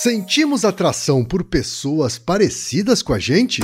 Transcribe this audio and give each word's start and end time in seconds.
Sentimos 0.00 0.64
atração 0.64 1.24
por 1.24 1.42
pessoas 1.42 2.20
parecidas 2.20 3.02
com 3.02 3.12
a 3.12 3.18
gente? 3.18 3.62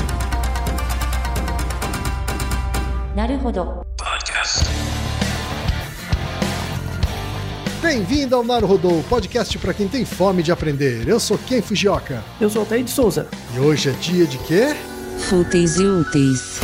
Bem-vindo 7.81 8.34
ao 8.34 8.43
Naruhodô, 8.43 9.00
podcast 9.09 9.57
para 9.59 9.73
quem 9.73 9.86
tem 9.86 10.05
fome 10.05 10.43
de 10.43 10.50
aprender. 10.50 11.06
Eu 11.06 11.20
sou 11.20 11.38
Ken 11.38 11.62
Fujioka. 11.62 12.24
Eu 12.40 12.50
sou 12.50 12.62
Altair 12.62 12.82
de 12.82 12.90
Souza. 12.90 13.28
E 13.54 13.60
hoje 13.60 13.90
é 13.90 13.92
dia 13.92 14.26
de 14.26 14.38
quê? 14.38 14.74
Fúteis 15.16 15.76
e 15.76 15.84
úteis. 15.84 16.58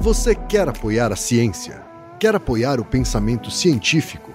Você 0.00 0.34
quer 0.34 0.68
apoiar 0.68 1.12
a 1.12 1.16
ciência? 1.16 1.84
Quer 2.18 2.34
apoiar 2.34 2.80
o 2.80 2.84
pensamento 2.84 3.48
científico? 3.48 4.34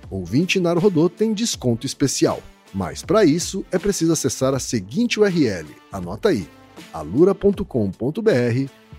ouvinte 0.11 0.59
Naruhodô 0.59 1.09
tem 1.09 1.33
desconto 1.33 1.85
especial. 1.85 2.41
Mas 2.73 3.01
para 3.01 3.25
isso 3.25 3.65
é 3.71 3.79
preciso 3.79 4.13
acessar 4.13 4.53
a 4.53 4.59
seguinte 4.59 5.19
URL, 5.19 5.67
anota 5.91 6.29
aí, 6.29 6.47
alura.com.br 6.93 7.63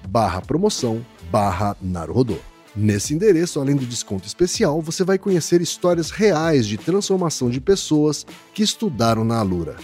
barra 0.08 0.40
promoção 0.42 1.04
barra 1.30 1.76
Naruhodô. 1.80 2.38
Nesse 2.74 3.12
endereço, 3.12 3.60
além 3.60 3.76
do 3.76 3.84
desconto 3.84 4.26
especial, 4.26 4.80
você 4.80 5.04
vai 5.04 5.18
conhecer 5.18 5.60
histórias 5.60 6.10
reais 6.10 6.66
de 6.66 6.78
transformação 6.78 7.50
de 7.50 7.60
pessoas 7.60 8.26
que 8.54 8.62
estudaram 8.62 9.24
na 9.24 9.38
Alura. 9.38 9.76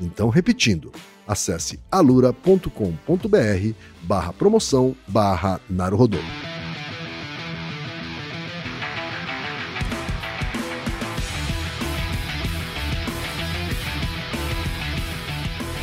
Então, 0.00 0.28
repetindo, 0.28 0.92
acesse 1.26 1.80
alura.com.br 1.90 2.70
barra 4.02 4.32
promoção 4.32 4.94
barra 5.08 5.60
Naruhodô. 5.68 6.18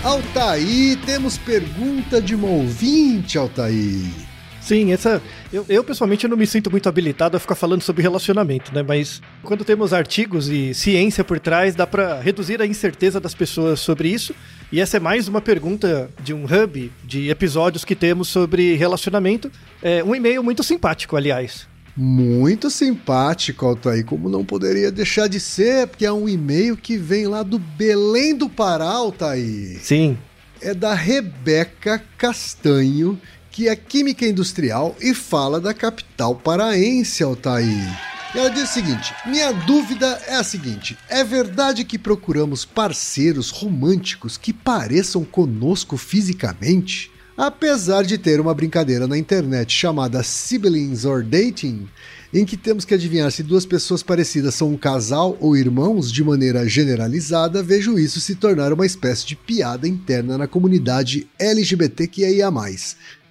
Altaí, 0.05 0.95
temos 1.03 1.35
pergunta 1.35 2.21
de 2.21 2.35
uma 2.35 2.47
ouvinte, 2.47 3.39
Altaí. 3.39 4.13
Sim, 4.61 4.93
essa. 4.93 5.19
Eu, 5.51 5.65
eu, 5.67 5.83
pessoalmente 5.83 6.27
não 6.27 6.37
me 6.37 6.45
sinto 6.45 6.69
muito 6.69 6.87
habilitado 6.87 7.35
a 7.35 7.39
ficar 7.39 7.55
falando 7.55 7.81
sobre 7.81 8.03
relacionamento, 8.03 8.71
né? 8.71 8.83
Mas 8.83 9.19
quando 9.41 9.65
temos 9.65 9.93
artigos 9.93 10.47
e 10.47 10.75
ciência 10.75 11.23
por 11.23 11.39
trás, 11.39 11.73
dá 11.73 11.87
para 11.87 12.21
reduzir 12.21 12.61
a 12.61 12.67
incerteza 12.67 13.19
das 13.19 13.33
pessoas 13.33 13.79
sobre 13.79 14.07
isso. 14.07 14.35
E 14.71 14.79
essa 14.79 14.97
é 14.97 14.99
mais 14.99 15.27
uma 15.27 15.41
pergunta 15.41 16.07
de 16.21 16.35
um 16.35 16.43
hub 16.45 16.91
de 17.03 17.31
episódios 17.31 17.83
que 17.83 17.95
temos 17.95 18.27
sobre 18.27 18.75
relacionamento. 18.75 19.51
É 19.81 20.03
um 20.03 20.13
e-mail 20.13 20.43
muito 20.43 20.61
simpático, 20.61 21.17
aliás. 21.17 21.67
Muito 21.97 22.69
simpático, 22.69 23.65
Altair, 23.65 24.03
como 24.05 24.29
não 24.29 24.43
poderia 24.43 24.91
deixar 24.91 25.27
de 25.27 25.39
ser, 25.39 25.87
porque 25.87 26.05
é 26.05 26.11
um 26.11 26.27
e-mail 26.27 26.75
que 26.75 26.97
vem 26.97 27.25
lá 27.25 27.41
do 27.41 27.57
Belém 27.57 28.35
do 28.35 28.49
Pará, 28.49 28.89
Altair. 28.89 29.79
Sim. 29.81 30.17
É 30.61 30.73
da 30.73 30.93
Rebeca 30.93 32.03
Castanho, 32.17 33.19
que 33.49 33.69
é 33.69 33.75
química 33.75 34.25
industrial 34.25 34.93
e 34.99 35.13
fala 35.13 35.61
da 35.61 35.73
capital 35.73 36.35
paraense, 36.35 37.23
Altair. 37.23 38.15
Ela 38.35 38.49
diz 38.49 38.63
o 38.63 38.73
seguinte: 38.73 39.13
minha 39.25 39.53
dúvida 39.53 40.21
é 40.27 40.35
a 40.35 40.43
seguinte: 40.43 40.97
é 41.07 41.23
verdade 41.23 41.85
que 41.85 41.97
procuramos 41.97 42.65
parceiros 42.65 43.49
românticos 43.49 44.35
que 44.35 44.51
pareçam 44.51 45.23
conosco 45.23 45.95
fisicamente? 45.95 47.09
Apesar 47.37 48.03
de 48.03 48.17
ter 48.17 48.39
uma 48.39 48.53
brincadeira 48.53 49.07
na 49.07 49.17
internet 49.17 49.69
chamada 49.73 50.23
Siblings 50.23 51.03
or 51.03 51.21
Dating, 51.21 51.85
em 52.33 52.45
que 52.45 52.55
temos 52.55 52.85
que 52.85 52.93
adivinhar 52.93 53.29
se 53.29 53.43
duas 53.43 53.65
pessoas 53.65 54.01
parecidas 54.01 54.55
são 54.55 54.69
um 54.69 54.77
casal 54.77 55.37
ou 55.41 55.57
irmãos 55.57 56.09
de 56.09 56.23
maneira 56.23 56.65
generalizada, 56.65 57.61
vejo 57.61 57.99
isso 57.99 58.21
se 58.21 58.35
tornar 58.35 58.71
uma 58.71 58.85
espécie 58.85 59.25
de 59.27 59.35
piada 59.35 59.85
interna 59.85 60.37
na 60.37 60.47
comunidade 60.47 61.27
LGBTQIA. 61.37 62.49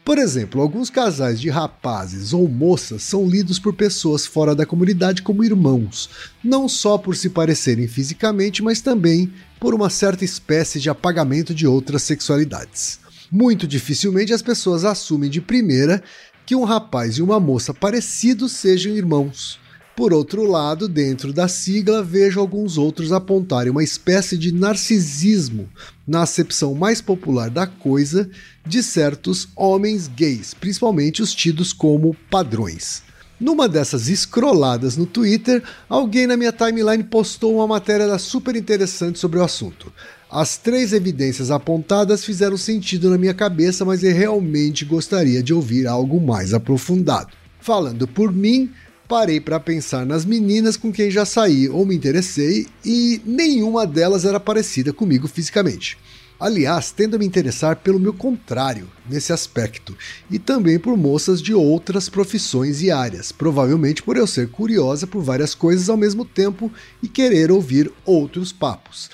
Por 0.04 0.19
exemplo, 0.19 0.60
alguns 0.60 0.91
casais 0.91 1.41
de 1.41 1.48
rapazes 1.48 2.34
ou 2.34 2.47
moças 2.47 3.03
são 3.03 3.26
lidos 3.26 3.59
por 3.59 3.72
pessoas 3.72 4.26
fora 4.26 4.54
da 4.54 4.66
comunidade 4.66 5.22
como 5.22 5.42
irmãos, 5.42 6.10
não 6.44 6.69
só 6.69 6.98
por 6.98 7.16
se 7.16 7.31
parecerem 7.31 7.88
fisicamente, 7.88 8.62
mas 8.62 8.82
também 8.82 9.32
por 9.59 9.72
uma 9.72 9.88
certa 9.88 10.22
espécie 10.22 10.78
de 10.78 10.91
apagamento 10.91 11.54
de 11.54 11.66
outras 11.66 12.03
sexualidades. 12.03 13.03
Muito 13.34 13.67
dificilmente 13.67 14.33
as 14.33 14.43
pessoas 14.43 14.84
assumem 14.84 15.28
de 15.28 15.41
primeira 15.41 16.00
que 16.47 16.55
um 16.55 16.62
rapaz 16.62 17.17
e 17.17 17.22
uma 17.22 17.41
moça 17.41 17.75
parecidos 17.75 18.53
sejam 18.53 18.95
irmãos. 18.95 19.59
Por 19.97 20.12
outro 20.12 20.45
lado, 20.45 20.87
dentro 20.87 21.33
da 21.33 21.49
sigla, 21.49 22.00
vejo 22.00 22.39
alguns 22.39 22.78
outros 22.78 23.11
apontarem 23.11 23.72
uma 23.72 23.83
espécie 23.83 24.39
de 24.39 24.55
narcisismo 24.55 25.69
na 26.06 26.22
acepção 26.22 26.77
mais 26.77 27.00
popular 27.00 27.50
da 27.50 27.67
coisa 27.67 28.31
de 28.65 28.84
certos 28.84 29.49
homens 29.56 30.06
gays, 30.06 30.55
principalmente 30.55 31.21
os 31.21 31.34
tidos 31.34 31.72
como 31.72 32.15
padrões. 32.31 33.03
Numa 33.41 33.69
dessas 33.69 34.09
escroladas 34.09 34.97
no 34.97 35.06
Twitter, 35.06 35.61
alguém 35.89 36.28
na 36.28 36.37
minha 36.37 36.53
timeline 36.53 37.03
postou 37.03 37.56
uma 37.56 37.66
matéria 37.66 38.16
super 38.16 38.55
interessante 38.55 39.19
sobre 39.19 39.41
o 39.41 39.43
assunto. 39.43 39.93
As 40.31 40.57
três 40.57 40.93
evidências 40.93 41.51
apontadas 41.51 42.25
fizeram 42.25 42.57
sentido 42.57 43.11
na 43.11 43.19
minha 43.19 43.35
cabeça, 43.35 43.85
mas 43.85 44.03
eu 44.03 44.12
realmente 44.12 44.85
gostaria 44.85 45.43
de 45.43 45.54
ouvir 45.54 45.87
algo 45.87 46.21
mais 46.21 46.53
aprofundado. 46.53 47.33
Falando 47.60 48.09
por 48.09 48.33
mim, 48.33 48.71
parei 49.09 49.41
para 49.41 49.60
pensar 49.60 50.04
nas 50.04 50.25
meninas 50.25 50.77
com 50.77 50.93
quem 50.93 51.10
já 51.10 51.25
saí 51.25 51.69
ou 51.69 51.87
me 51.87 51.95
interessei 51.95 52.66
e 52.84 53.21
nenhuma 53.25 53.87
delas 53.87 54.25
era 54.25 54.41
parecida 54.41 54.93
comigo 54.93 55.28
fisicamente. 55.28 55.97
Aliás, 56.39 56.91
tendo 56.91 57.15
a 57.15 57.19
me 57.19 57.25
interessar 57.25 57.77
pelo 57.77 58.01
meu 58.01 58.13
contrário 58.13 58.91
nesse 59.09 59.33
aspecto, 59.33 59.97
e 60.28 60.39
também 60.39 60.81
por 60.81 60.97
moças 60.97 61.41
de 61.41 61.54
outras 61.54 62.09
profissões 62.09 62.83
e 62.83 62.91
áreas, 62.91 63.31
provavelmente 63.31 64.03
por 64.03 64.16
eu 64.16 64.27
ser 64.27 64.48
curiosa 64.48 65.07
por 65.07 65.22
várias 65.22 65.54
coisas 65.54 65.89
ao 65.89 65.97
mesmo 65.97 66.25
tempo 66.25 66.71
e 67.03 67.09
querer 67.09 67.53
ouvir 67.53 67.91
outros 68.04 68.53
papos. 68.53 69.10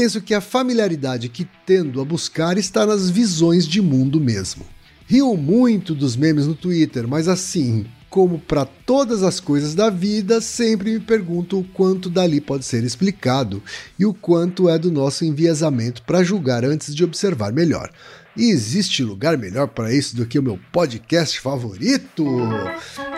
Penso 0.00 0.20
que 0.20 0.32
a 0.32 0.40
familiaridade 0.40 1.28
que 1.28 1.44
tendo 1.66 2.00
a 2.00 2.04
buscar 2.04 2.56
está 2.56 2.86
nas 2.86 3.10
visões 3.10 3.66
de 3.66 3.82
mundo 3.82 4.20
mesmo. 4.20 4.64
Rio 5.08 5.36
muito 5.36 5.92
dos 5.92 6.14
memes 6.14 6.46
no 6.46 6.54
Twitter, 6.54 7.08
mas 7.08 7.26
assim, 7.26 7.84
como 8.08 8.38
para 8.38 8.64
todas 8.64 9.24
as 9.24 9.40
coisas 9.40 9.74
da 9.74 9.90
vida, 9.90 10.40
sempre 10.40 10.92
me 10.92 11.00
pergunto 11.00 11.58
o 11.58 11.64
quanto 11.64 12.08
dali 12.08 12.40
pode 12.40 12.64
ser 12.64 12.84
explicado 12.84 13.60
e 13.98 14.06
o 14.06 14.14
quanto 14.14 14.68
é 14.68 14.78
do 14.78 14.92
nosso 14.92 15.24
enviesamento 15.24 16.02
para 16.02 16.22
julgar 16.22 16.64
antes 16.64 16.94
de 16.94 17.02
observar 17.02 17.52
melhor. 17.52 17.90
E 18.36 18.50
existe 18.52 19.02
lugar 19.02 19.36
melhor 19.36 19.66
para 19.66 19.92
isso 19.92 20.14
do 20.14 20.26
que 20.26 20.38
o 20.38 20.42
meu 20.44 20.60
podcast 20.70 21.40
favorito? 21.40 22.24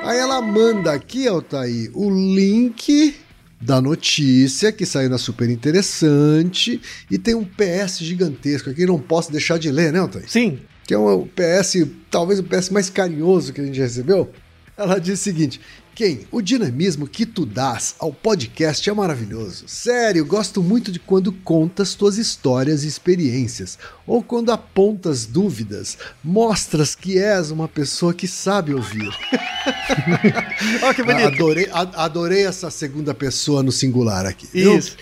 Aí 0.02 0.18
ela 0.18 0.40
manda 0.40 0.94
aqui, 0.94 1.28
Altair, 1.28 1.90
o 1.92 2.08
link 2.08 3.19
da 3.60 3.80
notícia 3.80 4.72
que 4.72 4.86
saiu 4.86 5.10
na 5.10 5.18
Super 5.18 5.50
Interessante 5.50 6.80
e 7.10 7.18
tem 7.18 7.34
um 7.34 7.44
PS 7.44 7.98
gigantesco 7.98 8.70
aqui, 8.70 8.86
não 8.86 8.98
posso 8.98 9.30
deixar 9.30 9.58
de 9.58 9.70
ler, 9.70 9.92
né, 9.92 9.98
Altair? 9.98 10.24
Sim. 10.28 10.58
Que 10.86 10.94
é 10.94 10.98
um 10.98 11.26
PS, 11.26 11.86
talvez 12.10 12.40
o 12.40 12.44
PS 12.44 12.70
mais 12.70 12.88
carinhoso 12.88 13.52
que 13.52 13.60
a 13.60 13.64
gente 13.64 13.78
recebeu. 13.78 14.30
Ela 14.76 14.98
diz 14.98 15.20
o 15.20 15.22
seguinte: 15.22 15.60
Quem? 16.00 16.20
O 16.32 16.40
dinamismo 16.40 17.06
que 17.06 17.26
tu 17.26 17.44
dás 17.44 17.94
ao 17.98 18.10
podcast 18.10 18.88
é 18.88 18.92
maravilhoso. 18.94 19.64
Sério, 19.66 20.24
gosto 20.24 20.62
muito 20.62 20.90
de 20.90 20.98
quando 20.98 21.30
contas 21.30 21.92
tuas 21.94 22.16
histórias 22.16 22.84
e 22.84 22.88
experiências, 22.88 23.78
ou 24.06 24.22
quando 24.22 24.50
apontas 24.50 25.26
dúvidas, 25.26 25.98
mostras 26.24 26.94
que 26.94 27.18
és 27.18 27.50
uma 27.50 27.68
pessoa 27.68 28.14
que 28.14 28.26
sabe 28.26 28.72
ouvir. 28.72 29.10
Ó, 30.82 30.94
que 30.94 31.02
bonito. 31.02 31.26
Adorei, 31.26 31.68
a- 31.70 32.04
adorei 32.04 32.46
essa 32.46 32.70
segunda 32.70 33.12
pessoa 33.12 33.62
no 33.62 33.70
singular 33.70 34.24
aqui. 34.24 34.48
viu? 34.50 34.78
Isso. 34.78 34.96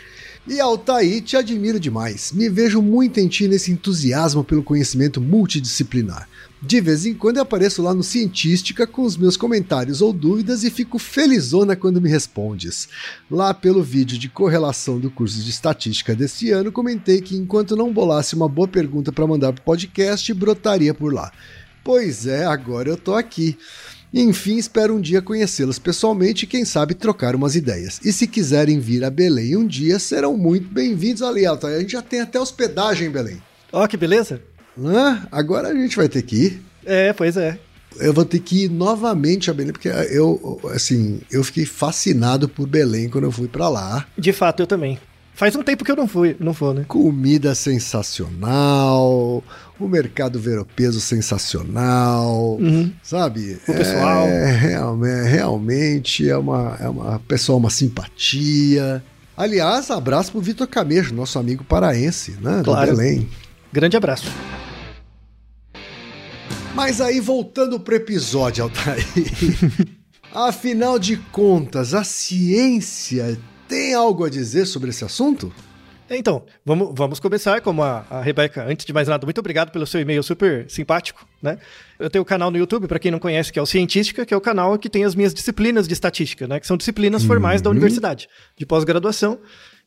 E 0.49 0.59
Altair, 0.59 1.23
te 1.23 1.37
admiro 1.37 1.79
demais. 1.79 2.33
Me 2.33 2.49
vejo 2.49 2.83
muito 2.83 3.21
em 3.21 3.29
ti 3.29 3.47
nesse 3.47 3.71
entusiasmo 3.71 4.43
pelo 4.43 4.65
conhecimento 4.65 5.21
multidisciplinar. 5.21 6.29
De 6.60 6.81
vez 6.81 7.06
em 7.06 7.14
quando 7.14 7.37
eu 7.37 7.44
apareço 7.44 7.81
lá 7.81 7.94
no 7.94 8.02
Cientística 8.02 8.84
com 8.84 9.02
os 9.02 9.16
meus 9.16 9.37
comentários 9.37 10.02
ou 10.02 10.12
dúvidas 10.12 10.64
e 10.64 10.70
fico 10.70 10.99
felizona 10.99 11.76
quando 11.76 12.00
me 12.00 12.08
respondes. 12.08 12.88
Lá 13.31 13.55
pelo 13.55 13.81
vídeo 13.81 14.19
de 14.19 14.28
correlação 14.28 14.99
do 14.99 15.08
curso 15.08 15.40
de 15.40 15.50
estatística 15.50 16.16
desse 16.16 16.50
ano, 16.50 16.72
comentei 16.72 17.20
que 17.20 17.37
enquanto 17.37 17.76
não 17.76 17.93
bolasse 17.93 18.34
uma 18.34 18.49
boa 18.49 18.66
pergunta 18.66 19.12
para 19.12 19.26
mandar 19.26 19.52
pro 19.52 19.62
podcast, 19.62 20.34
brotaria 20.34 20.93
por 20.93 21.12
lá. 21.14 21.31
Pois 21.84 22.26
é, 22.26 22.44
agora 22.44 22.88
eu 22.88 22.96
tô 22.96 23.14
aqui. 23.14 23.56
Enfim, 24.12 24.56
espero 24.56 24.96
um 24.96 25.00
dia 25.00 25.22
conhecê-los 25.22 25.78
pessoalmente 25.78 26.44
e 26.44 26.49
quem 26.49 26.64
sabe 26.64 26.94
trocar 26.94 27.37
umas 27.37 27.54
ideias. 27.54 28.00
E 28.04 28.12
se 28.12 28.26
quiserem 28.26 28.81
vir 28.81 29.04
a 29.04 29.11
Belém 29.11 29.56
um 29.56 29.66
dia, 29.66 29.99
serão 30.00 30.37
muito 30.37 30.66
bem-vindos 30.66 31.22
ali, 31.22 31.46
Altair. 31.46 31.76
A 31.76 31.81
gente 31.81 31.93
já 31.93 32.02
tem 32.02 32.20
até 32.20 32.40
hospedagem 32.40 33.08
em 33.08 33.12
Belém. 33.12 33.40
Ó, 33.70 33.87
que 33.87 33.96
beleza. 33.96 34.43
Agora 35.32 35.69
a 35.69 35.75
gente 35.75 35.96
vai 35.96 36.08
ter 36.08 36.22
que 36.22 36.36
ir. 36.36 36.62
É, 36.84 37.12
pois 37.12 37.36
é. 37.36 37.58
Eu 37.98 38.12
vou 38.12 38.25
ter 38.25 38.38
que 38.38 38.64
ir 38.64 38.69
novamente 38.70 39.50
a 39.50 39.54
Belém, 39.54 39.72
porque 39.72 39.88
eu, 39.88 40.60
assim, 40.72 41.20
eu 41.30 41.42
fiquei 41.42 41.64
fascinado 41.66 42.48
por 42.48 42.66
Belém 42.66 43.08
quando 43.08 43.25
eu 43.25 43.32
fui 43.32 43.48
pra 43.48 43.69
lá. 43.69 44.06
De 44.16 44.32
fato, 44.32 44.60
eu 44.60 44.66
também. 44.66 44.98
Faz 45.34 45.54
um 45.54 45.62
tempo 45.62 45.84
que 45.84 45.90
eu 45.90 45.96
não 45.96 46.06
fui, 46.08 46.36
não 46.40 46.52
vou, 46.52 46.75
né? 46.75 46.84
Comida 46.88 47.54
sensacional, 47.54 49.42
o 49.78 49.88
mercado 49.88 50.38
veropeso 50.38 51.00
sensacional, 51.00 52.56
Uhum. 52.60 52.92
sabe? 53.02 53.58
O 53.69 53.72
pessoal. 53.72 54.26
É, 54.26 54.50
realme- 54.52 55.22
realmente 55.28 56.28
é 56.28 56.36
uma, 56.36 56.76
é 56.80 56.88
uma 56.88 57.19
pessoa, 57.20 57.58
uma 57.58 57.70
simpatia. 57.70 59.02
Aliás, 59.36 59.90
abraço 59.90 60.32
pro 60.32 60.40
Vitor 60.40 60.66
Camejo, 60.66 61.14
nosso 61.14 61.38
amigo 61.38 61.62
paraense, 61.64 62.32
né? 62.40 62.60
Claro. 62.64 62.90
Do 62.90 62.96
Belém. 62.96 63.28
Grande 63.72 63.96
abraço. 63.96 64.28
Mas 66.75 67.00
aí, 67.00 67.20
voltando 67.20 67.81
pro 67.81 67.94
episódio, 67.94 68.65
Altair. 68.65 69.05
Afinal 70.32 70.99
de 70.99 71.17
contas, 71.17 71.94
a 71.94 72.05
ciência 72.05 73.38
tem 73.67 73.94
algo 73.94 74.25
a 74.25 74.31
dizer 74.31 74.67
sobre 74.67 74.91
esse 74.91 75.05
assunto? 75.05 75.53
Então, 76.11 76.44
vamos, 76.65 76.91
vamos 76.94 77.20
começar, 77.20 77.61
como 77.61 77.82
a, 77.82 78.06
a 78.09 78.23
Rebeca, 78.23 78.65
antes 78.65 78.87
de 78.87 78.93
mais 78.94 79.09
nada, 79.09 79.26
muito 79.26 79.38
obrigado 79.38 79.70
pelo 79.70 79.87
seu 79.87 80.00
e-mail 80.00 80.23
super 80.23 80.69
simpático, 80.70 81.26
né? 81.43 81.59
Eu 81.99 82.09
tenho 82.09 82.23
o 82.23 82.25
canal 82.25 82.50
no 82.50 82.56
YouTube, 82.56 82.87
para 82.88 82.99
quem 82.99 83.11
não 83.11 83.19
conhece, 83.19 83.53
que 83.53 83.59
é 83.59 83.62
o 83.62 83.67
Cientística, 83.67 84.25
que 84.25 84.32
é 84.32 84.37
o 84.37 84.41
canal 84.41 84.79
que 84.79 84.88
tem 84.88 85.05
as 85.05 85.14
minhas 85.14 85.35
disciplinas 85.35 85.87
de 85.87 85.93
estatística, 85.93 86.47
né? 86.47 86.61
Que 86.61 86.67
são 86.67 86.79
disciplinas 86.79 87.25
formais 87.25 87.61
da 87.61 87.69
universidade, 87.69 88.26
de 88.56 88.64
pós-graduação. 88.64 89.38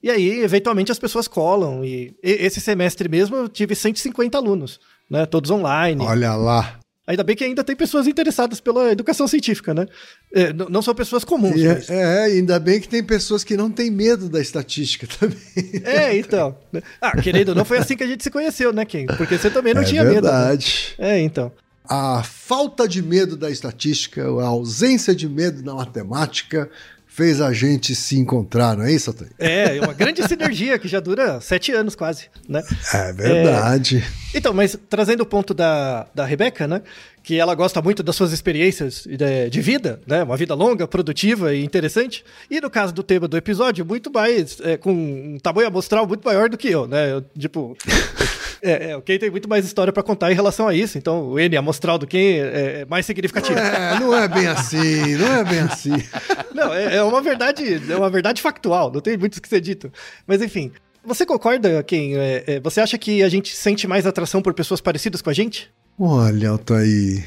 E 0.04 0.12
aí, 0.12 0.42
eventualmente, 0.42 0.92
as 0.92 1.00
pessoas 1.00 1.28
colam. 1.28 1.84
E, 1.84 2.16
e 2.24 2.32
esse 2.32 2.62
semestre 2.62 3.10
mesmo 3.10 3.36
eu 3.36 3.50
tive 3.50 3.74
150 3.74 4.38
alunos, 4.38 4.80
né? 5.12 5.26
Todos 5.26 5.52
online. 5.52 6.02
Olha 6.04 6.34
lá. 6.36 6.80
Ainda 7.06 7.24
bem 7.24 7.36
que 7.36 7.44
ainda 7.44 7.64
tem 7.64 7.76
pessoas 7.76 8.08
interessadas 8.08 8.62
pela 8.62 8.92
educação 8.92 9.28
científica, 9.28 9.74
né? 9.74 9.86
É, 10.34 10.54
não 10.54 10.82
são 10.82 10.96
pessoas 10.96 11.26
comuns, 11.26 11.60
E 11.60 11.68
mas... 11.68 11.90
é, 11.90 11.96
é, 12.02 12.24
ainda 12.26 12.58
bem 12.58 12.80
que 12.80 12.88
tem 12.88 13.04
pessoas 13.04 13.44
que 13.44 13.58
não 13.58 13.70
têm 13.70 13.92
medo 13.92 14.30
da 14.30 14.40
estatística 14.40 15.06
também. 15.20 15.38
É, 15.84 16.16
então. 16.16 16.56
né? 16.72 16.82
Ah, 17.02 17.20
querido, 17.20 17.54
não 17.54 17.66
foi 17.66 17.80
assim 17.80 17.98
que 17.98 18.04
a 18.04 18.08
gente 18.08 18.24
se 18.24 18.30
conheceu, 18.32 18.72
né, 18.72 18.86
Ken? 18.86 19.08
Porque 19.18 19.38
você 19.38 19.50
também 19.50 19.74
não 19.74 19.82
é 19.82 19.86
tinha 19.86 20.04
medo. 20.04 20.22
né? 20.22 20.22
verdade. 20.22 20.94
É, 20.98 21.20
então. 21.20 21.52
A 21.84 22.24
falta 22.24 22.88
de 22.88 23.02
medo 23.02 23.36
da 23.36 23.50
estatística, 23.50 24.24
a 24.24 24.46
ausência 24.46 25.14
de 25.14 25.28
medo 25.28 25.62
da 25.62 25.74
matemática 25.74 26.70
fez 27.12 27.42
a 27.42 27.52
gente 27.52 27.94
se 27.94 28.18
encontrar, 28.18 28.78
não 28.78 28.86
é 28.86 28.94
isso, 28.94 29.10
Altair? 29.10 29.32
É, 29.38 29.76
é 29.76 29.82
uma 29.82 29.92
grande 29.92 30.26
sinergia 30.26 30.80
que 30.80 30.88
já 30.88 31.02
dura 31.02 31.42
sete 31.42 31.74
anos 31.74 31.94
quase, 31.94 32.30
né? 32.48 32.64
É 32.94 33.12
verdade. 33.12 34.02
Então, 34.34 34.54
mas 34.54 34.78
trazendo 34.90 35.22
o 35.22 35.26
ponto 35.26 35.54
da, 35.54 36.08
da 36.14 36.26
Rebeca, 36.26 36.68
né? 36.68 36.82
Que 37.24 37.38
ela 37.38 37.54
gosta 37.54 37.82
muito 37.82 38.02
das 38.02 38.16
suas 38.16 38.32
experiências 38.32 39.06
de, 39.06 39.50
de 39.50 39.62
vida, 39.62 40.02
né? 40.08 40.24
Uma 40.24 40.38
vida 40.38 40.56
longa, 40.56 40.88
produtiva 40.88 41.54
e 41.54 41.64
interessante. 41.64 42.24
E 42.50 42.62
no 42.62 42.70
caso 42.70 42.94
do 42.94 43.04
tema 43.04 43.28
do 43.28 43.38
episódio, 43.38 43.86
muito 43.86 44.12
mais, 44.12 44.60
é, 44.62 44.78
com 44.78 44.92
um 44.92 45.38
tamanho 45.42 45.68
amostral 45.68 46.08
muito 46.08 46.24
maior 46.24 46.50
do 46.50 46.58
que 46.58 46.70
eu, 46.70 46.88
né? 46.88 47.14
Eu, 47.14 47.22
tipo. 47.38 47.76
É, 48.64 48.92
é, 48.92 48.96
o 48.96 49.02
Ken 49.02 49.18
tem 49.18 49.32
muito 49.32 49.50
mais 49.50 49.66
história 49.66 49.92
pra 49.92 50.04
contar 50.04 50.32
em 50.32 50.36
relação 50.36 50.68
a 50.68 50.76
isso, 50.76 50.96
então 50.96 51.30
o 51.30 51.40
N 51.40 51.58
amostral 51.58 51.98
do 51.98 52.06
Ken 52.06 52.20
é, 52.20 52.82
é 52.82 52.86
mais 52.86 53.08
significativo. 53.08 53.58
É, 53.58 54.00
não 54.00 54.16
é 54.16 54.28
bem 54.28 54.46
assim, 54.46 55.16
não 55.16 55.34
é 55.34 55.44
bem 55.44 55.60
assim. 55.62 55.90
Não, 56.54 56.72
é, 56.72 56.98
é 56.98 57.02
uma 57.02 57.22
verdade, 57.22 57.82
é 57.92 57.96
uma 57.96 58.10
verdade 58.10 58.40
factual, 58.40 58.92
não 58.92 59.02
tem 59.02 59.18
muito 59.18 59.38
o 59.38 59.42
que 59.42 59.48
ser 59.48 59.62
dito. 59.62 59.92
Mas 60.28 60.44
enfim, 60.44 60.72
você 61.04 61.26
concorda, 61.26 61.84
Ken? 61.84 62.16
É, 62.16 62.44
é, 62.48 62.60
você 62.60 62.82
acha 62.82 62.98
que 62.98 63.24
a 63.24 63.30
gente 63.30 63.56
sente 63.56 63.88
mais 63.88 64.06
atração 64.06 64.42
por 64.42 64.54
pessoas 64.54 64.82
parecidas 64.82 65.22
com 65.22 65.30
a 65.30 65.34
gente? 65.34 65.72
Olha, 66.00 66.50
Altair. 66.50 67.26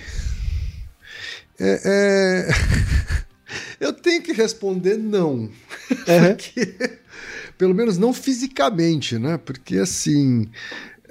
É, 1.59 1.81
é... 1.85 2.49
Eu 3.81 3.93
tenho 3.93 4.23
que 4.23 4.33
responder 4.33 4.97
não. 4.97 5.51
Porque, 6.07 6.75
pelo 7.59 7.75
menos 7.75 7.99
não 7.99 8.13
fisicamente, 8.13 9.19
né? 9.19 9.39
Porque, 9.39 9.77
assim, 9.79 10.49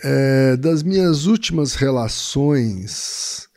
é, 0.03 0.57
das 0.57 0.83
minhas 0.83 1.25
últimas 1.25 1.75
relações, 1.75 3.47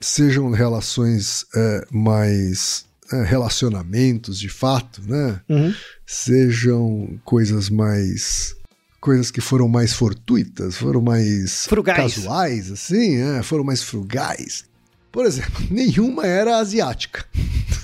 sejam 0.00 0.50
relações 0.50 1.44
é, 1.54 1.86
mais. 1.90 2.86
É, 3.12 3.22
relacionamentos 3.24 4.38
de 4.38 4.48
fato, 4.48 5.02
né? 5.06 5.40
Uhum. 5.48 5.74
Sejam 6.06 7.18
coisas 7.24 7.68
mais 7.70 8.54
coisas 9.00 9.30
que 9.30 9.40
foram 9.40 9.66
mais 9.66 9.94
fortuitas, 9.94 10.76
foram 10.76 11.00
mais 11.00 11.66
Frugais. 11.66 11.96
casuais, 12.16 12.70
assim, 12.70 13.16
é, 13.16 13.42
foram 13.42 13.64
mais 13.64 13.82
frugais. 13.82 14.64
Por 15.10 15.24
exemplo, 15.24 15.64
nenhuma 15.70 16.26
era 16.26 16.58
asiática. 16.58 17.24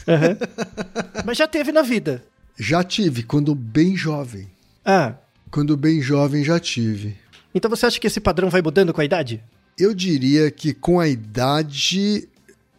Aham. 0.06 0.36
Mas 1.24 1.38
já 1.38 1.48
teve 1.48 1.72
na 1.72 1.80
vida. 1.82 2.22
Já 2.58 2.84
tive, 2.84 3.22
quando 3.22 3.54
bem 3.54 3.96
jovem. 3.96 4.46
Ah, 4.84 5.14
Quando 5.50 5.76
bem 5.76 6.00
jovem 6.02 6.44
já 6.44 6.60
tive. 6.60 7.16
então 7.54 7.68
você 7.70 7.86
acha 7.86 7.98
que 7.98 8.06
esse 8.06 8.20
padrão 8.20 8.48
vai 8.50 8.60
mudando 8.62 8.92
com 8.92 9.00
a 9.00 9.04
idade? 9.04 9.42
Eu 9.78 9.92
diria 9.94 10.50
que 10.50 10.72
com 10.72 11.00
a 11.00 11.08
idade 11.08 12.28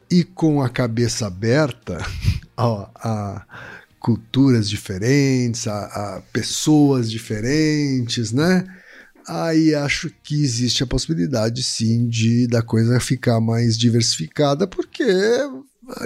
e 0.09 0.23
com 0.23 0.61
a 0.61 0.69
cabeça 0.69 1.27
aberta 1.27 1.97
a, 2.55 2.89
a 2.95 3.45
culturas 3.99 4.69
diferentes, 4.69 5.67
a, 5.67 5.85
a 5.85 6.21
pessoas 6.31 7.09
diferentes, 7.09 8.31
né? 8.31 8.65
Aí 9.27 9.75
acho 9.75 10.09
que 10.23 10.41
existe 10.41 10.81
a 10.83 10.87
possibilidade, 10.87 11.61
sim, 11.61 12.07
de 12.07 12.47
da 12.47 12.61
coisa 12.61 12.99
ficar 12.99 13.41
mais 13.41 13.77
diversificada, 13.77 14.65
porque, 14.65 15.03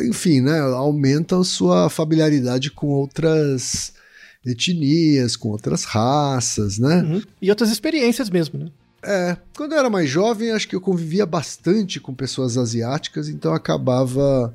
enfim, 0.08 0.42
né, 0.42 0.60
aumenta 0.60 1.40
a 1.40 1.44
sua 1.44 1.88
familiaridade 1.88 2.72
com 2.72 2.88
outras 2.88 3.94
etnias, 4.44 5.36
com 5.36 5.50
outras 5.50 5.84
raças, 5.84 6.80
né? 6.80 7.04
Uhum. 7.04 7.22
E 7.40 7.52
outras 7.52 7.70
experiências 7.70 8.30
mesmo, 8.32 8.60
né? 8.60 8.72
É, 9.04 9.36
quando 9.56 9.74
eu 9.74 9.80
era 9.80 9.90
mais 9.90 10.10
jovem, 10.10 10.52
acho 10.52 10.68
que 10.68 10.76
eu 10.76 10.82
convivia 10.82 11.26
bastante 11.26 12.00
com 12.00 12.14
pessoas 12.14 12.58
asiáticas, 12.58 13.30
então 13.30 13.54
acabava 13.54 14.54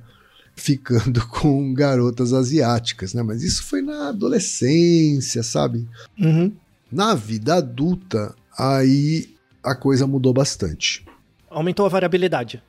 ficando 0.55 1.27
com 1.29 1.75
garotas 1.75 2.33
asiáticas, 2.33 3.13
né? 3.13 3.23
Mas 3.23 3.43
isso 3.43 3.65
foi 3.65 3.83
na 3.83 4.09
adolescência, 4.09 5.43
sabe? 5.43 5.87
Uhum. 6.19 6.53
Na 6.91 7.15
vida 7.15 7.57
adulta, 7.57 8.35
aí 8.57 9.35
a 9.63 9.75
coisa 9.75 10.07
mudou 10.07 10.33
bastante. 10.33 11.05
Aumentou 11.51 11.85
a 11.85 11.89
variabilidade. 11.89 12.63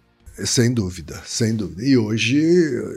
Sem 0.45 0.73
dúvida, 0.73 1.21
sem 1.25 1.55
dúvida. 1.55 1.83
E 1.83 1.97
hoje 1.97 2.37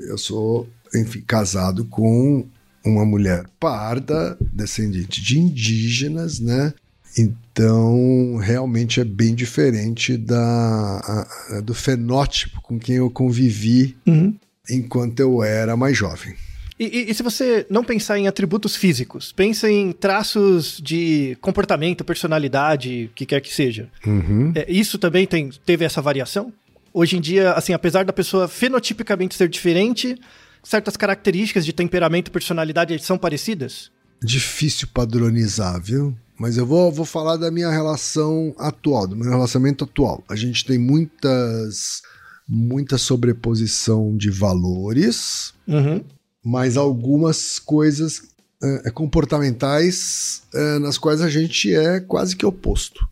eu 0.08 0.16
sou, 0.18 0.68
enfim, 0.94 1.20
casado 1.20 1.84
com 1.84 2.46
uma 2.84 3.04
mulher 3.04 3.46
parda, 3.58 4.36
descendente 4.52 5.22
de 5.22 5.38
indígenas, 5.38 6.40
né? 6.40 6.72
Então, 7.18 8.36
realmente 8.36 9.00
é 9.00 9.04
bem 9.04 9.34
diferente 9.34 10.16
da, 10.16 10.38
a- 10.40 11.56
a- 11.56 11.60
do 11.60 11.74
fenótipo 11.74 12.60
com 12.62 12.78
quem 12.78 12.96
eu 12.96 13.10
convivi 13.10 13.96
Uhum. 14.06 14.34
enquanto 14.68 15.20
eu 15.20 15.42
era 15.42 15.76
mais 15.76 15.96
jovem. 15.96 16.34
E, 16.78 16.84
e- 16.86 17.10
e 17.10 17.14
se 17.14 17.22
você 17.22 17.66
não 17.68 17.84
pensar 17.84 18.18
em 18.18 18.26
atributos 18.26 18.74
físicos, 18.74 19.32
pensa 19.32 19.70
em 19.70 19.92
traços 19.92 20.80
de 20.82 21.36
comportamento, 21.40 22.04
personalidade, 22.04 23.10
o 23.10 23.14
que 23.14 23.26
quer 23.26 23.40
que 23.40 23.52
seja. 23.52 23.88
Uhum. 24.06 24.52
É, 24.54 24.64
isso 24.70 24.98
também 24.98 25.26
tem, 25.26 25.50
teve 25.66 25.84
essa 25.84 26.00
variação? 26.00 26.52
Hoje 26.92 27.16
em 27.18 27.20
dia, 27.20 27.52
assim, 27.52 27.72
apesar 27.74 28.04
da 28.04 28.12
pessoa 28.12 28.48
fenotipicamente 28.48 29.34
ser 29.34 29.48
diferente, 29.48 30.16
certas 30.62 30.96
características 30.96 31.64
de 31.66 31.72
temperamento 31.72 32.28
e 32.28 32.30
personalidade 32.30 32.98
são 33.00 33.18
parecidas? 33.18 33.90
Difícil 34.22 34.88
padronizar, 34.92 35.80
viu? 35.82 36.16
Mas 36.40 36.56
eu 36.56 36.64
vou, 36.64 36.90
vou 36.90 37.04
falar 37.04 37.36
da 37.36 37.50
minha 37.50 37.68
relação 37.70 38.54
atual, 38.56 39.06
do 39.06 39.14
meu 39.14 39.28
relacionamento 39.28 39.84
atual. 39.84 40.24
A 40.26 40.34
gente 40.34 40.64
tem 40.64 40.78
muitas, 40.78 42.00
muita 42.48 42.96
sobreposição 42.96 44.16
de 44.16 44.30
valores, 44.30 45.52
Uhum. 45.68 46.02
mas 46.42 46.78
algumas 46.78 47.58
coisas 47.58 48.22
é, 48.62 48.90
comportamentais 48.90 50.42
é, 50.54 50.78
nas 50.78 50.96
quais 50.96 51.20
a 51.20 51.28
gente 51.28 51.74
é 51.74 52.00
quase 52.00 52.34
que 52.34 52.46
oposto. 52.46 53.06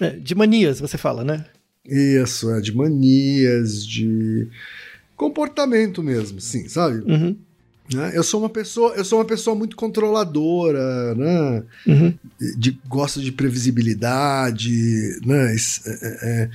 É, 0.00 0.10
de 0.10 0.36
manias, 0.36 0.78
você 0.78 0.96
fala, 0.96 1.24
né? 1.24 1.46
Isso, 1.84 2.48
é 2.52 2.60
de 2.60 2.72
manias, 2.72 3.84
de 3.84 4.48
comportamento 5.16 6.00
mesmo, 6.00 6.40
sim, 6.40 6.68
sabe? 6.68 6.98
Uhum. 7.10 7.36
Né? 7.92 8.12
Eu 8.14 8.22
sou 8.22 8.40
uma 8.40 8.48
pessoa, 8.50 8.92
eu 8.94 9.04
sou 9.04 9.18
uma 9.18 9.24
pessoa 9.24 9.56
muito 9.56 9.76
controladora, 9.76 11.14
né? 11.14 11.62
Uhum. 11.86 12.14
De, 12.56 12.78
gosto 12.86 13.20
de 13.20 13.32
previsibilidade, 13.32 15.18
né? 15.24 15.54
É, 15.54 15.90
é, 15.90 16.42
é. 16.42 16.50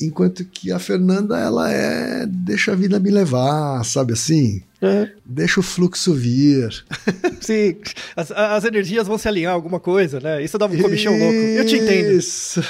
Enquanto 0.00 0.44
que 0.44 0.70
a 0.70 0.78
Fernanda, 0.78 1.36
ela 1.36 1.72
é 1.72 2.24
deixa 2.24 2.70
a 2.70 2.74
vida 2.76 3.00
me 3.00 3.10
levar, 3.10 3.84
sabe 3.84 4.12
assim? 4.12 4.62
É, 4.80 5.10
Deixa 5.26 5.58
o 5.58 5.62
fluxo 5.62 6.14
vir. 6.14 6.68
sim, 7.40 7.76
as, 8.14 8.30
as 8.30 8.64
energias 8.64 9.08
vão 9.08 9.18
se 9.18 9.26
alinhar 9.26 9.52
alguma 9.52 9.80
coisa, 9.80 10.20
né? 10.20 10.40
Isso 10.42 10.56
dá 10.56 10.66
um 10.66 10.78
comichão 10.80 11.12
louco. 11.18 11.34
Eu 11.34 11.66
te 11.66 11.76
entendo. 11.78 12.12
Isso. 12.12 12.60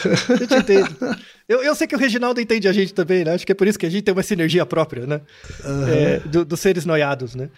Eu 0.40 0.46
te 0.46 0.54
entendo. 0.54 0.96
Eu, 1.46 1.62
eu 1.62 1.74
sei 1.74 1.86
que 1.86 1.94
o 1.94 1.98
Reginaldo 1.98 2.40
entende 2.40 2.66
a 2.66 2.72
gente 2.72 2.94
também, 2.94 3.24
né? 3.24 3.34
Acho 3.34 3.44
que 3.44 3.52
é 3.52 3.54
por 3.54 3.66
isso 3.66 3.78
que 3.78 3.84
a 3.84 3.90
gente 3.90 4.04
tem 4.04 4.12
uma 4.14 4.22
sinergia 4.22 4.64
própria, 4.64 5.06
né? 5.06 5.20
É, 5.86 6.20
do- 6.20 6.46
dos 6.46 6.60
seres 6.60 6.86
noiados, 6.86 7.34
né? 7.34 7.50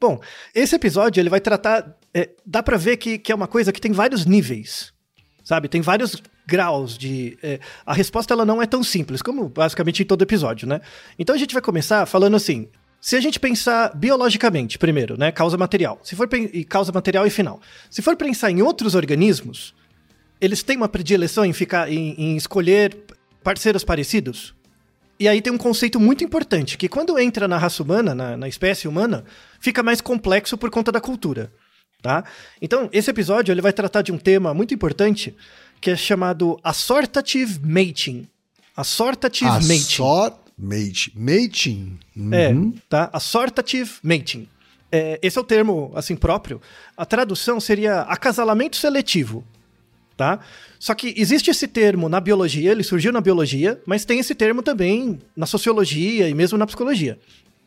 Bom, 0.00 0.20
esse 0.54 0.74
episódio 0.76 1.20
ele 1.20 1.30
vai 1.30 1.40
tratar. 1.40 1.96
é, 2.12 2.30
dá 2.44 2.62
pra 2.62 2.76
ver 2.76 2.96
que, 2.96 3.18
que 3.18 3.32
é 3.32 3.34
uma 3.34 3.46
coisa 3.46 3.72
que 3.72 3.80
tem 3.80 3.92
vários 3.92 4.26
níveis, 4.26 4.92
sabe? 5.42 5.68
Tem 5.68 5.80
vários 5.80 6.22
graus 6.46 6.96
de. 6.98 7.38
é, 7.42 7.58
a 7.84 7.94
resposta 7.94 8.34
ela 8.34 8.44
não 8.44 8.60
é 8.60 8.66
tão 8.66 8.82
simples, 8.82 9.22
como 9.22 9.48
basicamente 9.48 10.02
em 10.02 10.06
todo 10.06 10.22
episódio, 10.22 10.68
né? 10.68 10.80
Então 11.18 11.34
a 11.34 11.38
gente 11.38 11.54
vai 11.54 11.62
começar 11.62 12.06
falando 12.06 12.36
assim. 12.36 12.68
Se 12.98 13.14
a 13.14 13.20
gente 13.20 13.38
pensar 13.38 13.94
biologicamente, 13.94 14.78
primeiro, 14.78 15.16
né? 15.16 15.30
Causa 15.30 15.56
material. 15.56 16.00
Se 16.02 16.16
for 16.16 16.28
e 16.32 16.64
causa 16.64 16.90
material 16.90 17.24
e 17.24 17.30
final. 17.30 17.60
Se 17.88 18.02
for 18.02 18.16
pensar 18.16 18.50
em 18.50 18.62
outros 18.62 18.96
organismos, 18.96 19.74
eles 20.40 20.62
têm 20.62 20.76
uma 20.76 20.88
predileção 20.88 21.44
em 21.44 21.52
ficar 21.52 21.92
em, 21.92 22.14
em 22.18 22.36
escolher 22.36 22.96
parceiros 23.44 23.84
parecidos? 23.84 24.55
E 25.18 25.26
aí 25.28 25.40
tem 25.40 25.52
um 25.52 25.58
conceito 25.58 25.98
muito 25.98 26.22
importante, 26.22 26.76
que 26.76 26.88
quando 26.88 27.18
entra 27.18 27.48
na 27.48 27.56
raça 27.56 27.82
humana, 27.82 28.14
na, 28.14 28.36
na 28.36 28.48
espécie 28.48 28.86
humana, 28.86 29.24
fica 29.58 29.82
mais 29.82 30.00
complexo 30.00 30.58
por 30.58 30.70
conta 30.70 30.92
da 30.92 31.00
cultura, 31.00 31.50
tá? 32.02 32.22
Então, 32.60 32.88
esse 32.92 33.10
episódio 33.10 33.50
ele 33.52 33.62
vai 33.62 33.72
tratar 33.72 34.02
de 34.02 34.12
um 34.12 34.18
tema 34.18 34.52
muito 34.52 34.74
importante, 34.74 35.34
que 35.80 35.90
é 35.90 35.96
chamado 35.96 36.58
assortative 36.62 37.58
mating. 37.64 38.28
Assortative 38.76 39.50
mating. 39.66 40.02
Mate. 40.58 41.12
Mating. 41.14 41.98
É, 42.32 42.48
Uhum. 42.48 42.74
tá? 42.88 43.10
Assortative 43.12 43.92
mating. 44.02 44.48
É, 44.90 45.18
esse 45.22 45.36
é 45.36 45.40
o 45.40 45.44
termo, 45.44 45.92
assim, 45.94 46.14
próprio. 46.16 46.60
A 46.96 47.04
tradução 47.04 47.58
seria 47.60 48.02
acasalamento 48.02 48.76
seletivo, 48.76 49.44
tá? 50.16 50.40
Só 50.78 50.94
que 50.94 51.14
existe 51.16 51.50
esse 51.50 51.68
termo 51.68 52.08
na 52.08 52.20
biologia, 52.20 52.72
ele 52.72 52.82
surgiu 52.82 53.12
na 53.12 53.20
biologia, 53.20 53.80
mas 53.86 54.04
tem 54.04 54.18
esse 54.18 54.34
termo 54.34 54.62
também 54.62 55.18
na 55.36 55.46
sociologia 55.46 56.28
e 56.28 56.34
mesmo 56.34 56.56
na 56.56 56.66
psicologia. 56.66 57.18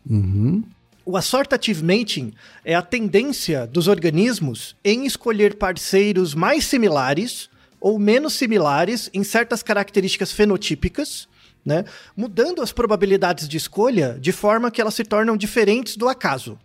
Uhum. 0.09 0.63
O 1.05 1.17
assortative 1.17 1.83
mating 1.83 2.33
é 2.63 2.75
a 2.75 2.81
tendência 2.81 3.65
dos 3.65 3.87
organismos 3.87 4.75
em 4.83 5.05
escolher 5.05 5.55
parceiros 5.55 6.35
mais 6.35 6.65
similares 6.65 7.49
ou 7.79 7.97
menos 7.97 8.33
similares 8.33 9.09
em 9.13 9.23
certas 9.23 9.63
características 9.63 10.31
fenotípicas, 10.31 11.27
né? 11.65 11.85
Mudando 12.15 12.61
as 12.61 12.71
probabilidades 12.71 13.47
de 13.47 13.57
escolha 13.57 14.17
de 14.19 14.31
forma 14.31 14.69
que 14.69 14.81
elas 14.81 14.93
se 14.93 15.03
tornam 15.03 15.37
diferentes 15.37 15.95
do 15.95 16.07
acaso. 16.07 16.59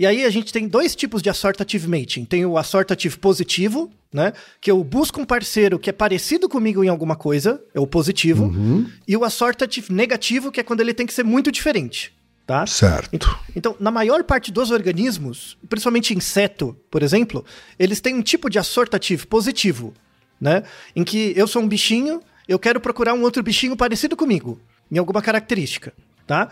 E 0.00 0.06
aí 0.06 0.24
a 0.24 0.30
gente 0.30 0.50
tem 0.50 0.66
dois 0.66 0.96
tipos 0.96 1.20
de 1.20 1.28
assortative 1.28 1.86
mating. 1.86 2.24
Tem 2.24 2.46
o 2.46 2.56
assortative 2.56 3.18
positivo, 3.18 3.92
né? 4.10 4.32
Que 4.58 4.70
eu 4.70 4.82
busco 4.82 5.20
um 5.20 5.26
parceiro 5.26 5.78
que 5.78 5.90
é 5.90 5.92
parecido 5.92 6.48
comigo 6.48 6.82
em 6.82 6.88
alguma 6.88 7.14
coisa, 7.14 7.62
é 7.74 7.78
o 7.78 7.86
positivo. 7.86 8.44
Uhum. 8.44 8.90
E 9.06 9.14
o 9.14 9.24
assortative 9.24 9.92
negativo, 9.92 10.50
que 10.50 10.58
é 10.58 10.62
quando 10.62 10.80
ele 10.80 10.94
tem 10.94 11.04
que 11.04 11.12
ser 11.12 11.22
muito 11.22 11.52
diferente, 11.52 12.14
tá? 12.46 12.66
Certo. 12.66 13.10
Então, 13.54 13.76
na 13.78 13.90
maior 13.90 14.24
parte 14.24 14.50
dos 14.50 14.70
organismos, 14.70 15.58
principalmente 15.68 16.14
inseto, 16.14 16.74
por 16.90 17.02
exemplo, 17.02 17.44
eles 17.78 18.00
têm 18.00 18.14
um 18.14 18.22
tipo 18.22 18.48
de 18.48 18.58
assortative 18.58 19.26
positivo, 19.26 19.92
né? 20.40 20.62
Em 20.96 21.04
que 21.04 21.34
eu 21.36 21.46
sou 21.46 21.60
um 21.60 21.68
bichinho, 21.68 22.22
eu 22.48 22.58
quero 22.58 22.80
procurar 22.80 23.12
um 23.12 23.20
outro 23.20 23.42
bichinho 23.42 23.76
parecido 23.76 24.16
comigo, 24.16 24.58
em 24.90 24.96
alguma 24.96 25.20
característica, 25.20 25.92
tá? 26.26 26.48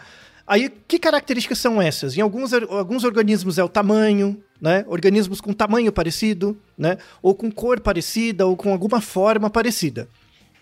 Aí, 0.49 0.71
que 0.89 0.99
características 0.99 1.59
são 1.59 1.81
essas? 1.81 2.17
Em 2.17 2.23
alguns, 2.23 2.53
alguns 2.55 3.05
organismos 3.05 3.59
é 3.59 3.63
o 3.65 3.69
tamanho, 3.69 4.43
né? 4.61 4.83
Organismos 4.89 5.41
com 5.43 5.53
tamanho 5.53 5.93
parecido, 5.93 6.59
né? 6.77 6.97
Ou 7.21 7.35
com 7.35 7.51
cor 7.51 7.81
parecida, 7.81 8.47
ou 8.47 8.57
com 8.57 8.73
alguma 8.73 9.01
forma 9.03 9.51
parecida, 9.51 10.09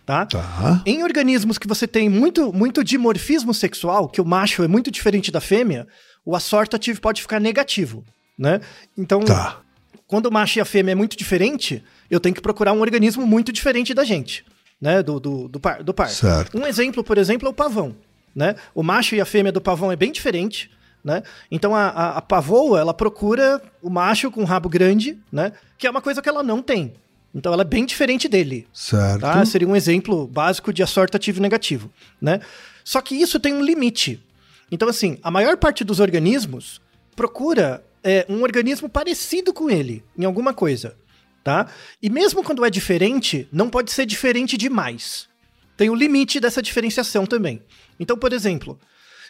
tá? 0.04 0.26
Tá. 0.26 0.82
Em 0.84 1.04
organismos 1.04 1.56
que 1.56 1.68
você 1.68 1.86
tem 1.86 2.08
muito, 2.08 2.52
muito 2.52 2.82
dimorfismo 2.82 3.54
sexual, 3.54 4.08
que 4.08 4.20
o 4.20 4.24
macho 4.24 4.64
é 4.64 4.68
muito 4.68 4.90
diferente 4.90 5.30
da 5.30 5.40
fêmea, 5.40 5.86
o 6.24 6.34
assortative 6.34 6.98
pode 7.00 7.22
ficar 7.22 7.40
negativo, 7.40 8.04
né? 8.36 8.60
Então, 8.98 9.20
Tá. 9.20 9.60
quando 10.08 10.26
o 10.26 10.32
macho 10.32 10.58
e 10.58 10.60
a 10.60 10.64
fêmea 10.64 10.92
é 10.92 10.96
muito 10.96 11.16
diferente, 11.16 11.80
eu 12.10 12.18
tenho 12.18 12.34
que 12.34 12.42
procurar 12.42 12.72
um 12.72 12.80
organismo 12.80 13.24
muito 13.24 13.52
diferente 13.52 13.94
da 13.94 14.02
gente, 14.02 14.44
né? 14.80 15.00
Do, 15.00 15.20
do, 15.20 15.48
do 15.48 15.60
par. 15.60 15.84
Do 15.84 15.94
par. 15.94 16.08
Certo. 16.08 16.58
Um 16.58 16.66
exemplo, 16.66 17.04
por 17.04 17.16
exemplo, 17.18 17.46
é 17.46 17.50
o 17.50 17.54
pavão, 17.54 17.94
né? 18.36 18.54
O 18.74 18.82
macho 18.82 19.14
e 19.14 19.20
a 19.20 19.24
fêmea 19.24 19.50
do 19.50 19.62
pavão 19.62 19.90
é 19.90 19.96
bem 19.96 20.12
diferente, 20.12 20.70
né? 21.02 21.22
Então 21.50 21.74
a, 21.74 21.88
a, 21.88 22.18
a 22.18 22.22
pavoa, 22.22 22.78
ela 22.78 22.92
procura 22.92 23.62
o 23.80 23.88
macho 23.88 24.30
com 24.30 24.42
o 24.42 24.44
rabo 24.44 24.68
grande, 24.68 25.18
né? 25.32 25.52
Que 25.78 25.86
é 25.86 25.90
uma 25.90 26.02
coisa 26.02 26.20
que 26.20 26.28
ela 26.28 26.42
não 26.42 26.60
tem. 26.60 26.92
Então 27.34 27.52
ela 27.52 27.62
é 27.62 27.66
bem 27.66 27.86
diferente 27.86 28.28
dele, 28.28 28.66
Certo. 28.72 29.20
Tá? 29.20 29.44
Seria 29.44 29.68
um 29.68 29.76
exemplo 29.76 30.26
básico 30.26 30.72
de 30.72 30.82
assortativo 30.82 31.40
negativo, 31.40 31.90
né? 32.20 32.40
Só 32.84 33.00
que 33.00 33.14
isso 33.14 33.40
tem 33.40 33.54
um 33.54 33.62
limite. 33.62 34.22
Então, 34.70 34.88
assim, 34.88 35.18
a 35.22 35.30
maior 35.30 35.56
parte 35.56 35.84
dos 35.84 36.00
organismos 36.00 36.80
procura 37.14 37.84
é, 38.02 38.26
um 38.28 38.42
organismo 38.42 38.88
parecido 38.88 39.52
com 39.52 39.70
ele 39.70 40.04
em 40.16 40.24
alguma 40.24 40.54
coisa, 40.54 40.96
tá? 41.42 41.66
E 42.02 42.08
mesmo 42.10 42.42
quando 42.42 42.64
é 42.64 42.70
diferente, 42.70 43.48
não 43.52 43.68
pode 43.68 43.92
ser 43.92 44.06
diferente 44.06 44.56
demais. 44.56 45.28
Tem 45.76 45.90
o 45.90 45.94
limite 45.94 46.40
dessa 46.40 46.62
diferenciação 46.62 47.26
também. 47.26 47.62
Então, 48.00 48.16
por 48.16 48.32
exemplo, 48.32 48.78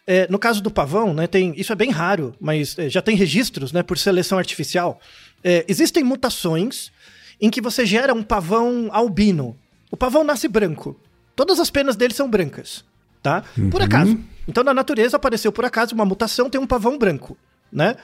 é, 0.06 0.26
no 0.30 0.38
caso 0.38 0.62
do 0.62 0.70
pavão, 0.70 1.12
né, 1.12 1.26
tem, 1.26 1.52
isso 1.56 1.72
é 1.72 1.76
bem 1.76 1.90
raro, 1.90 2.34
mas 2.40 2.78
é, 2.78 2.88
já 2.88 3.02
tem 3.02 3.16
registros 3.16 3.72
né, 3.72 3.82
por 3.82 3.98
seleção 3.98 4.38
artificial. 4.38 5.00
É, 5.42 5.64
existem 5.68 6.04
mutações 6.04 6.92
em 7.40 7.50
que 7.50 7.60
você 7.60 7.84
gera 7.84 8.14
um 8.14 8.22
pavão 8.22 8.88
albino. 8.92 9.56
O 9.90 9.96
pavão 9.96 10.22
nasce 10.24 10.48
branco. 10.48 10.98
Todas 11.34 11.60
as 11.60 11.68
penas 11.70 11.96
dele 11.96 12.14
são 12.14 12.30
brancas, 12.30 12.84
tá? 13.22 13.42
Por 13.70 13.82
acaso. 13.82 14.18
Então, 14.48 14.62
na 14.64 14.72
natureza 14.72 15.16
apareceu 15.16 15.50
por 15.52 15.64
acaso 15.64 15.94
uma 15.94 16.04
mutação, 16.04 16.48
tem 16.48 16.60
um 16.60 16.66
pavão 16.66 16.96
branco, 16.96 17.36
né? 17.70 17.96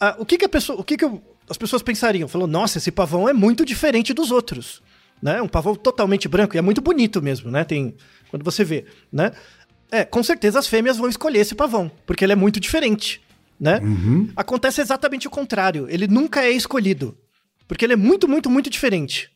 Ah, 0.00 0.16
o 0.18 0.26
que, 0.26 0.36
que 0.36 0.44
a 0.44 0.48
pessoa, 0.48 0.78
o 0.78 0.84
que, 0.84 0.96
que 0.96 1.04
eu- 1.04 1.22
as 1.48 1.56
pessoas 1.56 1.82
pensariam? 1.82 2.28
Falou, 2.28 2.46
nossa, 2.46 2.78
esse 2.78 2.90
pavão 2.90 3.28
é 3.28 3.32
muito 3.32 3.64
diferente 3.64 4.12
dos 4.12 4.30
outros, 4.30 4.82
né? 5.22 5.40
Um 5.42 5.48
pavão 5.48 5.74
totalmente 5.74 6.28
branco 6.28 6.54
e 6.56 6.58
é 6.58 6.62
muito 6.62 6.80
bonito 6.80 7.20
mesmo, 7.22 7.50
né? 7.50 7.64
Tem 7.64 7.94
quando 8.30 8.44
você 8.44 8.64
vê, 8.64 8.84
né? 9.12 9.32
É, 9.90 10.04
com 10.04 10.22
certeza 10.22 10.58
as 10.58 10.66
fêmeas 10.66 10.98
vão 10.98 11.08
escolher 11.08 11.38
esse 11.40 11.54
pavão, 11.54 11.90
porque 12.06 12.24
ele 12.24 12.32
é 12.32 12.36
muito 12.36 12.60
diferente, 12.60 13.20
né? 13.58 13.80
Acontece 14.36 14.80
exatamente 14.80 15.26
o 15.26 15.30
contrário, 15.30 15.86
ele 15.88 16.06
nunca 16.06 16.42
é 16.44 16.50
escolhido, 16.50 17.16
porque 17.66 17.84
ele 17.86 17.94
é 17.94 17.96
muito, 17.96 18.28
muito, 18.28 18.50
muito 18.50 18.68
diferente, 18.68 19.30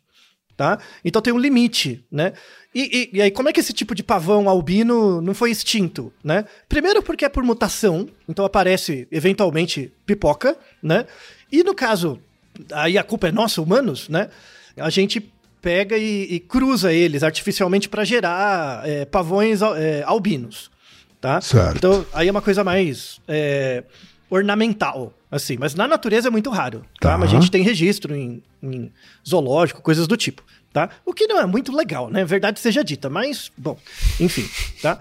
tá? 0.56 0.78
Então 1.02 1.22
tem 1.22 1.32
um 1.32 1.38
limite, 1.38 2.04
né? 2.10 2.34
E, 2.74 3.08
e- 3.12 3.16
e 3.16 3.22
aí, 3.22 3.30
como 3.30 3.48
é 3.48 3.52
que 3.52 3.60
esse 3.60 3.72
tipo 3.72 3.94
de 3.94 4.02
pavão 4.02 4.46
albino 4.48 5.20
não 5.22 5.32
foi 5.34 5.50
extinto, 5.50 6.12
né? 6.22 6.44
Primeiro 6.68 7.02
porque 7.02 7.24
é 7.24 7.28
por 7.30 7.42
mutação, 7.42 8.06
então 8.28 8.44
aparece, 8.44 9.08
eventualmente, 9.10 9.90
pipoca, 10.04 10.56
né? 10.82 11.06
E 11.50 11.62
no 11.64 11.74
caso, 11.74 12.20
aí 12.72 12.98
a 12.98 13.02
culpa 13.02 13.28
é 13.28 13.32
nossa, 13.32 13.60
humanos, 13.62 14.08
né? 14.10 14.28
A 14.76 14.90
gente 14.90 15.32
pega 15.62 15.96
e, 15.96 16.24
e 16.24 16.40
cruza 16.40 16.92
eles 16.92 17.22
artificialmente 17.22 17.88
para 17.88 18.04
gerar 18.04 18.86
é, 18.86 19.04
pavões 19.04 19.60
é, 19.62 20.02
albinos, 20.04 20.70
tá? 21.20 21.40
Certo. 21.40 21.76
Então, 21.76 22.04
aí 22.12 22.26
é 22.26 22.30
uma 22.30 22.42
coisa 22.42 22.64
mais 22.64 23.20
é, 23.28 23.84
ornamental, 24.28 25.14
assim. 25.30 25.56
Mas 25.58 25.74
na 25.74 25.86
natureza 25.86 26.28
é 26.28 26.30
muito 26.30 26.50
raro, 26.50 26.80
tá? 27.00 27.10
Tá. 27.10 27.18
Mas 27.18 27.30
a 27.30 27.32
gente 27.34 27.50
tem 27.50 27.62
registro 27.62 28.14
em, 28.14 28.42
em 28.62 28.90
zoológico, 29.26 29.80
coisas 29.80 30.06
do 30.08 30.16
tipo, 30.16 30.42
tá? 30.72 30.90
O 31.06 31.12
que 31.14 31.26
não 31.26 31.38
é 31.38 31.46
muito 31.46 31.74
legal, 31.74 32.10
né? 32.10 32.24
Verdade 32.24 32.58
seja 32.58 32.82
dita, 32.82 33.08
mas, 33.08 33.50
bom, 33.56 33.78
enfim, 34.18 34.48
tá? 34.82 34.98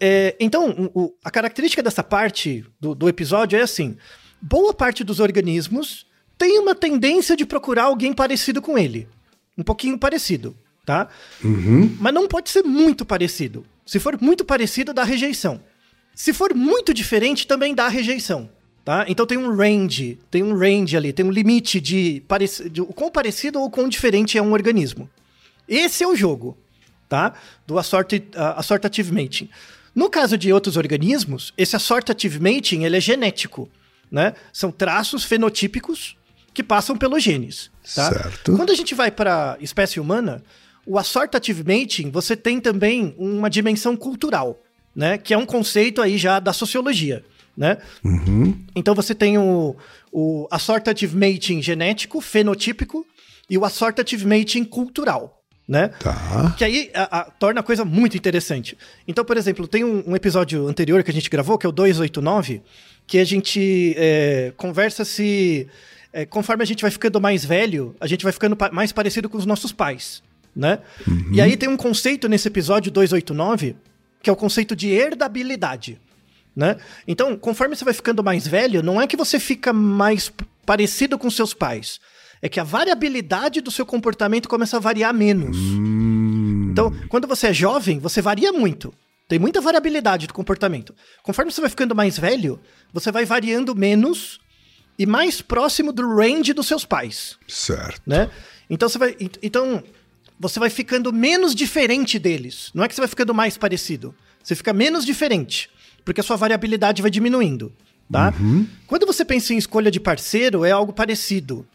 É, 0.00 0.34
então, 0.40 0.90
o- 0.94 1.12
a 1.24 1.30
característica 1.30 1.82
dessa 1.82 2.02
parte 2.04 2.64
do, 2.80 2.94
do 2.94 3.08
episódio 3.08 3.58
é 3.58 3.62
assim: 3.62 3.96
boa 4.40 4.72
parte 4.72 5.02
dos 5.04 5.18
organismos 5.20 6.06
tem 6.38 6.58
uma 6.60 6.74
tendência 6.74 7.36
de 7.36 7.44
procurar 7.44 7.84
alguém 7.84 8.12
parecido 8.12 8.62
com 8.62 8.78
ele. 8.78 9.08
Um 9.58 9.64
pouquinho 9.64 9.98
parecido, 9.98 10.56
tá? 10.86 11.08
Mas 12.00 12.14
não 12.14 12.28
pode 12.28 12.48
ser 12.48 12.62
muito 12.62 13.04
parecido. 13.04 13.66
Se 13.84 13.98
for 13.98 14.16
muito 14.20 14.44
parecido, 14.44 14.94
dá 14.94 15.02
rejeição. 15.02 15.60
Se 16.14 16.32
for 16.32 16.54
muito 16.54 16.94
diferente, 16.94 17.46
também 17.46 17.74
dá 17.74 17.88
rejeição. 17.88 18.48
Tá? 18.84 19.04
Então 19.06 19.26
tem 19.26 19.36
um 19.36 19.54
range, 19.54 20.18
tem 20.30 20.42
um 20.42 20.56
range 20.56 20.96
ali, 20.96 21.12
tem 21.12 21.26
um 21.26 21.30
limite 21.30 21.78
de, 21.78 22.22
parec- 22.26 22.70
de 22.70 22.80
o 22.80 22.86
quão 22.86 23.10
parecido 23.10 23.60
ou 23.60 23.68
quão 23.68 23.86
diferente 23.86 24.38
é 24.38 24.42
um 24.42 24.52
organismo. 24.52 25.10
Esse 25.68 26.02
é 26.02 26.08
o 26.08 26.16
jogo, 26.16 26.56
tá? 27.06 27.34
Do 27.66 27.76
assortative 27.78 29.12
mating. 29.12 29.50
No 29.94 30.08
caso 30.08 30.38
de 30.38 30.50
outros 30.54 30.78
organismos, 30.78 31.52
esse 31.58 31.76
assortative 31.76 32.38
mating 32.40 32.84
ele 32.84 32.96
é 32.96 33.00
genético, 33.00 33.68
né? 34.10 34.32
São 34.54 34.70
traços 34.70 35.22
fenotípicos 35.22 36.16
que 36.54 36.62
passam 36.62 36.96
pelos 36.96 37.22
genes, 37.22 37.70
tá? 37.94 38.10
Certo. 38.12 38.56
Quando 38.56 38.70
a 38.70 38.74
gente 38.74 38.94
vai 38.94 39.10
para 39.10 39.56
espécie 39.60 39.98
humana, 40.00 40.42
o 40.86 40.98
assortative 40.98 41.62
mating, 41.64 42.10
você 42.10 42.36
tem 42.36 42.60
também 42.60 43.14
uma 43.18 43.48
dimensão 43.50 43.96
cultural, 43.96 44.62
né? 44.94 45.18
Que 45.18 45.34
é 45.34 45.38
um 45.38 45.46
conceito 45.46 46.00
aí 46.00 46.16
já 46.18 46.40
da 46.40 46.52
sociologia, 46.52 47.24
né? 47.56 47.78
Então 48.74 48.94
você 48.94 49.14
tem 49.14 49.36
o, 49.38 49.76
o 50.12 50.46
assortative 50.50 51.14
mating 51.16 51.60
genético, 51.62 52.20
fenotípico, 52.20 53.06
e 53.50 53.56
o 53.58 53.64
assortative 53.64 54.26
mating 54.26 54.64
cultural, 54.64 55.42
né? 55.66 55.88
Tá. 56.00 56.54
Que 56.56 56.64
aí 56.64 56.90
a- 56.94 57.20
a- 57.20 57.24
torna 57.24 57.60
a 57.60 57.62
coisa 57.62 57.84
muito 57.84 58.16
interessante. 58.16 58.76
Então, 59.06 59.24
por 59.24 59.36
exemplo, 59.36 59.66
tem 59.66 59.84
um, 59.84 60.02
um 60.06 60.16
episódio 60.16 60.66
anterior 60.68 61.02
que 61.02 61.10
a 61.10 61.14
gente 61.14 61.28
gravou, 61.30 61.56
que 61.58 61.64
é 61.66 61.68
o 61.68 61.72
289, 61.72 62.62
que 63.06 63.18
a 63.18 63.24
gente 63.24 63.94
é, 63.96 64.52
conversa 64.56 65.04
se. 65.04 65.66
É, 66.12 66.24
conforme 66.26 66.62
a 66.62 66.66
gente 66.66 66.82
vai 66.82 66.90
ficando 66.90 67.20
mais 67.20 67.44
velho, 67.44 67.94
a 68.00 68.06
gente 68.06 68.22
vai 68.22 68.32
ficando 68.32 68.56
pa- 68.56 68.70
mais 68.72 68.92
parecido 68.92 69.28
com 69.28 69.36
os 69.38 69.46
nossos 69.46 69.72
pais. 69.72 70.22
Né? 70.56 70.80
E 71.32 71.40
aí 71.40 71.56
tem 71.56 71.68
um 71.68 71.76
conceito 71.76 72.28
nesse 72.28 72.48
episódio 72.48 72.90
289, 72.90 73.76
que 74.22 74.28
é 74.28 74.32
o 74.32 74.36
conceito 74.36 74.74
de 74.74 74.88
herdabilidade. 74.88 76.00
Né? 76.56 76.76
Então, 77.06 77.36
conforme 77.36 77.76
você 77.76 77.84
vai 77.84 77.94
ficando 77.94 78.24
mais 78.24 78.46
velho, 78.46 78.82
não 78.82 79.00
é 79.00 79.06
que 79.06 79.16
você 79.16 79.38
fica 79.38 79.72
mais 79.72 80.32
parecido 80.66 81.16
com 81.16 81.30
seus 81.30 81.54
pais. 81.54 82.00
É 82.42 82.48
que 82.48 82.58
a 82.58 82.64
variabilidade 82.64 83.60
do 83.60 83.70
seu 83.70 83.86
comportamento 83.86 84.48
começa 84.48 84.76
a 84.76 84.80
variar 84.80 85.14
menos. 85.14 85.56
Então, 86.72 86.92
quando 87.08 87.28
você 87.28 87.48
é 87.48 87.52
jovem, 87.52 87.98
você 87.98 88.20
varia 88.20 88.52
muito. 88.52 88.92
Tem 89.28 89.38
muita 89.38 89.60
variabilidade 89.60 90.26
do 90.26 90.34
comportamento. 90.34 90.94
Conforme 91.22 91.52
você 91.52 91.60
vai 91.60 91.70
ficando 91.70 91.94
mais 91.94 92.18
velho, 92.18 92.58
você 92.92 93.12
vai 93.12 93.24
variando 93.24 93.74
menos 93.74 94.40
e 94.98 95.06
mais 95.06 95.40
próximo 95.40 95.92
do 95.92 96.16
range 96.16 96.52
dos 96.52 96.66
seus 96.66 96.84
pais 96.84 97.38
Certo. 97.46 98.02
né? 98.06 98.30
Então 98.68 98.88
você 98.88 98.98
vai, 98.98 99.16
ent- 99.20 99.38
então 99.42 99.82
você 100.38 100.58
vai 100.60 100.70
ficando 100.70 101.12
menos 101.12 101.54
diferente 101.54 102.18
deles. 102.18 102.70
Não 102.74 102.84
é 102.84 102.88
que 102.88 102.94
você 102.94 103.00
vai 103.00 103.08
ficando 103.08 103.32
mais 103.34 103.56
parecido. 103.56 104.14
Você 104.42 104.54
fica 104.54 104.72
menos 104.72 105.04
diferente, 105.04 105.68
porque 106.04 106.20
a 106.20 106.24
sua 106.24 106.36
variabilidade 106.36 107.00
vai 107.02 107.10
diminuindo, 107.10 107.72
tá? 108.10 108.32
Quando 108.86 109.06
você 109.06 109.24
pensa 109.24 109.52
em 109.54 109.58
escolha 109.58 109.90
de 109.90 110.00
parceiro, 110.00 110.64
é 110.64 110.70
algo 110.70 110.92
parecido. 110.92 111.66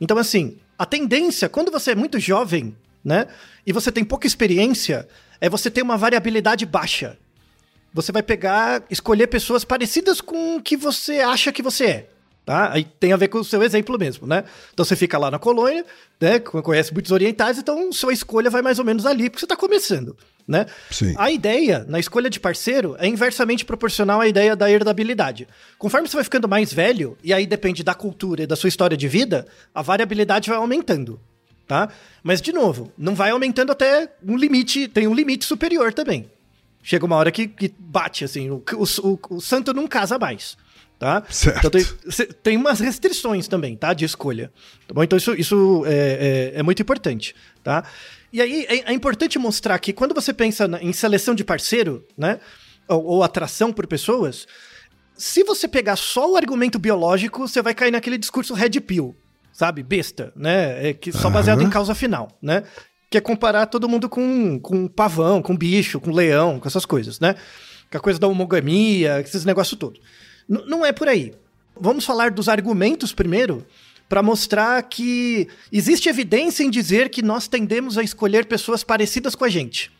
Então 0.00 0.16
assim, 0.18 0.58
a 0.78 0.86
tendência 0.86 1.48
quando 1.48 1.70
você 1.72 1.90
é 1.92 1.94
muito 1.94 2.18
jovem, 2.18 2.76
né, 3.04 3.26
e 3.66 3.72
você 3.72 3.90
tem 3.92 4.04
pouca 4.04 4.26
experiência, 4.26 5.08
é 5.40 5.48
você 5.48 5.70
ter 5.70 5.82
uma 5.82 5.96
variabilidade 5.96 6.66
baixa. 6.66 7.16
Você 7.94 8.12
vai 8.12 8.22
pegar, 8.22 8.82
escolher 8.90 9.26
pessoas 9.28 9.64
parecidas 9.64 10.20
com 10.20 10.56
o 10.56 10.62
que 10.62 10.76
você 10.76 11.20
acha 11.20 11.50
que 11.52 11.62
você 11.62 11.84
é. 11.86 12.10
Tá? 12.48 12.72
Aí 12.72 12.82
tem 12.82 13.12
a 13.12 13.16
ver 13.18 13.28
com 13.28 13.40
o 13.40 13.44
seu 13.44 13.62
exemplo 13.62 13.98
mesmo, 13.98 14.26
né? 14.26 14.42
Então 14.72 14.82
você 14.82 14.96
fica 14.96 15.18
lá 15.18 15.30
na 15.30 15.38
colônia, 15.38 15.84
né? 16.18 16.38
Conhece 16.38 16.94
muitos 16.94 17.12
orientais, 17.12 17.58
então 17.58 17.92
sua 17.92 18.10
escolha 18.10 18.48
vai 18.48 18.62
mais 18.62 18.78
ou 18.78 18.86
menos 18.86 19.04
ali, 19.04 19.28
porque 19.28 19.40
você 19.40 19.44
está 19.44 19.54
começando, 19.54 20.16
né? 20.46 20.64
Sim. 20.90 21.14
A 21.18 21.30
ideia 21.30 21.84
na 21.86 22.00
escolha 22.00 22.30
de 22.30 22.40
parceiro 22.40 22.96
é 22.98 23.06
inversamente 23.06 23.66
proporcional 23.66 24.22
à 24.22 24.26
ideia 24.26 24.56
da 24.56 24.70
herdabilidade. 24.70 25.46
Conforme 25.78 26.08
você 26.08 26.16
vai 26.16 26.24
ficando 26.24 26.48
mais 26.48 26.72
velho, 26.72 27.18
e 27.22 27.34
aí 27.34 27.46
depende 27.46 27.82
da 27.82 27.92
cultura 27.92 28.44
e 28.44 28.46
da 28.46 28.56
sua 28.56 28.68
história 28.68 28.96
de 28.96 29.08
vida, 29.08 29.46
a 29.74 29.82
variabilidade 29.82 30.48
vai 30.48 30.56
aumentando, 30.56 31.20
tá? 31.66 31.90
Mas, 32.22 32.40
de 32.40 32.50
novo, 32.50 32.90
não 32.96 33.14
vai 33.14 33.28
aumentando 33.28 33.72
até 33.72 34.10
um 34.26 34.38
limite, 34.38 34.88
tem 34.88 35.06
um 35.06 35.12
limite 35.12 35.44
superior 35.44 35.92
também. 35.92 36.30
Chega 36.82 37.04
uma 37.04 37.16
hora 37.16 37.30
que, 37.30 37.46
que 37.46 37.70
bate, 37.78 38.24
assim, 38.24 38.48
o, 38.48 38.64
o, 38.72 39.36
o 39.36 39.40
santo 39.42 39.74
não 39.74 39.86
casa 39.86 40.18
mais, 40.18 40.56
tá? 40.98 41.22
Certo. 41.30 41.58
Então 41.66 41.70
tem, 41.70 42.26
tem 42.42 42.56
umas 42.56 42.80
restrições 42.80 43.46
também, 43.48 43.76
tá? 43.76 43.92
De 43.94 44.04
escolha, 44.04 44.52
tá 44.86 44.94
bom? 44.94 45.02
Então 45.02 45.16
isso, 45.16 45.34
isso 45.34 45.84
é, 45.86 46.52
é- 46.54 46.58
é 46.60 46.62
muito 46.62 46.82
importante, 46.82 47.34
tá? 47.62 47.84
E 48.32 48.42
aí 48.42 48.66
é, 48.68 48.90
é 48.90 48.92
importante 48.92 49.38
mostrar 49.38 49.78
que 49.78 49.92
quando 49.92 50.14
você 50.14 50.32
pensa 50.32 50.66
na- 50.68 50.82
em 50.82 50.92
seleção 50.92 51.34
de 51.34 51.44
parceiro, 51.44 52.04
né? 52.16 52.40
Ou, 52.88 53.04
ou 53.04 53.22
atração 53.22 53.72
por 53.72 53.86
pessoas, 53.86 54.46
se 55.16 55.42
você 55.44 55.66
pegar 55.68 55.96
só 55.96 56.32
o 56.32 56.36
argumento 56.36 56.78
biológico, 56.78 57.46
você 57.46 57.60
vai 57.62 57.74
cair 57.74 57.90
naquele 57.90 58.16
discurso 58.18 58.54
red 58.54 58.70
pill, 58.80 59.14
sabe? 59.52 59.82
Besta, 59.82 60.32
né? 60.36 60.88
É 60.88 60.92
que 60.92 61.12
só 61.12 61.28
baseado 61.30 61.60
em 61.62 61.70
causa 61.70 61.94
final, 61.94 62.28
né? 62.42 62.62
Que 63.10 63.16
é 63.18 63.20
comparar 63.20 63.66
todo 63.66 63.88
mundo 63.88 64.08
com, 64.08 64.58
com 64.60 64.86
pavão, 64.86 65.40
com 65.42 65.56
bicho, 65.56 65.98
com 66.00 66.10
leão, 66.10 66.60
com 66.60 66.68
essas 66.68 66.84
coisas, 66.84 67.18
né? 67.20 67.34
Com 67.90 67.96
a 67.96 68.00
coisa 68.00 68.18
da 68.18 68.26
homogamia, 68.28 69.20
esses 69.20 69.44
negócios 69.46 69.78
todos. 69.78 70.00
N- 70.48 70.64
não 70.66 70.84
é 70.84 70.92
por 70.92 71.08
aí. 71.08 71.34
Vamos 71.80 72.04
falar 72.04 72.30
dos 72.30 72.48
argumentos 72.48 73.12
primeiro, 73.12 73.64
para 74.08 74.22
mostrar 74.22 74.82
que 74.84 75.46
existe 75.70 76.08
evidência 76.08 76.64
em 76.64 76.70
dizer 76.70 77.08
que 77.10 77.22
nós 77.22 77.46
tendemos 77.46 77.98
a 77.98 78.02
escolher 78.02 78.46
pessoas 78.46 78.82
parecidas 78.82 79.34
com 79.34 79.44
a 79.44 79.48
gente. 79.48 79.90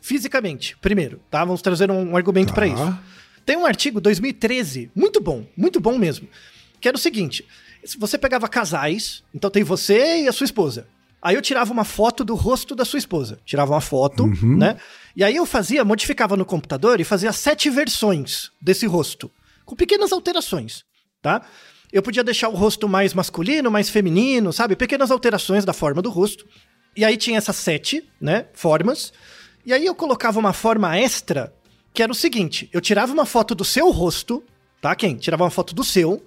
Fisicamente, 0.00 0.76
primeiro, 0.80 1.20
tá? 1.30 1.44
Vamos 1.44 1.60
trazer 1.62 1.90
um, 1.90 2.12
um 2.12 2.16
argumento 2.16 2.48
Tá. 2.48 2.54
para 2.54 2.66
isso. 2.68 2.98
Tem 3.44 3.56
um 3.56 3.66
artigo 3.66 4.00
2013, 4.00 4.90
muito 4.94 5.20
bom, 5.20 5.44
muito 5.56 5.80
bom 5.80 5.98
mesmo, 5.98 6.28
que 6.80 6.86
era 6.88 6.96
o 6.96 7.00
seguinte: 7.00 7.44
se 7.84 7.98
você 7.98 8.16
pegava 8.16 8.48
casais, 8.48 9.22
então 9.34 9.50
tem 9.50 9.62
você 9.64 10.22
e 10.22 10.28
a 10.28 10.32
sua 10.32 10.44
esposa. 10.44 10.86
Aí 11.20 11.34
eu 11.34 11.42
tirava 11.42 11.72
uma 11.72 11.82
foto 11.84 12.24
do 12.24 12.36
rosto 12.36 12.74
da 12.76 12.84
sua 12.84 12.98
esposa. 12.98 13.40
Tirava 13.44 13.72
uma 13.72 13.80
foto, 13.80 14.26
né? 14.42 14.76
E 15.16 15.24
aí 15.24 15.34
eu 15.34 15.46
fazia, 15.46 15.84
modificava 15.84 16.36
no 16.36 16.44
computador 16.44 17.00
e 17.00 17.04
fazia 17.04 17.32
sete 17.32 17.68
versões 17.68 18.52
desse 18.60 18.86
rosto, 18.86 19.28
com 19.66 19.74
pequenas 19.76 20.12
alterações, 20.12 20.84
tá? 21.20 21.42
Eu 21.92 22.02
podia 22.02 22.24
deixar 22.24 22.48
o 22.48 22.54
rosto 22.54 22.88
mais 22.88 23.12
masculino, 23.12 23.70
mais 23.70 23.90
feminino, 23.90 24.52
sabe? 24.52 24.76
Pequenas 24.76 25.10
alterações 25.10 25.64
da 25.64 25.72
forma 25.72 26.00
do 26.00 26.08
rosto. 26.08 26.46
E 26.96 27.04
aí 27.04 27.16
tinha 27.16 27.36
essas 27.36 27.56
sete, 27.56 28.08
né, 28.20 28.46
formas. 28.54 29.12
E 29.64 29.72
aí 29.72 29.84
eu 29.84 29.94
colocava 29.94 30.38
uma 30.38 30.52
forma 30.52 30.96
extra, 30.96 31.52
que 31.92 32.02
era 32.02 32.10
o 32.10 32.14
seguinte: 32.14 32.70
eu 32.72 32.80
tirava 32.80 33.12
uma 33.12 33.26
foto 33.26 33.54
do 33.54 33.64
seu 33.64 33.90
rosto, 33.90 34.42
tá? 34.80 34.94
Quem? 34.94 35.16
Tirava 35.16 35.44
uma 35.44 35.50
foto 35.50 35.74
do 35.74 35.84
seu, 35.84 36.22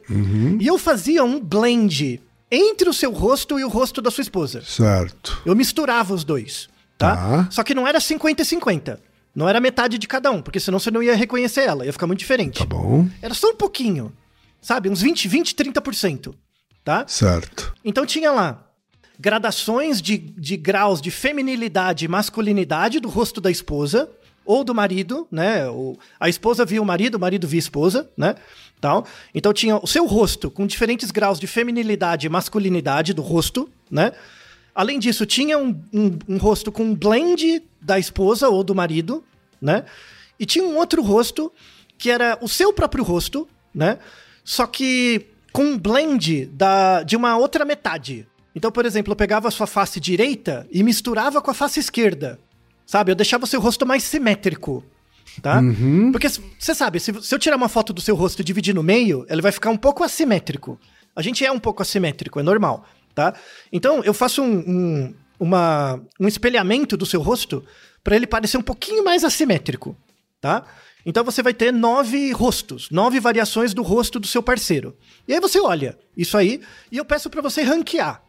e 0.60 0.68
eu 0.68 0.78
fazia 0.78 1.24
um 1.24 1.40
blend 1.40 2.22
entre 2.52 2.90
o 2.90 2.94
seu 2.94 3.12
rosto 3.12 3.60
e 3.60 3.64
o 3.64 3.70
rosto 3.70 4.02
da 4.02 4.12
sua 4.12 4.22
esposa. 4.22 4.62
Certo. 4.66 5.42
Eu 5.46 5.56
misturava 5.56 6.14
os 6.14 6.24
dois, 6.24 6.68
tá? 6.98 7.16
Tá. 7.16 7.48
Só 7.52 7.64
que 7.64 7.74
não 7.74 7.88
era 7.88 8.00
50 8.00 8.42
e 8.42 8.46
50. 8.46 9.09
Não 9.40 9.48
era 9.48 9.62
metade 9.62 9.98
de 9.98 10.06
cada 10.06 10.30
um, 10.32 10.42
porque 10.42 10.60
senão 10.60 10.80
você 10.80 10.92
não 10.92 11.02
ia 11.02 11.16
reconhecer 11.16 11.62
ela, 11.62 11.86
ia 11.86 11.94
ficar 11.94 12.06
muito 12.06 12.20
diferente. 12.20 12.60
Tá 12.60 12.66
bom. 12.66 13.08
Era 13.22 13.34
só 13.34 13.52
um 13.52 13.56
pouquinho, 13.56 14.12
sabe? 14.60 14.90
Uns 14.90 15.02
20, 15.02 15.30
20, 15.30 15.56
30%, 15.56 16.36
tá? 16.84 17.06
Certo. 17.08 17.74
Então 17.86 18.06
tinha 18.06 18.34
lá 18.34 18.68
gradações 19.18 20.02
de, 20.02 20.18
de 20.18 20.58
graus 20.58 21.02
de 21.02 21.10
feminilidade 21.10 22.04
e 22.04 22.08
masculinidade 22.10 23.00
do 23.00 23.08
rosto 23.08 23.40
da 23.40 23.50
esposa 23.50 24.10
ou 24.44 24.62
do 24.62 24.76
marido, 24.76 25.26
né? 25.32 25.70
O, 25.70 25.98
a 26.20 26.28
esposa 26.28 26.66
via 26.66 26.82
o 26.82 26.86
marido, 26.86 27.16
o 27.16 27.20
marido 27.20 27.48
via 27.48 27.60
a 27.60 27.64
esposa, 27.64 28.10
né? 28.18 28.36
Tal. 28.82 29.08
Então 29.34 29.54
tinha 29.54 29.78
o 29.78 29.88
seu 29.88 30.06
rosto 30.06 30.52
com 30.52 30.68
diferentes 30.68 31.12
graus 31.12 31.40
de 31.40 31.48
feminilidade 31.48 32.28
e 32.28 32.30
masculinidade 32.30 33.14
do 33.14 33.22
rosto, 33.22 33.70
né? 33.90 34.12
Além 34.76 35.00
disso, 35.00 35.26
tinha 35.26 35.58
um, 35.58 35.82
um, 35.94 36.20
um 36.28 36.38
rosto 36.38 36.74
com 36.74 36.84
um 36.84 36.96
blend 36.96 37.64
da 37.82 37.98
esposa 37.98 38.50
ou 38.50 38.64
do 38.64 38.76
marido, 38.76 39.24
né? 39.62 39.86
E 40.40 40.46
tinha 40.46 40.64
um 40.64 40.78
outro 40.78 41.02
rosto 41.02 41.52
que 41.98 42.10
era 42.10 42.38
o 42.42 42.48
seu 42.48 42.72
próprio 42.72 43.04
rosto, 43.04 43.48
né? 43.74 44.00
Só 44.44 44.66
que 44.66 45.28
com 45.52 45.64
um 45.64 45.78
blend 45.78 46.46
da, 46.48 47.04
de 47.04 47.16
uma 47.16 47.38
outra 47.38 47.66
metade. 47.66 48.28
Então, 48.56 48.72
por 48.72 48.86
exemplo, 48.86 49.12
eu 49.12 49.16
pegava 49.16 49.48
a 49.48 49.52
sua 49.52 49.68
face 49.68 50.00
direita 50.00 50.68
e 50.72 50.84
misturava 50.84 51.42
com 51.42 51.52
a 51.52 51.54
face 51.54 51.80
esquerda. 51.80 52.40
Sabe? 52.86 53.12
Eu 53.12 53.16
deixava 53.16 53.44
o 53.44 53.48
seu 53.48 53.60
rosto 53.60 53.86
mais 53.86 54.04
simétrico. 54.04 54.84
Tá? 55.42 55.60
Uhum. 55.60 56.12
Porque 56.12 56.28
você 56.30 56.74
sabe, 56.74 57.00
se, 57.00 57.14
se 57.22 57.34
eu 57.34 57.40
tirar 57.40 57.56
uma 57.56 57.70
foto 57.70 57.94
do 57.94 58.02
seu 58.02 58.16
rosto 58.16 58.42
e 58.42 58.44
dividir 58.44 58.74
no 58.74 58.84
meio, 58.84 59.26
ele 59.30 59.42
vai 59.42 59.52
ficar 59.52 59.70
um 59.70 59.78
pouco 59.78 60.04
assimétrico. 60.04 60.80
A 61.16 61.22
gente 61.22 61.46
é 61.46 61.52
um 61.52 61.60
pouco 61.60 61.82
assimétrico, 61.82 62.40
é 62.40 62.44
normal, 62.44 62.86
tá? 63.14 63.34
Então 63.72 64.04
eu 64.04 64.14
faço 64.14 64.42
um, 64.42 64.58
um, 64.60 65.14
uma, 65.40 66.02
um 66.20 66.28
espelhamento 66.28 66.98
do 66.98 67.06
seu 67.06 67.22
rosto 67.22 67.64
para 68.04 68.16
ele 68.16 68.28
parecer 68.28 68.58
um 68.58 68.62
pouquinho 68.62 69.04
mais 69.04 69.24
assimétrico, 69.24 69.96
tá? 70.42 70.66
Então 71.06 71.24
você 71.24 71.42
vai 71.42 71.54
ter 71.54 71.72
nove 71.72 72.32
rostos, 72.32 72.90
nove 72.92 73.20
variações 73.20 73.74
do 73.74 73.82
rosto 73.82 74.20
do 74.20 74.28
seu 74.28 74.44
parceiro. 74.44 74.96
E 75.28 75.34
aí 75.34 75.40
você 75.40 75.60
olha 75.60 75.98
isso 76.16 76.38
aí 76.38 76.62
e 76.92 76.98
eu 76.98 77.06
peço 77.06 77.30
para 77.30 77.42
você 77.42 77.62
ranquear. 77.62 78.22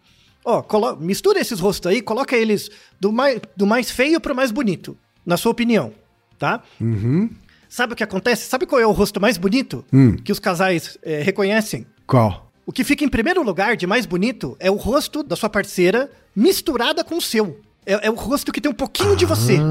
Ó, 0.45 0.63
colo- 0.63 0.97
mistura 0.97 1.39
esses 1.41 1.61
rostos 1.61 1.91
aí, 1.91 2.01
coloca 2.01 2.37
eles 2.37 2.71
do 2.99 3.13
mais, 3.13 3.41
do 3.57 3.67
mais 3.67 3.91
feio 3.91 4.21
pro 4.21 4.35
mais 4.35 4.51
bonito, 4.51 4.97
na 5.27 5.37
sua 5.37 5.53
opinião, 5.53 5.93
tá? 6.39 6.63
Uhum. 6.81 7.29
Sabe 7.69 7.93
o 7.93 7.97
que 7.97 8.03
acontece? 8.03 8.49
Sabe 8.49 8.67
qual 8.67 8.81
é 8.81 8.87
o 8.87 8.91
rosto 8.93 9.21
mais 9.21 9.37
bonito 9.37 9.85
Hum. 9.93 10.17
que 10.17 10.33
os 10.33 10.39
casais 10.39 10.99
eh, 11.03 11.23
reconhecem? 11.23 11.87
Qual? 12.07 12.51
O 12.65 12.73
que 12.73 12.85
fica 12.85 13.05
em 13.05 13.09
primeiro 13.09 13.43
lugar 13.43 13.77
de 13.77 13.87
mais 13.87 14.07
bonito 14.07 14.57
é 14.59 14.71
o 14.71 14.77
rosto 14.77 15.23
da 15.23 15.37
sua 15.37 15.51
parceira 15.51 16.11
misturada 16.35 17.05
com 17.05 17.17
o 17.17 17.21
seu. 17.21 17.61
É, 17.87 18.07
é 18.07 18.11
o 18.11 18.15
rosto 18.15 18.53
que 18.53 18.61
tem 18.61 18.71
um 18.71 18.75
pouquinho 18.75 19.17
de 19.17 19.25
você. 19.25 19.57
Ah, 19.59 19.63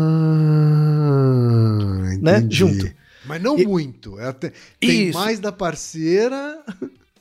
Né? 2.21 2.37
entendi. 2.37 2.55
Junto. 2.55 2.89
Mas 3.25 3.41
não 3.41 3.57
E- 3.59 3.65
muito. 3.65 4.19
É 4.19 4.27
até- 4.27 4.51
tem 4.79 5.09
Isso. 5.09 5.17
mais 5.19 5.39
da 5.39 5.51
parceira. 5.51 6.59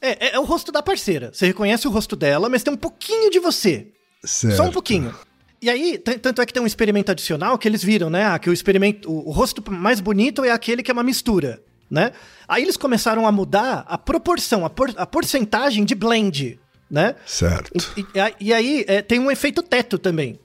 É, 0.01 0.29
é- 0.29 0.35
é 0.35 0.39
o 0.39 0.45
rosto 0.45 0.73
da 0.73 0.83
parceira. 0.83 1.31
Você 1.33 1.47
reconhece 1.47 1.87
o 1.87 1.91
rosto 1.91 2.17
dela, 2.17 2.49
mas 2.49 2.63
tem 2.63 2.73
um 2.73 2.77
pouquinho 2.77 3.31
de 3.31 3.39
você. 3.39 3.89
Certo. 4.25 4.57
Só 4.57 4.65
um 4.65 4.73
pouquinho. 4.73 5.15
E 5.61 5.69
aí, 5.69 5.99
tanto 5.99 6.41
é 6.41 6.47
que 6.47 6.53
tem 6.53 6.63
um 6.63 6.67
experimento 6.67 7.11
adicional 7.11 7.59
que 7.59 7.67
eles 7.69 7.83
viram, 7.83 8.09
né? 8.09 8.25
ah, 8.25 8.39
que 8.39 8.49
o 8.49 8.53
experimento, 8.53 9.11
o, 9.11 9.29
o 9.29 9.33
rosto 9.33 9.63
mais 9.71 10.01
bonito 10.01 10.45
é 10.45 10.51
aquele 10.53 10.83
que 10.85 10.91
é 10.91 10.95
uma 10.95 11.03
mistura, 11.03 11.61
né? 11.91 12.13
Aí 12.47 12.63
eles 12.63 12.77
começaram 12.77 13.27
a 13.27 13.33
mudar 13.33 13.85
a 13.89 13.99
proporção, 13.99 14.65
a, 14.65 14.71
por- 14.71 14.95
a 14.97 15.05
porcentagem 15.05 15.85
de 15.85 15.97
blend, 15.97 16.61
né? 16.89 17.17
Certo. 17.27 17.73
E, 17.97 18.01
e- 18.01 18.35
e 18.49 18.55
aí 18.55 18.85
é, 18.87 19.03
tem 19.03 19.19
um 19.19 19.31
efeito 19.33 19.61
teto 19.63 19.99
também. 19.99 20.39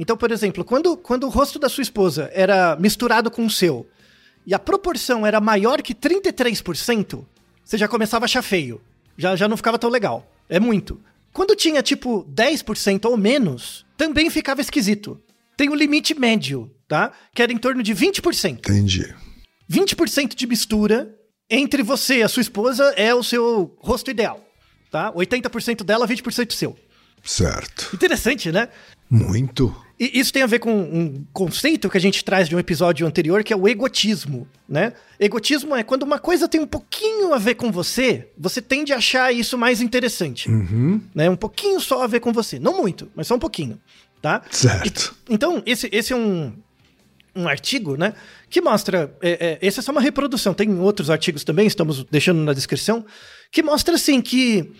Então, 0.00 0.16
por 0.16 0.32
exemplo, 0.32 0.64
quando, 0.64 0.96
quando 0.96 1.24
o 1.24 1.28
rosto 1.28 1.58
da 1.58 1.68
sua 1.68 1.82
esposa 1.82 2.30
era 2.32 2.74
misturado 2.74 3.30
com 3.30 3.44
o 3.44 3.50
seu 3.50 3.86
e 4.46 4.54
a 4.54 4.58
proporção 4.58 5.26
era 5.26 5.38
maior 5.42 5.82
que 5.82 5.94
33%, 5.94 7.22
você 7.62 7.76
já 7.76 7.86
começava 7.86 8.24
a 8.24 8.26
achar 8.26 8.40
feio. 8.40 8.80
Já, 9.18 9.36
já 9.36 9.46
não 9.46 9.58
ficava 9.58 9.78
tão 9.78 9.90
legal. 9.90 10.26
É 10.48 10.58
muito. 10.58 10.98
Quando 11.34 11.54
tinha 11.54 11.82
tipo 11.82 12.24
10% 12.34 13.04
ou 13.10 13.14
menos, 13.18 13.84
também 13.94 14.30
ficava 14.30 14.62
esquisito. 14.62 15.20
Tem 15.54 15.68
um 15.68 15.74
limite 15.74 16.18
médio, 16.18 16.74
tá? 16.88 17.12
Que 17.34 17.42
era 17.42 17.52
em 17.52 17.58
torno 17.58 17.82
de 17.82 17.94
20%. 17.94 18.52
Entendi. 18.52 19.14
20% 19.70 20.34
de 20.34 20.46
mistura 20.46 21.14
entre 21.50 21.82
você 21.82 22.20
e 22.20 22.22
a 22.22 22.28
sua 22.28 22.40
esposa 22.40 22.84
é 22.96 23.14
o 23.14 23.22
seu 23.22 23.76
rosto 23.78 24.10
ideal, 24.10 24.42
tá? 24.90 25.12
80% 25.12 25.84
dela, 25.84 26.08
20% 26.08 26.52
seu. 26.52 26.74
Certo. 27.22 27.90
Interessante, 27.94 28.50
né? 28.50 28.70
Muito. 29.10 29.76
E 30.00 30.18
isso 30.18 30.32
tem 30.32 30.42
a 30.42 30.46
ver 30.46 30.60
com 30.60 30.72
um 30.74 31.26
conceito 31.30 31.90
que 31.90 31.98
a 31.98 32.00
gente 32.00 32.24
traz 32.24 32.48
de 32.48 32.56
um 32.56 32.58
episódio 32.58 33.06
anterior, 33.06 33.44
que 33.44 33.52
é 33.52 33.56
o 33.56 33.68
egotismo, 33.68 34.48
né? 34.66 34.94
Egotismo 35.18 35.76
é 35.76 35.82
quando 35.82 36.04
uma 36.04 36.18
coisa 36.18 36.48
tem 36.48 36.58
um 36.58 36.66
pouquinho 36.66 37.34
a 37.34 37.38
ver 37.38 37.54
com 37.56 37.70
você, 37.70 38.28
você 38.38 38.62
tende 38.62 38.94
a 38.94 38.96
achar 38.96 39.30
isso 39.30 39.58
mais 39.58 39.82
interessante, 39.82 40.48
Uhum. 40.48 41.02
né? 41.14 41.28
Um 41.28 41.36
pouquinho 41.36 41.78
só 41.80 42.02
a 42.02 42.06
ver 42.06 42.20
com 42.20 42.32
você, 42.32 42.58
não 42.58 42.80
muito, 42.80 43.10
mas 43.14 43.26
só 43.26 43.34
um 43.34 43.38
pouquinho, 43.38 43.78
tá? 44.22 44.40
Certo. 44.50 45.14
Então, 45.28 45.62
esse, 45.66 45.86
esse 45.92 46.14
é 46.14 46.16
um, 46.16 46.54
um 47.36 47.46
artigo, 47.46 47.94
né? 47.98 48.14
Que 48.48 48.62
mostra. 48.62 49.14
É, 49.20 49.58
é, 49.60 49.66
essa 49.66 49.80
é 49.80 49.82
só 49.82 49.92
uma 49.92 50.00
reprodução, 50.00 50.54
tem 50.54 50.78
outros 50.80 51.10
artigos 51.10 51.44
também, 51.44 51.66
estamos 51.66 52.04
deixando 52.10 52.40
na 52.42 52.54
descrição, 52.54 53.04
que 53.52 53.62
mostra 53.62 53.96
assim 53.96 54.22
que 54.22 54.72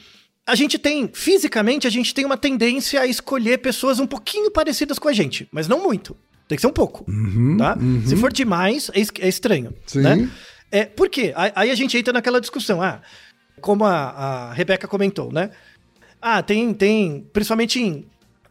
a 0.50 0.54
gente 0.54 0.78
tem, 0.78 1.08
fisicamente, 1.12 1.86
a 1.86 1.90
gente 1.90 2.12
tem 2.12 2.24
uma 2.24 2.36
tendência 2.36 3.00
a 3.00 3.06
escolher 3.06 3.58
pessoas 3.58 4.00
um 4.00 4.06
pouquinho 4.06 4.50
parecidas 4.50 4.98
com 4.98 5.08
a 5.08 5.12
gente, 5.12 5.48
mas 5.52 5.68
não 5.68 5.82
muito. 5.82 6.16
Tem 6.48 6.56
que 6.56 6.62
ser 6.62 6.66
um 6.66 6.72
pouco. 6.72 7.06
tá? 7.56 7.76
Se 8.04 8.16
for 8.16 8.32
demais, 8.32 8.90
é, 8.92 9.00
é 9.24 9.28
estranho. 9.28 9.72
Sim. 9.86 10.00
Né? 10.00 10.30
É, 10.70 10.84
por 10.84 11.08
quê? 11.08 11.32
Aí 11.36 11.52
aí 11.54 11.70
a 11.70 11.74
gente 11.74 11.96
entra 11.96 12.12
naquela 12.12 12.40
discussão. 12.40 12.82
Ah, 12.82 13.00
como 13.60 13.84
a, 13.84 13.92
a 14.10 14.52
Rebeca 14.52 14.88
comentou, 14.88 15.32
né? 15.32 15.50
Ah, 16.20 16.42
tem, 16.42 16.74
tem 16.74 17.26
principalmente 17.32 17.80
em, 17.80 18.06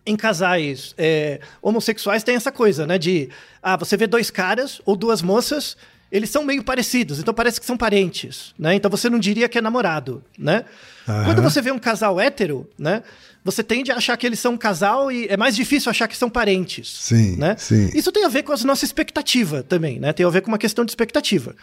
em 0.05 0.15
casais 0.15 0.93
é, 0.97 1.41
homossexuais, 1.61 2.23
tem 2.23 2.35
essa 2.35 2.51
coisa, 2.51 2.87
né? 2.87 2.97
De, 2.97 3.29
ah, 3.61 3.75
você 3.75 3.97
vê 3.97 4.07
dois 4.07 4.31
caras 4.31 4.81
ou 4.85 4.95
duas 4.95 5.21
moças, 5.21 5.75
eles 6.11 6.29
são 6.29 6.43
meio 6.43 6.63
parecidos, 6.63 7.19
então 7.19 7.33
parece 7.33 7.59
que 7.59 7.65
são 7.65 7.77
parentes, 7.77 8.53
né? 8.57 8.75
Então 8.75 8.89
você 8.89 9.09
não 9.09 9.19
diria 9.19 9.47
que 9.47 9.57
é 9.57 9.61
namorado, 9.61 10.23
né? 10.37 10.65
Aham. 11.07 11.25
Quando 11.25 11.41
você 11.41 11.61
vê 11.61 11.71
um 11.71 11.79
casal 11.79 12.19
hétero, 12.19 12.67
né? 12.77 13.03
Você 13.43 13.63
tende 13.63 13.91
a 13.91 13.95
achar 13.95 14.17
que 14.17 14.25
eles 14.27 14.39
são 14.39 14.53
um 14.53 14.57
casal 14.57 15.11
e 15.11 15.25
é 15.27 15.37
mais 15.37 15.55
difícil 15.55 15.89
achar 15.89 16.07
que 16.07 16.17
são 16.17 16.29
parentes. 16.29 16.89
Sim, 17.01 17.37
Né? 17.37 17.55
sim. 17.57 17.89
Isso 17.95 18.11
tem 18.11 18.25
a 18.25 18.27
ver 18.27 18.43
com 18.43 18.51
a 18.51 18.57
nossa 18.57 18.83
expectativa 18.83 19.63
também, 19.63 19.99
né? 19.99 20.11
Tem 20.11 20.25
a 20.25 20.29
ver 20.29 20.41
com 20.41 20.49
uma 20.49 20.57
questão 20.57 20.83
de 20.83 20.91
expectativa. 20.91 21.55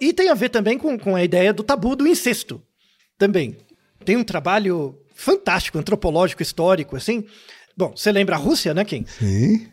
E 0.00 0.12
tem 0.12 0.28
a 0.28 0.34
ver 0.34 0.50
também 0.50 0.78
com, 0.78 0.96
com 0.98 1.16
a 1.16 1.24
ideia 1.24 1.52
do 1.52 1.62
tabu 1.64 1.96
do 1.96 2.06
incesto. 2.06 2.62
Também. 3.18 3.56
Tem 4.04 4.16
um 4.16 4.22
trabalho 4.24 4.94
fantástico, 5.14 5.78
antropológico, 5.78 6.42
histórico, 6.42 6.96
assim. 6.96 7.24
Bom, 7.76 7.92
você 7.96 8.12
lembra 8.12 8.36
a 8.36 8.38
Rússia, 8.38 8.72
né, 8.72 8.84
Kim? 8.84 9.04
Sim. 9.06 9.66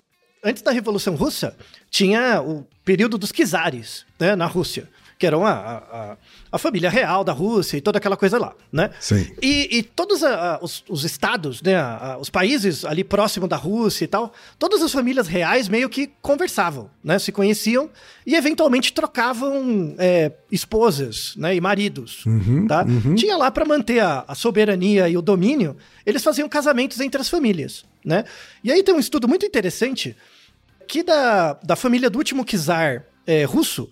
Antes 0.43 0.63
da 0.63 0.71
Revolução 0.71 1.15
Russa, 1.15 1.55
tinha 1.89 2.41
o 2.41 2.65
período 2.85 3.17
dos 3.17 3.31
czares, 3.31 4.05
né, 4.19 4.35
na 4.35 4.45
Rússia. 4.45 4.89
Que 5.19 5.27
eram 5.27 5.45
a, 5.45 5.51
a, 5.53 6.17
a 6.51 6.57
família 6.57 6.89
real 6.89 7.23
da 7.23 7.31
Rússia 7.31 7.77
e 7.77 7.81
toda 7.81 7.97
aquela 7.97 8.17
coisa 8.17 8.37
lá, 8.37 8.53
né? 8.69 8.89
Sim. 8.99 9.25
E, 9.41 9.77
e 9.77 9.83
todos 9.83 10.21
a- 10.21 10.59
os, 10.61 10.83
os 10.89 11.05
estados, 11.05 11.61
né, 11.61 11.77
os 12.19 12.29
países 12.29 12.83
ali 12.83 13.05
próximo 13.05 13.47
da 13.47 13.55
Rússia 13.55 14.03
e 14.03 14.07
tal, 14.07 14.33
todas 14.59 14.81
as 14.81 14.91
famílias 14.91 15.27
reais 15.27 15.69
meio 15.69 15.87
que 15.87 16.11
conversavam, 16.21 16.89
né, 17.01 17.19
se 17.19 17.31
conheciam 17.31 17.89
e 18.25 18.35
eventualmente 18.35 18.91
trocavam 18.91 19.95
é, 19.97 20.31
esposas, 20.51 21.35
né, 21.37 21.55
e 21.55 21.61
maridos, 21.61 22.23
tá? 22.67 22.83
Tinha 23.15 23.37
lá 23.37 23.49
para 23.51 23.63
manter 23.65 23.99
a, 23.99 24.25
a 24.27 24.35
soberania 24.35 25.07
e 25.07 25.15
o 25.15 25.21
domínio, 25.21 25.77
eles 26.05 26.23
faziam 26.23 26.49
casamentos 26.49 26.99
entre 26.99 27.21
as 27.21 27.29
famílias, 27.29 27.85
né? 28.03 28.25
E 28.63 28.71
aí 28.71 28.83
tem 28.83 28.93
um 28.93 28.99
estudo 28.99 29.27
muito 29.27 29.45
interessante 29.45 30.17
que 30.87 31.03
da, 31.03 31.53
da 31.63 31.75
família 31.75 32.09
do 32.09 32.17
último 32.17 32.43
czar 32.45 33.03
é, 33.25 33.43
russo 33.43 33.89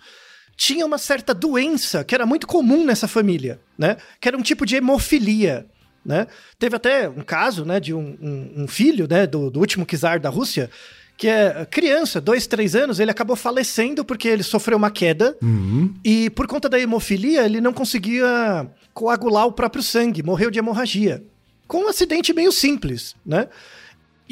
tinha 0.58 0.86
uma 0.86 0.98
certa 0.98 1.34
doença 1.34 2.04
que 2.04 2.14
era 2.14 2.26
muito 2.26 2.46
comum 2.46 2.86
nessa 2.86 3.08
família, 3.08 3.60
né? 3.78 3.98
Que 4.20 4.28
era 4.28 4.38
um 4.38 4.42
tipo 4.42 4.66
de 4.66 4.76
hemofilia, 4.76 5.66
né? 6.06 6.28
Teve 6.60 6.76
até 6.76 7.10
um 7.10 7.22
caso, 7.22 7.66
né, 7.66 7.80
de 7.80 7.94
um, 7.94 8.18
um- 8.22 8.64
um 8.64 8.68
filho, 8.68 9.08
né, 9.10 9.26
do, 9.26 9.50
do 9.50 9.60
último 9.60 9.86
czar 9.86 10.20
da 10.20 10.30
Rússia, 10.30 10.70
que 11.18 11.28
é 11.28 11.66
criança, 11.70 12.20
dois, 12.22 12.48
três 12.48 12.76
anos, 12.76 13.00
ele 13.00 13.12
acabou 13.12 13.36
falecendo 13.36 14.04
porque 14.04 14.28
ele 14.28 14.44
sofreu 14.44 14.78
uma 14.78 14.90
queda 14.92 15.36
Uhum. 15.42 15.94
e 16.04 16.30
por 16.32 16.48
conta 16.48 16.68
da 16.70 16.80
hemofilia 16.80 17.44
ele 17.46 17.62
não 17.62 17.74
conseguia 17.74 18.68
coagular 18.94 19.46
o 19.48 19.52
próprio 19.52 19.84
sangue, 19.84 20.24
morreu 20.24 20.50
de 20.52 20.60
hemorragia. 20.60 21.24
Com 21.68 21.86
um 21.86 21.88
acidente 21.88 22.34
meio 22.34 22.52
simples, 22.52 23.16
né? 23.26 23.48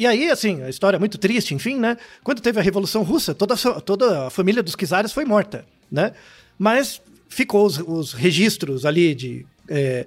E 0.00 0.06
aí, 0.06 0.30
assim, 0.30 0.62
a 0.62 0.70
história 0.70 0.96
é 0.96 0.98
muito 0.98 1.18
triste, 1.18 1.54
enfim, 1.54 1.76
né? 1.76 1.94
Quando 2.24 2.40
teve 2.40 2.58
a 2.58 2.62
Revolução 2.62 3.02
Russa, 3.02 3.34
toda 3.34 3.52
a, 3.52 3.80
toda 3.82 4.28
a 4.28 4.30
família 4.30 4.62
dos 4.62 4.74
czares 4.74 5.12
foi 5.12 5.26
morta, 5.26 5.66
né? 5.92 6.12
Mas 6.58 7.02
ficou 7.28 7.66
os, 7.66 7.76
os 7.80 8.14
registros 8.14 8.86
ali 8.86 9.14
de 9.14 9.46
é, 9.68 10.06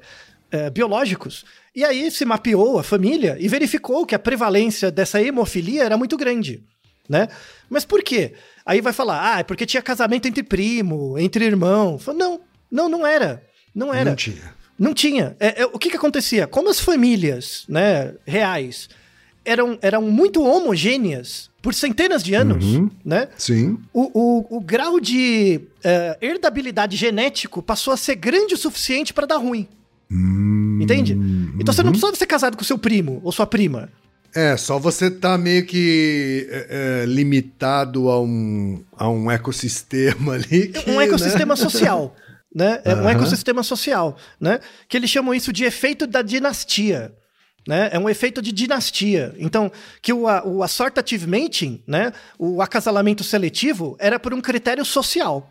é, 0.50 0.70
biológicos. 0.72 1.46
E 1.76 1.86
aí 1.86 2.10
se 2.10 2.26
mapeou 2.26 2.80
a 2.80 2.84
família 2.84 3.38
e 3.40 3.48
verificou 3.48 4.04
que 4.04 4.16
a 4.16 4.20
prevalência 4.20 4.90
dessa 4.90 5.22
hemofilia 5.22 5.84
era 5.84 5.96
muito 5.96 6.18
grande, 6.18 6.64
né? 7.08 7.28
Mas 7.70 7.86
por 7.86 8.02
quê? 8.02 8.34
Aí 8.66 8.82
vai 8.82 8.94
falar, 8.94 9.36
ah, 9.36 9.40
é 9.42 9.44
porque 9.44 9.64
tinha 9.64 9.84
casamento 9.84 10.28
entre 10.28 10.42
primo, 10.42 11.20
entre 11.20 11.46
irmão. 11.46 12.00
Fala, 12.00 12.18
Não, 12.18 12.42
não, 12.72 12.90
não 12.90 13.06
era. 13.06 13.44
Não 13.76 13.94
era. 13.94 14.10
Não 14.10 14.16
tinha. 14.16 14.56
Não 14.80 14.94
tinha. 14.96 15.38
É, 15.40 15.62
é, 15.62 15.66
o 15.68 15.78
que, 15.78 15.92
que 15.92 15.98
acontecia? 15.98 16.48
Como 16.48 16.68
as 16.68 16.80
famílias 16.80 17.64
né, 17.70 18.16
reais 18.26 18.90
eram, 19.46 19.78
eram 19.82 20.02
muito 20.02 20.44
homogêneas 20.44 21.50
por 21.62 21.74
centenas 21.74 22.24
de 22.24 22.34
anos, 22.34 22.66
Uhum. 22.66 22.90
né? 23.06 23.30
Sim. 23.38 23.78
O, 23.94 24.12
o, 24.14 24.58
o 24.58 24.62
grau 24.62 25.00
de 25.00 25.62
eh, 25.84 26.18
herdabilidade 26.22 26.98
genético 26.98 27.62
passou 27.62 27.94
a 27.94 27.98
ser 27.98 28.16
grande 28.16 28.54
o 28.54 28.58
suficiente 28.58 29.14
para 29.14 29.26
dar 29.26 29.38
ruim. 29.38 29.68
Hum, 30.12 30.80
Entende? 30.82 31.14
Então 31.60 31.74
você 31.74 31.82
não 31.82 31.92
precisava 31.92 32.16
ser 32.18 32.26
casado 32.28 32.58
com 32.58 32.64
seu 32.64 32.78
primo 32.78 33.20
ou 33.24 33.32
sua 33.32 33.48
prima. 33.48 33.90
É, 34.36 34.58
só 34.58 34.78
você 34.80 35.10
tá 35.12 35.38
meio 35.38 35.66
que 35.66 36.48
é, 36.50 37.02
é, 37.04 37.06
limitado 37.06 38.10
a 38.10 38.20
um, 38.22 38.84
a 38.98 39.08
um 39.10 39.30
ecossistema 39.32 40.34
ali. 40.36 40.68
que, 40.70 40.90
um 40.90 40.98
né? 40.98 41.06
ecossistema 41.06 41.56
social, 41.56 42.16
né? 42.54 42.82
É 42.84 42.94
um 42.96 43.08
ecossistema 43.08 43.64
social, 43.64 44.18
né? 44.40 44.60
Que 44.90 44.98
eles 44.98 45.10
chamam 45.10 45.34
isso 45.34 45.54
de 45.54 45.64
efeito 45.64 46.06
da 46.08 46.22
dinastia, 46.22 47.14
né? 47.68 47.90
É 47.92 48.00
um 48.00 48.10
efeito 48.10 48.42
de 48.42 48.52
dinastia. 48.52 49.34
Então, 49.38 49.72
que 50.02 50.12
o, 50.14 50.24
o 50.46 50.64
assortative 50.64 51.26
mating, 51.28 51.82
né? 51.88 52.12
O 52.38 52.62
acasalamento 52.62 53.24
seletivo 53.24 53.96
era 54.00 54.20
por 54.20 54.34
um 54.34 54.42
critério 54.42 54.84
social, 54.86 55.50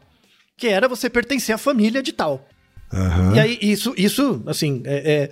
que 0.57 0.69
era 0.69 0.89
você 0.89 1.09
pertencer 1.11 1.55
à 1.55 1.59
família 1.59 2.03
de 2.03 2.13
tal. 2.13 2.49
Aham. 2.93 3.35
E 3.35 3.41
aí, 3.41 3.59
isso, 3.63 3.95
isso 3.97 4.43
assim, 4.47 4.83
é- 4.85 5.31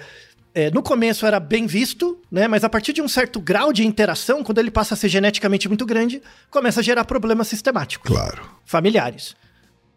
é- 0.54 0.62
é, 0.66 0.70
no 0.72 0.82
começo 0.82 1.24
era 1.26 1.38
bem 1.38 1.64
visto, 1.66 2.18
né? 2.30 2.48
Mas 2.48 2.64
a 2.64 2.68
partir 2.68 2.92
de 2.92 3.00
um 3.00 3.06
certo 3.06 3.38
grau 3.40 3.72
de 3.72 3.86
interação, 3.86 4.42
quando 4.42 4.58
ele 4.58 4.70
passa 4.70 4.94
a 4.94 4.96
ser 4.96 5.08
geneticamente 5.08 5.68
muito 5.68 5.86
grande, 5.86 6.20
começa 6.50 6.80
a 6.80 6.82
gerar 6.82 7.04
problemas 7.04 7.46
sistemáticos, 7.46 8.10
Claro. 8.10 8.42
familiares. 8.64 9.36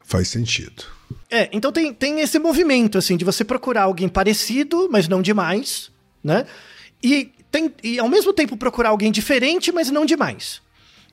Faz 0.05 0.27
sentido. 0.27 0.83
É, 1.31 1.49
então 1.51 1.71
tem, 1.71 1.91
tem 1.93 2.19
esse 2.19 2.37
movimento, 2.37 2.97
assim, 2.99 3.17
de 3.17 3.25
você 3.25 3.43
procurar 3.43 3.83
alguém 3.83 4.07
parecido, 4.07 4.87
mas 4.91 5.07
não 5.07 5.21
demais, 5.23 5.89
né? 6.23 6.45
E, 7.03 7.31
tem, 7.51 7.73
e 7.83 7.99
ao 7.99 8.07
mesmo 8.07 8.31
tempo 8.31 8.55
procurar 8.55 8.89
alguém 8.89 9.11
diferente, 9.11 9.71
mas 9.71 9.91
não 9.91 10.05
demais. 10.05 10.61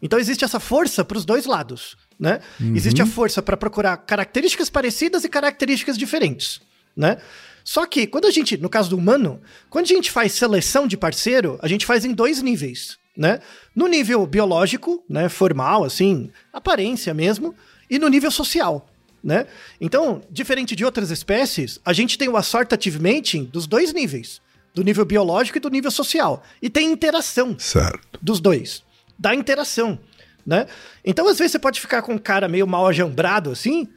Então 0.00 0.18
existe 0.18 0.44
essa 0.44 0.60
força 0.60 1.04
para 1.04 1.18
os 1.18 1.24
dois 1.24 1.44
lados, 1.44 1.96
né? 2.18 2.40
Existe 2.74 3.02
a 3.02 3.06
força 3.06 3.42
para 3.42 3.56
procurar 3.56 3.96
características 3.98 4.70
parecidas 4.70 5.24
e 5.24 5.28
características 5.28 5.98
diferentes, 5.98 6.60
né? 6.96 7.18
Só 7.62 7.84
que 7.86 8.06
quando 8.06 8.26
a 8.26 8.30
gente, 8.30 8.56
no 8.56 8.68
caso 8.70 8.90
do 8.90 8.96
humano, 8.96 9.40
quando 9.68 9.84
a 9.84 9.88
gente 9.88 10.10
faz 10.10 10.32
seleção 10.32 10.86
de 10.86 10.96
parceiro, 10.96 11.58
a 11.60 11.68
gente 11.68 11.84
faz 11.84 12.04
em 12.04 12.14
dois 12.14 12.40
níveis, 12.40 12.98
né? 13.16 13.40
No 13.74 13.86
nível 13.86 14.26
biológico, 14.26 15.04
né, 15.08 15.28
formal, 15.28 15.84
assim, 15.84 16.30
aparência 16.52 17.12
mesmo, 17.12 17.54
e 17.90 17.98
no 17.98 18.08
nível 18.08 18.30
social, 18.30 18.88
né? 19.22 19.46
Então, 19.78 20.22
diferente 20.30 20.74
de 20.74 20.84
outras 20.84 21.10
espécies, 21.10 21.78
a 21.84 21.92
gente 21.92 22.16
tem 22.16 22.28
o 22.28 22.36
assortative 22.36 22.98
mating 22.98 23.44
dos 23.44 23.66
dois 23.66 23.92
níveis, 23.92 24.40
do 24.74 24.82
nível 24.82 25.04
biológico 25.04 25.58
e 25.58 25.60
do 25.60 25.68
nível 25.70 25.90
social, 25.90 26.42
e 26.62 26.70
tem 26.70 26.90
interação 26.92 27.56
Certo. 27.58 28.18
dos 28.22 28.40
dois, 28.40 28.82
da 29.18 29.34
interação, 29.34 29.98
né? 30.46 30.66
Então, 31.04 31.28
às 31.28 31.38
vezes 31.38 31.52
você 31.52 31.58
pode 31.58 31.80
ficar 31.80 32.02
com 32.02 32.14
um 32.14 32.18
cara 32.18 32.48
meio 32.48 32.66
mal 32.66 32.86
ajambrado 32.86 33.50
assim, 33.50 33.88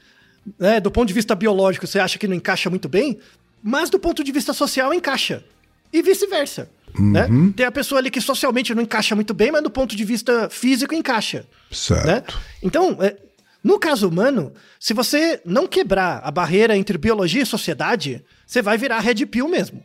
né? 0.59 0.79
Do 0.79 0.91
ponto 0.91 1.07
de 1.07 1.13
vista 1.13 1.35
biológico, 1.35 1.87
você 1.87 1.99
acha 1.99 2.17
que 2.19 2.27
não 2.27 2.35
encaixa 2.35 2.69
muito 2.69 2.89
bem, 2.89 3.19
mas 3.61 3.89
do 3.89 3.99
ponto 3.99 4.23
de 4.23 4.31
vista 4.31 4.51
social 4.53 4.93
encaixa. 4.93 5.43
E 5.91 6.01
vice-versa, 6.01 6.69
né? 6.97 7.27
Tem 7.55 7.65
a 7.67 7.71
pessoa 7.71 7.99
ali 7.99 8.09
que 8.09 8.19
socialmente 8.19 8.73
não 8.73 8.81
encaixa 8.81 9.13
muito 9.15 9.31
bem, 9.33 9.51
mas 9.51 9.61
do 9.61 9.69
ponto 9.69 9.95
de 9.95 10.03
vista 10.03 10.49
físico 10.49 10.95
encaixa 10.95 11.45
Certo. 11.71 12.07
né? 12.07 12.23
Então, 12.63 12.97
é, 12.99 13.15
no 13.63 13.77
caso 13.79 14.09
humano, 14.09 14.51
se 14.79 14.91
você 14.93 15.39
não 15.45 15.67
quebrar 15.67 16.19
a 16.23 16.31
barreira 16.31 16.75
entre 16.75 16.97
biologia 16.97 17.43
e 17.43 17.45
sociedade, 17.45 18.25
você 18.45 18.61
vai 18.61 18.75
virar 18.77 18.99
red 18.99 19.25
pill 19.27 19.47
mesmo. 19.47 19.83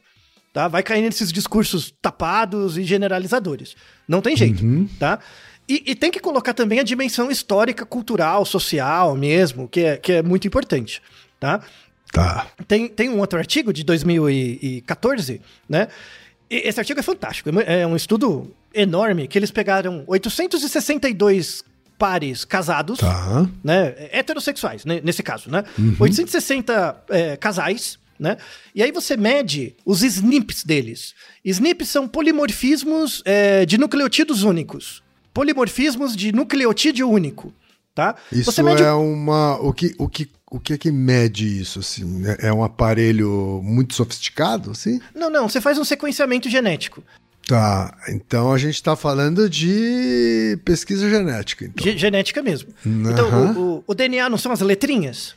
Tá? 0.59 0.67
Vai 0.67 0.83
cair 0.83 1.03
nesses 1.03 1.31
discursos 1.33 1.95
tapados 2.03 2.77
e 2.77 2.83
generalizadores. 2.83 3.77
Não 4.09 4.21
tem 4.21 4.37
jeito, 4.37 4.61
tá? 4.99 5.21
E, 5.69 5.85
e 5.93 5.95
tem 5.95 6.11
que 6.11 6.19
colocar 6.19 6.53
também 6.53 6.81
a 6.81 6.83
dimensão 6.83 7.31
histórica, 7.31 7.87
cultural, 7.87 8.45
social 8.45 9.15
mesmo, 9.15 9.69
que 9.69 9.83
é, 9.83 9.97
que 9.97 10.15
é 10.15 10.21
muito 10.21 10.49
importante, 10.49 11.01
tá? 11.39 11.61
Tá. 12.13 12.49
Tem, 12.67 12.89
tem 12.89 13.09
um 13.09 13.21
outro 13.21 13.39
artigo 13.39 13.73
de 13.73 13.85
2014, 13.85 15.41
né? 15.69 15.87
E 16.51 16.57
esse 16.67 16.81
artigo 16.81 16.99
é 16.99 17.05
fantástico. 17.05 17.51
É 17.65 17.87
um 17.87 17.95
estudo 17.95 18.53
enorme 18.75 19.29
que 19.29 19.39
eles 19.39 19.53
pegaram 19.53 20.03
862 20.09 21.63
pares 21.97 22.45
casados, 22.45 22.99
Tá. 22.99 23.47
né? 23.63 23.95
Heterossexuais, 24.11 24.85
né, 24.85 25.01
nesse 25.05 25.23
caso, 25.23 25.51
né? 25.51 25.63
860 26.01 27.05
é, 27.11 27.37
casais, 27.37 27.97
né? 28.19 28.37
E 28.75 28.83
aí 28.83 28.91
você 28.93 29.17
mede 29.17 29.75
os 29.85 30.03
SNPs 30.03 30.65
deles. 30.65 31.15
SNPs 31.45 31.89
são 31.89 32.09
polimorfismos 32.09 33.23
é, 33.25 33.65
de 33.67 33.79
nucleotídeos 33.79 34.43
únicos. 34.43 35.03
Polimorfismos 35.33 36.17
de 36.17 36.33
nucleotídeo 36.33 37.09
único, 37.09 37.53
tá? 37.95 38.17
Isso 38.33 38.63
mede 38.65 38.83
é 38.83 38.93
uma. 38.93 39.57
O 39.61 39.73
que, 39.73 39.95
o, 39.99 40.09
que, 40.09 40.29
o 40.51 40.59
que 40.59 40.73
é 40.73 40.79
que 40.79 40.91
mede 40.91 41.61
isso, 41.61 41.79
assim? 41.79 42.23
É- 42.27 42.49
É 42.49 42.53
um 42.53 42.65
aparelho 42.65 43.61
muito 43.63 43.95
sofisticado, 43.95 44.71
assim? 44.73 45.01
Não, 45.15 45.31
não, 45.31 45.49
você 45.49 45.61
faz 45.61 45.79
um 45.79 45.85
sequenciamento 45.85 46.49
genético. 46.51 47.05
Tá. 47.47 47.97
Então 48.09 48.53
a 48.53 48.59
gente 48.59 48.83
tá 48.83 48.95
falando 48.97 49.49
de 49.49 50.59
pesquisa 50.65 51.09
genética, 51.09 51.65
então. 51.65 51.83
Ge- 51.85 51.97
genética 51.97 52.43
mesmo. 52.43 52.71
Aham. 52.85 53.11
Então, 53.13 53.53
o, 53.57 53.77
o- 53.79 53.85
o 53.87 53.95
DNA 53.95 54.29
não 54.29 54.37
são 54.39 54.53
as 54.53 54.61
letrinhas? 54.61 55.35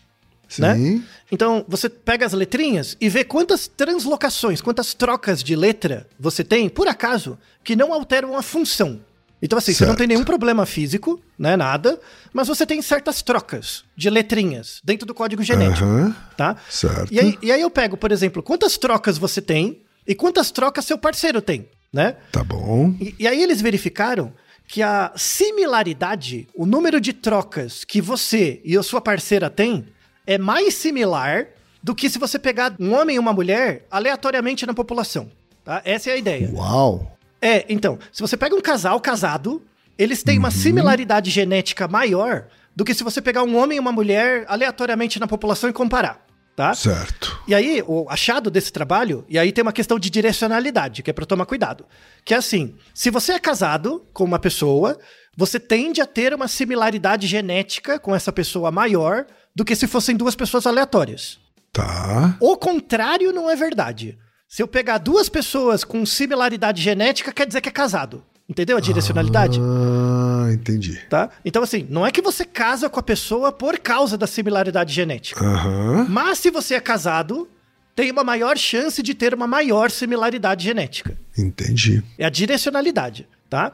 Né? 0.59 0.75
Sim. 0.75 1.03
Então, 1.31 1.63
você 1.67 1.87
pega 1.89 2.25
as 2.25 2.33
letrinhas 2.33 2.97
e 2.99 3.07
vê 3.07 3.23
quantas 3.23 3.67
translocações, 3.67 4.61
quantas 4.61 4.93
trocas 4.93 5.43
de 5.43 5.55
letra 5.55 6.07
você 6.19 6.43
tem, 6.43 6.67
por 6.67 6.87
acaso, 6.87 7.37
que 7.63 7.75
não 7.75 7.93
alteram 7.93 8.35
a 8.37 8.41
função. 8.41 8.99
Então, 9.41 9.57
assim, 9.57 9.73
você 9.73 9.83
não 9.85 9.89
Certo. 9.91 9.97
tem 9.99 10.07
nenhum 10.07 10.23
problema 10.23 10.65
físico, 10.67 11.19
né? 11.37 11.57
Nada, 11.57 11.99
mas 12.31 12.47
você 12.47 12.63
tem 12.65 12.79
certas 12.81 13.23
trocas 13.23 13.83
de 13.97 14.07
letrinhas 14.09 14.79
dentro 14.83 15.07
do 15.07 15.15
código 15.15 15.41
genético, 15.41 15.83
Aham. 15.83 16.15
tá? 16.37 16.57
Certo. 16.69 17.11
E 17.11 17.19
aí, 17.19 17.37
e 17.41 17.51
aí 17.51 17.61
eu 17.61 17.69
pego, 17.71 17.97
por 17.97 18.11
exemplo, 18.11 18.43
quantas 18.43 18.77
trocas 18.77 19.17
você 19.17 19.41
tem 19.41 19.81
e 20.07 20.13
quantas 20.13 20.51
trocas 20.51 20.85
seu 20.85 20.97
parceiro 20.97 21.41
tem, 21.41 21.67
né? 21.91 22.17
Tá 22.31 22.43
bom. 22.43 22.93
E, 23.01 23.15
e 23.17 23.27
aí 23.27 23.41
eles 23.41 23.61
verificaram 23.61 24.31
que 24.67 24.81
a 24.83 25.11
similaridade, 25.15 26.47
o 26.55 26.65
número 26.65 27.01
de 27.01 27.11
trocas 27.11 27.83
que 27.83 27.99
você 27.99 28.61
e 28.63 28.77
a 28.77 28.83
sua 28.83 29.01
parceira 29.01 29.49
têm, 29.49 29.87
é 30.25 30.37
mais 30.37 30.75
similar 30.75 31.47
do 31.83 31.95
que 31.95 32.09
se 32.09 32.19
você 32.19 32.37
pegar 32.37 32.73
um 32.79 32.93
homem 32.93 33.15
e 33.15 33.19
uma 33.19 33.33
mulher 33.33 33.85
aleatoriamente 33.89 34.65
na 34.65 34.73
população. 34.73 35.31
Tá? 35.63 35.81
Essa 35.85 36.09
é 36.11 36.13
a 36.13 36.17
ideia. 36.17 36.49
Uau. 36.53 37.17
É, 37.41 37.65
então, 37.67 37.97
se 38.11 38.21
você 38.21 38.37
pega 38.37 38.55
um 38.55 38.61
casal 38.61 38.99
casado, 39.01 39.61
eles 39.97 40.21
têm 40.23 40.37
uma 40.37 40.49
Uhum. 40.49 40.53
similaridade 40.53 41.29
genética 41.31 41.87
maior 41.87 42.45
do 42.75 42.85
que 42.85 42.93
se 42.93 43.03
você 43.03 43.21
pegar 43.21 43.43
um 43.43 43.57
homem 43.57 43.77
e 43.77 43.79
uma 43.79 43.91
mulher 43.91 44.45
aleatoriamente 44.47 45.19
na 45.19 45.27
população 45.27 45.69
e 45.69 45.73
comparar. 45.73 46.25
Tá? 46.61 46.75
Certo. 46.75 47.41
E 47.47 47.55
aí, 47.55 47.83
o 47.87 48.07
achado 48.07 48.51
desse 48.51 48.71
trabalho, 48.71 49.25
e 49.27 49.39
aí 49.39 49.51
tem 49.51 49.63
uma 49.63 49.73
questão 49.73 49.97
de 49.97 50.11
direcionalidade, 50.11 51.01
que 51.01 51.09
é 51.09 51.13
pra 51.13 51.25
tomar 51.25 51.47
cuidado. 51.47 51.87
Que 52.23 52.35
é 52.35 52.37
assim: 52.37 52.75
se 52.93 53.09
você 53.09 53.31
é 53.31 53.39
casado 53.39 54.05
com 54.13 54.23
uma 54.23 54.37
pessoa, 54.37 54.99
você 55.35 55.59
tende 55.59 56.01
a 56.01 56.05
ter 56.05 56.35
uma 56.35 56.47
similaridade 56.47 57.25
genética 57.25 57.97
com 57.97 58.15
essa 58.15 58.31
pessoa 58.31 58.69
maior 58.69 59.25
do 59.55 59.65
que 59.65 59.75
se 59.75 59.87
fossem 59.87 60.15
duas 60.15 60.35
pessoas 60.35 60.67
aleatórias. 60.67 61.39
Tá. 61.73 62.37
O 62.39 62.55
contrário 62.55 63.33
não 63.33 63.49
é 63.49 63.55
verdade. 63.55 64.19
Se 64.47 64.61
eu 64.61 64.67
pegar 64.67 64.99
duas 64.99 65.29
pessoas 65.29 65.83
com 65.83 66.05
similaridade 66.05 66.79
genética, 66.79 67.33
quer 67.33 67.47
dizer 67.47 67.61
que 67.61 67.69
é 67.69 67.71
casado. 67.71 68.23
Entendeu 68.49 68.75
a 68.75 68.81
direcionalidade? 68.81 69.59
Ah, 69.61 70.49
entendi. 70.51 70.99
Tá? 71.09 71.29
Então, 71.45 71.63
assim, 71.63 71.87
não 71.89 72.05
é 72.05 72.11
que 72.11 72.21
você 72.21 72.43
casa 72.43 72.89
com 72.89 72.99
a 72.99 73.03
pessoa 73.03 73.51
por 73.51 73.79
causa 73.79 74.17
da 74.17 74.27
similaridade 74.27 74.93
genética. 74.93 75.43
Aham. 75.45 76.05
Mas 76.09 76.39
se 76.39 76.51
você 76.51 76.75
é 76.75 76.79
casado, 76.81 77.47
tem 77.95 78.11
uma 78.11 78.23
maior 78.23 78.57
chance 78.57 79.01
de 79.01 79.13
ter 79.13 79.33
uma 79.33 79.47
maior 79.47 79.89
similaridade 79.89 80.63
genética. 80.65 81.17
Entendi. 81.37 82.03
É 82.17 82.25
a 82.25 82.29
direcionalidade, 82.29 83.27
tá? 83.49 83.71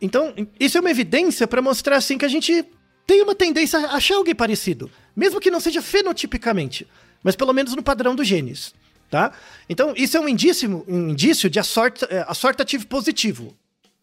Então, 0.00 0.34
isso 0.58 0.78
é 0.78 0.80
uma 0.80 0.90
evidência 0.90 1.46
para 1.46 1.60
mostrar 1.60 1.96
assim 1.96 2.16
que 2.16 2.24
a 2.24 2.28
gente 2.28 2.64
tem 3.06 3.22
uma 3.22 3.34
tendência 3.34 3.78
a 3.78 3.96
achar 3.96 4.16
alguém 4.16 4.34
parecido, 4.34 4.90
mesmo 5.14 5.40
que 5.40 5.50
não 5.50 5.60
seja 5.60 5.82
fenotipicamente, 5.82 6.86
mas 7.22 7.36
pelo 7.36 7.52
menos 7.52 7.74
no 7.74 7.82
padrão 7.82 8.14
dos 8.14 8.26
genes, 8.26 8.74
tá? 9.10 9.32
Então, 9.68 9.92
isso 9.96 10.16
é 10.16 10.20
um 10.20 10.28
indício, 10.28 10.84
um 10.88 11.10
indício 11.10 11.50
de 11.50 11.58
assort, 11.58 12.04
eh, 12.08 12.24
assortativo 12.28 12.86
positivo, 12.86 13.54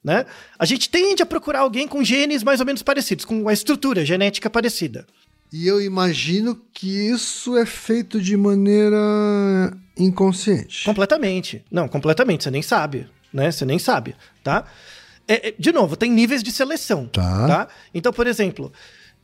né? 0.08 0.26
A 0.58 0.64
gente 0.66 0.90
tende 0.90 1.22
a 1.22 1.26
procurar 1.26 1.60
alguém 1.60 1.86
com 1.86 2.02
genes 2.02 2.42
mais 2.42 2.62
ou 2.62 2.66
menos 2.66 2.82
parecidos, 2.82 3.26
com 3.26 3.46
a 3.50 3.52
estrutura 3.52 4.06
genética 4.06 4.50
parecida. 4.50 5.06
E 5.52 5.68
eu 5.68 5.82
imagino 5.82 6.62
que 6.74 6.88
isso 6.88 7.58
é 7.58 7.66
feito 7.66 8.22
de 8.22 8.38
maneira 8.38 8.98
inconsciente. 9.98 10.86
Completamente. 10.86 11.62
Não, 11.70 11.90
completamente. 11.90 12.46
Você 12.46 12.52
nem 12.52 12.62
sabe, 12.62 13.06
né? 13.34 13.52
Você 13.52 13.66
nem 13.66 13.78
sabe, 13.78 14.16
tá? 14.42 14.64
É, 15.28 15.50
é, 15.50 15.54
de 15.60 15.74
novo, 15.74 15.98
tem 15.98 16.10
níveis 16.10 16.42
de 16.42 16.54
seleção, 16.54 17.08
Tá. 17.46 17.68
Então, 17.94 18.14
por 18.14 18.28
exemplo, 18.28 18.72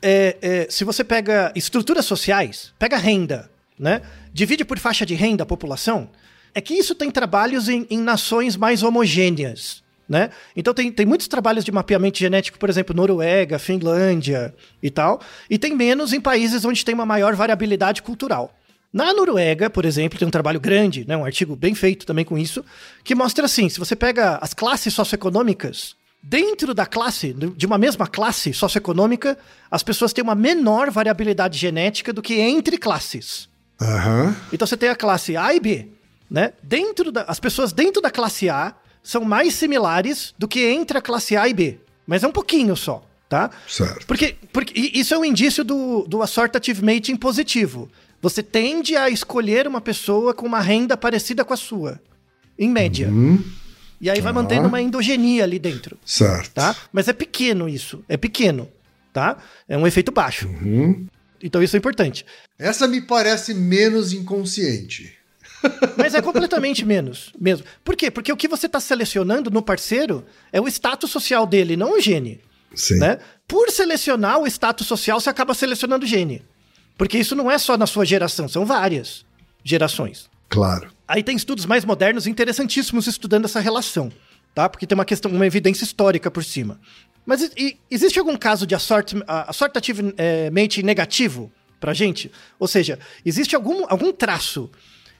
é, 0.01 0.35
é, 0.41 0.67
se 0.69 0.83
você 0.83 1.01
pega 1.01 1.53
estruturas 1.55 2.03
sociais, 2.03 2.73
pega 2.77 2.97
renda, 2.97 3.49
né? 3.79 4.01
Divide 4.33 4.65
por 4.65 4.77
faixa 4.79 5.05
de 5.05 5.15
renda 5.15 5.43
a 5.43 5.45
população, 5.45 6.09
é 6.53 6.59
que 6.59 6.73
isso 6.73 6.93
tem 6.93 7.09
trabalhos 7.09 7.69
em, 7.69 7.87
em 7.89 7.99
nações 7.99 8.57
mais 8.57 8.83
homogêneas, 8.83 9.82
né? 10.07 10.29
Então 10.55 10.73
tem, 10.73 10.91
tem 10.91 11.05
muitos 11.05 11.27
trabalhos 11.27 11.63
de 11.63 11.71
mapeamento 11.71 12.19
genético, 12.19 12.59
por 12.59 12.69
exemplo, 12.69 12.95
Noruega, 12.95 13.57
Finlândia 13.57 14.53
e 14.81 14.89
tal, 14.89 15.21
e 15.49 15.57
tem 15.57 15.75
menos 15.75 16.13
em 16.13 16.21
países 16.21 16.65
onde 16.65 16.83
tem 16.83 16.93
uma 16.93 17.05
maior 17.05 17.35
variabilidade 17.35 18.01
cultural. 18.01 18.53
Na 18.91 19.11
Noruega, 19.11 19.69
por 19.69 19.85
exemplo, 19.85 20.19
tem 20.19 20.27
um 20.27 20.31
trabalho 20.31 20.59
grande, 20.59 21.03
né, 21.07 21.17
um 21.17 21.25
artigo 21.25 21.55
bem 21.55 21.73
feito 21.73 22.05
também 22.05 22.23
com 22.23 22.37
isso, 22.37 22.63
que 23.03 23.15
mostra 23.15 23.45
assim: 23.45 23.67
se 23.67 23.79
você 23.79 23.95
pega 23.95 24.37
as 24.39 24.53
classes 24.53 24.93
socioeconômicas, 24.93 25.95
dentro 26.21 26.73
da 26.73 26.85
classe, 26.85 27.33
de 27.33 27.65
uma 27.65 27.77
mesma 27.77 28.05
classe 28.07 28.53
socioeconômica, 28.53 29.37
as 29.69 29.81
pessoas 29.81 30.13
têm 30.13 30.23
uma 30.23 30.35
menor 30.35 30.91
variabilidade 30.91 31.57
genética 31.57 32.13
do 32.13 32.21
que 32.21 32.39
entre 32.39 32.77
classes. 32.77 33.49
Aham. 33.81 34.35
Então 34.51 34.67
você 34.67 34.77
tem 34.77 34.89
a 34.89 34.95
classe 34.95 35.35
A 35.35 35.53
e 35.53 35.59
B, 35.59 35.89
né? 36.29 36.53
Dentro 36.61 37.11
da, 37.11 37.23
as 37.23 37.39
pessoas 37.39 37.73
dentro 37.73 38.01
da 38.01 38.11
classe 38.11 38.47
A 38.49 38.75
são 39.03 39.23
mais 39.25 39.53
similares 39.53 40.33
do 40.39 40.47
que 40.47 40.65
entre 40.65 40.97
a 40.97 41.01
classe 41.01 41.35
A 41.35 41.47
e 41.47 41.53
B. 41.53 41.77
Mas 42.07 42.23
é 42.23 42.27
um 42.27 42.31
pouquinho 42.31 42.75
só, 42.75 43.05
tá? 43.29 43.51
Certo. 43.67 44.05
Porque, 44.07 44.35
porque 44.51 44.73
isso 44.93 45.13
é 45.13 45.17
um 45.17 45.25
indício 45.25 45.63
do, 45.63 46.05
do 46.07 46.21
assortative 46.21 46.81
mating 46.83 47.15
positivo. 47.17 47.89
Você 48.21 48.41
tende 48.41 48.95
a 48.95 49.09
escolher 49.09 49.67
uma 49.67 49.81
pessoa 49.81 50.33
com 50.33 50.45
uma 50.45 50.61
renda 50.61 50.95
parecida 50.95 51.43
com 51.43 51.53
a 51.53 51.57
sua, 51.57 51.99
em 52.57 52.69
média. 52.69 53.09
Hum, 53.09 53.43
E 53.99 54.09
aí 54.09 54.19
vai 54.21 54.33
Tá. 54.33 54.41
mantendo 54.41 54.67
uma 54.67 54.81
endogenia 54.81 55.43
ali 55.43 55.59
dentro, 55.59 55.97
certo. 56.05 56.51
tá? 56.53 56.75
Mas 56.91 57.07
é 57.07 57.13
pequeno 57.13 57.67
isso, 57.69 58.03
é 58.09 58.15
pequeno, 58.17 58.69
tá? 59.13 59.37
É 59.67 59.77
um 59.77 59.85
efeito 59.87 60.11
baixo. 60.11 60.47
Uhum. 60.47 61.05
Então 61.41 61.61
isso 61.61 61.75
é 61.75 61.79
importante. 61.79 62.25
Essa 62.57 62.87
me 62.87 63.01
parece 63.01 63.53
menos 63.53 64.13
inconsciente. 64.13 65.13
Mas 65.97 66.13
é 66.13 66.21
completamente 66.21 66.85
menos, 66.85 67.31
mesmo. 67.39 67.65
Por 67.83 67.95
quê? 67.95 68.09
Porque 68.11 68.31
o 68.31 68.37
que 68.37 68.47
você 68.47 68.65
está 68.65 68.79
selecionando 68.79 69.49
no 69.49 69.61
parceiro 69.61 70.25
é 70.51 70.59
o 70.59 70.67
status 70.67 71.09
social 71.11 71.45
dele, 71.45 71.75
não 71.77 71.93
o 71.97 72.01
gene. 72.01 72.41
Sim. 72.75 72.97
Né? 72.99 73.19
Por 73.47 73.69
selecionar 73.69 74.39
o 74.39 74.47
status 74.47 74.87
social, 74.87 75.19
você 75.19 75.29
acaba 75.29 75.53
selecionando 75.53 76.05
o 76.05 76.07
gene. 76.07 76.43
Porque 76.97 77.17
isso 77.17 77.35
não 77.35 77.49
é 77.49 77.57
só 77.57 77.77
na 77.77 77.85
sua 77.87 78.05
geração, 78.05 78.47
são 78.47 78.65
várias 78.65 79.25
gerações. 79.63 80.29
Claro. 80.49 80.91
Aí 81.07 81.23
tem 81.23 81.35
estudos 81.35 81.65
mais 81.65 81.83
modernos 81.85 82.27
interessantíssimos 82.27 83.07
estudando 83.07 83.45
essa 83.45 83.59
relação, 83.59 84.11
tá? 84.53 84.69
Porque 84.69 84.85
tem 84.85 84.95
uma 84.95 85.05
questão, 85.05 85.31
uma 85.31 85.45
evidência 85.47 85.83
histórica 85.83 86.29
por 86.29 86.43
cima. 86.43 86.79
Mas 87.25 87.41
e- 87.57 87.77
existe 87.89 88.19
algum 88.19 88.35
caso 88.35 88.65
de 88.67 88.75
assort, 88.75 89.15
a- 89.27 89.49
assortative 89.49 90.13
eh, 90.17 90.51
negativo 90.83 91.51
pra 91.79 91.93
gente? 91.93 92.31
Ou 92.59 92.67
seja, 92.67 92.99
existe 93.25 93.55
algum, 93.55 93.85
algum 93.89 94.11
traço 94.13 94.69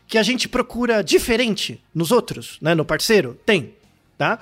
que 0.07 0.17
a 0.17 0.23
gente 0.23 0.47
procura 0.47 1.03
diferente 1.03 1.83
nos 1.93 2.11
outros, 2.11 2.57
né? 2.61 2.75
No 2.75 2.85
parceiro? 2.85 3.39
Tem, 3.45 3.73
tá? 4.17 4.39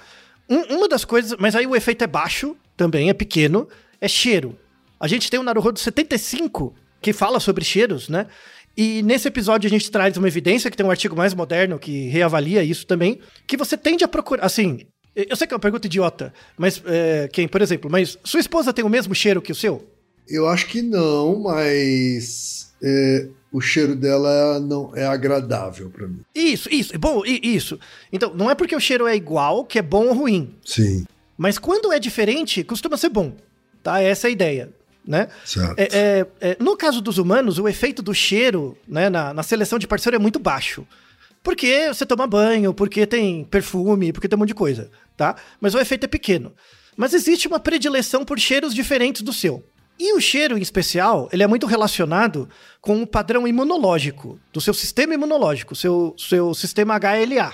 Um- 0.49 0.75
uma 0.77 0.87
das 0.89 1.05
coisas, 1.05 1.37
mas 1.39 1.55
aí 1.55 1.65
o 1.65 1.75
efeito 1.75 2.03
é 2.03 2.07
baixo, 2.07 2.55
também 2.75 3.09
é 3.09 3.13
pequeno, 3.13 3.67
é 3.99 4.07
cheiro. 4.07 4.57
A 4.99 5.07
gente 5.07 5.29
tem 5.31 5.39
o 5.39 5.43
Naruhodo 5.43 5.79
75, 5.79 6.73
que 7.01 7.13
fala 7.13 7.39
sobre 7.39 7.63
cheiros, 7.63 8.09
né? 8.09 8.27
E 8.75 9.01
nesse 9.03 9.27
episódio 9.27 9.67
a 9.67 9.69
gente 9.69 9.89
traz 9.91 10.15
uma 10.17 10.27
evidência, 10.27 10.69
que 10.71 10.77
tem 10.77 10.85
um 10.85 10.91
artigo 10.91 11.15
mais 11.15 11.33
moderno 11.33 11.77
que 11.79 12.07
reavalia 12.07 12.63
isso 12.63 12.85
também, 12.85 13.19
que 13.47 13.57
você 13.57 13.75
tende 13.77 14.03
a 14.03 14.07
procurar, 14.07 14.45
assim, 14.45 14.81
eu 15.15 15.35
sei 15.35 15.45
que 15.45 15.53
é 15.53 15.55
uma 15.55 15.59
pergunta 15.61 15.87
idiota, 15.87 16.33
mas, 16.57 16.81
é, 16.85 17.27
quem, 17.33 17.47
por 17.47 17.61
exemplo, 17.61 17.89
mas 17.91 18.17
sua 18.23 18.39
esposa 18.39 18.71
tem 18.71 18.83
o 18.85 18.89
mesmo 18.89 19.13
cheiro 19.13 19.41
que 19.41 19.51
o 19.51 19.55
seu? 19.55 19.85
Eu 20.27 20.47
acho 20.47 20.67
que 20.67 20.81
não, 20.81 21.39
mas 21.41 22.73
é, 22.81 23.27
o 23.51 23.59
cheiro 23.59 23.95
dela 23.95 24.59
não 24.59 24.95
é 24.95 25.05
agradável 25.05 25.89
pra 25.89 26.07
mim. 26.07 26.21
Isso, 26.33 26.69
isso, 26.71 26.97
bom, 26.97 27.21
isso. 27.25 27.79
Então, 28.11 28.33
não 28.33 28.49
é 28.49 28.55
porque 28.55 28.75
o 28.75 28.79
cheiro 28.79 29.07
é 29.07 29.15
igual 29.15 29.65
que 29.65 29.77
é 29.77 29.81
bom 29.81 30.07
ou 30.07 30.13
ruim, 30.13 30.55
Sim, 30.65 31.05
mas 31.37 31.57
quando 31.57 31.91
é 31.91 31.99
diferente, 31.99 32.63
costuma 32.63 32.97
ser 32.97 33.09
bom, 33.09 33.35
tá? 33.81 33.99
Essa 33.99 34.27
é 34.27 34.29
a 34.29 34.31
ideia, 34.31 34.73
né? 35.05 35.27
certo. 35.43 35.79
É, 35.79 35.87
é, 35.91 36.27
é, 36.39 36.57
no 36.59 36.77
caso 36.77 37.01
dos 37.01 37.17
humanos, 37.17 37.57
o 37.57 37.67
efeito 37.67 38.01
do 38.01 38.13
cheiro 38.13 38.77
né, 38.87 39.09
na, 39.09 39.33
na 39.33 39.43
seleção 39.43 39.79
de 39.79 39.87
parceiro 39.87 40.15
é 40.15 40.19
muito 40.19 40.39
baixo. 40.39 40.85
Porque 41.43 41.87
você 41.87 42.05
toma 42.05 42.27
banho, 42.27 42.73
porque 42.73 43.07
tem 43.07 43.43
perfume, 43.45 44.13
porque 44.13 44.27
tem 44.27 44.37
um 44.37 44.39
monte 44.39 44.49
de 44.49 44.55
coisa, 44.55 44.91
tá? 45.17 45.35
Mas 45.59 45.73
o 45.73 45.79
efeito 45.79 46.03
é 46.03 46.07
pequeno. 46.07 46.53
Mas 46.95 47.13
existe 47.13 47.47
uma 47.47 47.59
predileção 47.59 48.23
por 48.23 48.37
cheiros 48.37 48.75
diferentes 48.75 49.23
do 49.23 49.33
seu. 49.33 49.63
E 50.03 50.13
o 50.13 50.19
cheiro, 50.19 50.57
em 50.57 50.61
especial, 50.61 51.29
ele 51.31 51.43
é 51.43 51.47
muito 51.47 51.67
relacionado 51.67 52.49
com 52.81 53.03
o 53.03 53.05
padrão 53.05 53.47
imunológico, 53.47 54.39
do 54.51 54.59
seu 54.59 54.73
sistema 54.73 55.13
imunológico, 55.13 55.75
seu, 55.75 56.15
seu 56.17 56.55
sistema 56.55 56.95
HLA. 56.97 57.53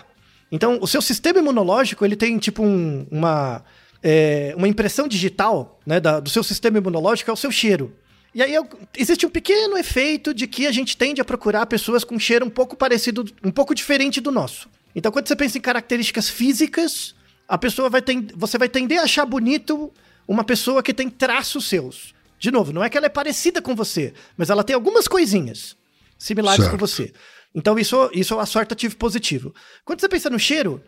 Então, 0.49 0.79
o 0.81 0.88
seu 0.88 1.01
sistema 1.01 1.39
imunológico, 1.39 2.05
ele 2.05 2.15
tem 2.15 2.38
tipo 2.38 2.63
um- 2.63 3.05
uma, 3.12 3.65
é, 4.01 4.53
uma 4.55 4.65
impressão 4.67 5.10
digital 5.10 5.77
né, 5.86 5.99
da- 5.99 6.21
do 6.21 6.29
seu 6.29 6.41
sistema 6.41 6.77
imunológico, 6.77 7.29
é 7.29 7.33
o 7.33 7.36
seu 7.36 7.51
cheiro. 7.51 7.93
E 8.33 8.41
aí 8.41 8.53
existe 8.97 9.25
um 9.25 9.29
pequeno 9.29 9.77
efeito 9.77 10.33
de 10.33 10.47
que 10.47 10.67
a 10.67 10.71
gente 10.71 10.95
tende 10.95 11.19
a 11.19 11.25
procurar 11.25 11.65
pessoas 11.65 12.05
com 12.05 12.17
cheiro 12.17 12.45
um 12.45 12.49
pouco 12.49 12.77
parecido, 12.77 13.25
um 13.43 13.51
pouco 13.51 13.75
diferente 13.75 14.21
do 14.21 14.31
nosso. 14.31 14.69
Então, 14.95 15.12
quando 15.12 15.27
você 15.27 15.36
pensa 15.36 15.57
em 15.57 15.62
características 15.62 16.29
físicas, 16.29 17.13
a 17.45 17.57
pessoa 17.57 17.89
vai 17.89 18.01
ten- 18.01 18.27
você 18.36 18.57
vai 18.57 18.69
tender 18.69 18.99
a 18.99 19.03
achar 19.03 19.25
bonito 19.25 19.91
uma 20.25 20.45
pessoa 20.45 20.81
que 20.81 20.93
tem 20.93 21.10
traços 21.10 21.67
seus. 21.67 22.15
De 22.39 22.52
novo, 22.52 22.71
não 22.71 22.84
é 22.84 22.89
que 22.89 22.97
ela 22.97 23.08
é 23.08 23.10
parecida 23.10 23.62
com 23.62 23.76
você, 23.76 24.13
mas 24.38 24.50
ela 24.50 24.63
tem 24.63 24.73
algumas 24.76 25.08
coisinhas 25.08 25.76
similares 26.17 26.63
Certo. 26.63 26.71
com 26.71 26.78
você. 26.78 27.12
Então, 27.56 27.78
isso, 27.80 28.10
isso 28.13 28.34
é 28.34 28.38
o 28.38 28.39
assortativo 28.39 28.95
positivo. 28.97 29.54
Quando 29.84 30.00
você 30.02 30.10
pensa 30.10 30.30
no 30.30 30.38
cheiro, 30.39 30.82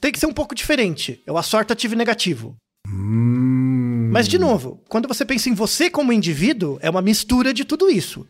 tem 0.00 0.10
que 0.12 0.18
ser 0.18 0.26
um 0.26 0.32
pouco 0.32 0.54
diferente. 0.54 1.22
É 1.26 1.32
o 1.32 1.36
assortativo 1.38 1.94
negativo. 1.94 2.56
Hum, 2.88 4.10
Mas, 4.12 4.28
de 4.28 4.38
novo, 4.38 4.82
quando 4.88 5.08
você 5.08 5.24
pensa 5.24 5.48
em 5.48 5.54
você 5.54 5.90
como 5.90 6.12
indivíduo, 6.12 6.78
é 6.80 6.88
uma 6.88 7.02
mistura 7.02 7.52
de 7.52 7.64
tudo 7.64 7.90
isso. 7.90 8.26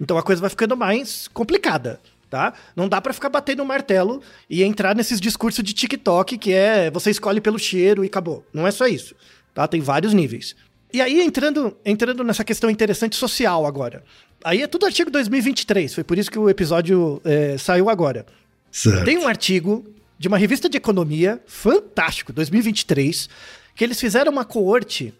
Então 0.00 0.16
a 0.16 0.22
coisa 0.22 0.40
vai 0.40 0.48
ficando 0.50 0.76
mais 0.76 1.28
complicada, 1.28 2.00
tá? 2.30 2.54
Não 2.74 2.88
dá 2.88 3.00
pra 3.02 3.12
ficar 3.12 3.28
batendo 3.28 3.62
o 3.62 3.66
martelo 3.66 4.22
e 4.48 4.62
entrar 4.62 4.94
nesses 4.94 5.20
discursos 5.20 5.62
de 5.62 5.74
TikTok 5.74 6.38
que 6.38 6.52
é 6.54 6.90
você 6.90 7.10
escolhe 7.10 7.40
pelo 7.40 7.58
cheiro 7.58 8.02
e 8.02 8.06
acabou. 8.06 8.42
Não 8.52 8.66
é 8.66 8.70
só 8.70 8.86
isso, 8.86 9.14
tá? 9.52 9.68
Tem 9.68 9.80
vários 9.82 10.14
níveis. 10.14 10.56
E 10.92 11.00
aí, 11.00 11.20
entrando, 11.20 11.76
entrando 11.84 12.24
nessa 12.24 12.44
questão 12.44 12.68
interessante 12.68 13.16
social 13.16 13.64
agora. 13.64 14.04
Aí 14.42 14.62
é 14.62 14.66
tudo 14.66 14.86
artigo 14.86 15.10
2023, 15.10 15.94
foi 15.94 16.04
por 16.04 16.18
isso 16.18 16.30
que 16.30 16.38
o 16.38 16.48
episódio 16.48 17.20
é, 17.24 17.58
saiu 17.58 17.88
agora. 17.88 18.26
certo. 18.70 19.04
Tem 19.04 19.18
um 19.18 19.28
artigo 19.28 19.84
de 20.18 20.28
uma 20.28 20.38
revista 20.38 20.68
de 20.68 20.76
economia, 20.76 21.40
fantástico, 21.46 22.32
2023, 22.32 23.28
que 23.74 23.84
eles 23.84 24.00
fizeram 24.00 24.32
uma 24.32 24.44
coorte 24.44 25.14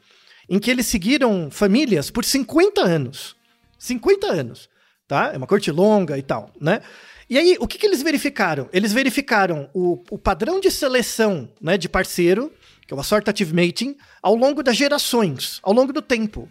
em 0.49 0.59
que 0.59 0.71
eles 0.71 0.87
seguiram 0.87 1.51
famílias 1.51 2.11
por 2.11 2.25
50 2.25 2.83
anos. 2.83 3.37
50 3.79 4.27
anos, 4.27 4.69
tá? 5.07 5.31
É 5.33 5.37
uma 5.37 5.47
corte 5.47 5.71
longa 5.71 6.19
e 6.19 6.23
tal, 6.23 6.53
né? 6.61 6.83
E 7.31 7.39
aí, 7.39 7.57
o 7.61 7.67
que, 7.69 7.79
que 7.79 7.87
eles 7.87 8.03
verificaram? 8.03 8.69
Eles 8.73 8.93
verificaram 8.93 9.71
o, 9.73 10.03
o 10.11 10.19
padrão 10.19 10.59
de 10.59 10.69
seleção 10.69 11.49
né, 11.61 11.79
de 11.79 11.89
parceiro, 11.89 12.53
que 12.91 12.95
é 12.95 12.97
o 12.97 13.01
assortative 13.01 13.55
mating, 13.55 13.97
ao 14.21 14.35
longo 14.35 14.65
das 14.65 14.77
gerações, 14.77 15.61
ao 15.63 15.73
longo 15.73 15.93
do 15.93 16.03
tempo, 16.03 16.49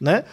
né? 0.00 0.24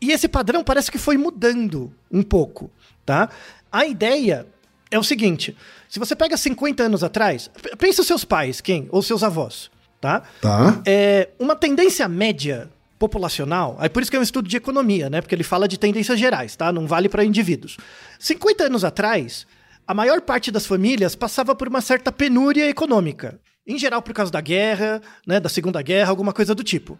E 0.00 0.12
esse 0.12 0.28
padrão 0.28 0.62
parece 0.62 0.92
que 0.92 0.98
foi 0.98 1.16
mudando 1.16 1.92
um 2.08 2.22
pouco, 2.22 2.70
tá? 3.04 3.28
A 3.70 3.84
ideia 3.84 4.46
é 4.92 4.98
o 4.98 5.02
seguinte: 5.02 5.56
se 5.88 5.98
você 5.98 6.14
pega 6.14 6.36
50 6.36 6.84
anos 6.84 7.02
atrás, 7.02 7.50
pensa 7.78 8.02
os 8.02 8.06
seus 8.06 8.24
pais, 8.24 8.60
quem? 8.60 8.86
Ou 8.92 9.02
seus 9.02 9.24
avós, 9.24 9.72
tá? 10.00 10.22
Tá? 10.40 10.80
É 10.86 11.30
uma 11.36 11.56
tendência 11.56 12.08
média 12.08 12.70
populacional, 12.96 13.76
aí 13.80 13.88
por 13.88 14.02
isso 14.02 14.10
que 14.10 14.16
é 14.16 14.20
um 14.20 14.22
estudo 14.22 14.48
de 14.48 14.56
economia, 14.56 15.10
né? 15.10 15.20
Porque 15.20 15.34
ele 15.34 15.42
fala 15.42 15.66
de 15.66 15.80
tendências 15.80 16.16
gerais, 16.16 16.54
tá? 16.54 16.72
Não 16.72 16.86
vale 16.86 17.08
para 17.08 17.24
indivíduos. 17.24 17.76
50 18.20 18.66
anos 18.66 18.84
atrás, 18.84 19.48
a 19.84 19.92
maior 19.92 20.20
parte 20.20 20.52
das 20.52 20.64
famílias 20.64 21.16
passava 21.16 21.56
por 21.56 21.66
uma 21.66 21.80
certa 21.80 22.12
penúria 22.12 22.68
econômica. 22.68 23.40
Em 23.66 23.78
geral, 23.78 24.02
por 24.02 24.12
causa 24.12 24.30
da 24.30 24.40
guerra, 24.40 25.00
né? 25.26 25.38
Da 25.38 25.48
Segunda 25.48 25.80
Guerra, 25.82 26.10
alguma 26.10 26.32
coisa 26.32 26.54
do 26.54 26.64
tipo. 26.64 26.98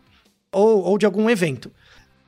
Ou, 0.53 0.83
ou 0.85 0.99
de 0.99 1.07
algum 1.07 1.29
evento. 1.29 1.71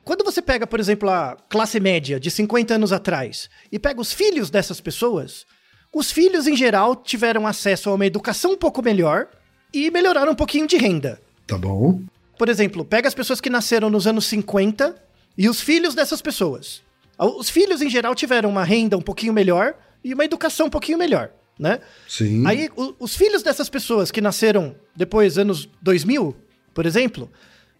Quando 0.03 0.23
você 0.23 0.41
pega, 0.41 0.67
por 0.67 0.79
exemplo, 0.79 1.09
a 1.09 1.35
classe 1.49 1.79
média 1.79 2.19
de 2.19 2.29
50 2.29 2.75
anos 2.75 2.93
atrás 2.93 3.49
e 3.71 3.79
pega 3.79 3.99
os 3.99 4.13
filhos 4.13 4.49
dessas 4.49 4.79
pessoas, 4.79 5.45
os 5.93 6.11
filhos, 6.11 6.45
em 6.45 6.55
geral, 6.55 6.95
tiveram 6.95 7.47
acesso 7.47 7.89
a 7.89 7.93
uma 7.93 8.05
educação 8.05 8.51
um 8.51 8.57
pouco 8.57 8.83
melhor 8.83 9.27
e 9.73 9.89
melhoraram 9.89 10.33
um 10.33 10.35
pouquinho 10.35 10.67
de 10.67 10.77
renda. 10.77 11.19
Tá 11.47 11.57
bom. 11.57 12.01
Por 12.37 12.49
exemplo, 12.49 12.83
pega 12.83 13.07
as 13.07 13.15
pessoas 13.15 13.39
que 13.39 13.49
nasceram 13.49 13.89
nos 13.89 14.05
anos 14.05 14.25
50 14.25 14.95
e 15.37 15.47
os 15.47 15.61
filhos 15.61 15.95
dessas 15.95 16.21
pessoas. 16.21 16.83
Os 17.17 17.49
filhos, 17.49 17.81
em 17.81 17.89
geral, 17.89 18.13
tiveram 18.13 18.49
uma 18.49 18.63
renda 18.63 18.97
um 18.97 19.01
pouquinho 19.01 19.33
melhor 19.33 19.73
e 20.03 20.13
uma 20.13 20.25
educação 20.25 20.67
um 20.67 20.69
pouquinho 20.69 20.97
melhor, 20.97 21.31
né? 21.57 21.79
Sim. 22.07 22.45
Aí, 22.45 22.69
o- 22.75 22.93
os 22.99 23.15
filhos 23.15 23.41
dessas 23.43 23.69
pessoas 23.69 24.11
que 24.11 24.21
nasceram 24.21 24.75
depois, 24.95 25.37
anos 25.37 25.69
2000, 25.81 26.35
por 26.73 26.85
exemplo, 26.85 27.31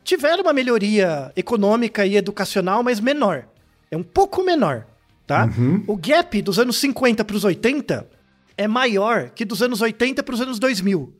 tiveram 0.03 0.43
uma 0.43 0.53
melhoria 0.53 1.31
econômica 1.35 2.05
e 2.05 2.15
educacional, 2.15 2.83
mas 2.83 2.99
menor. 2.99 3.47
É 3.91 3.97
um 3.97 4.03
pouco 4.03 4.43
menor, 4.43 4.85
tá? 5.27 5.47
O 5.87 5.95
gap 5.97 6.41
dos 6.41 6.59
anos 6.59 6.77
50 6.77 7.23
para 7.23 7.35
os 7.35 7.43
80 7.43 8.07
é 8.57 8.67
maior 8.67 9.29
que 9.31 9.43
dos 9.45 9.61
anos 9.61 9.81
80 9.81 10.23
para 10.23 10.33
os 10.35 10.41
anos 10.41 10.59
2000. 10.59 11.13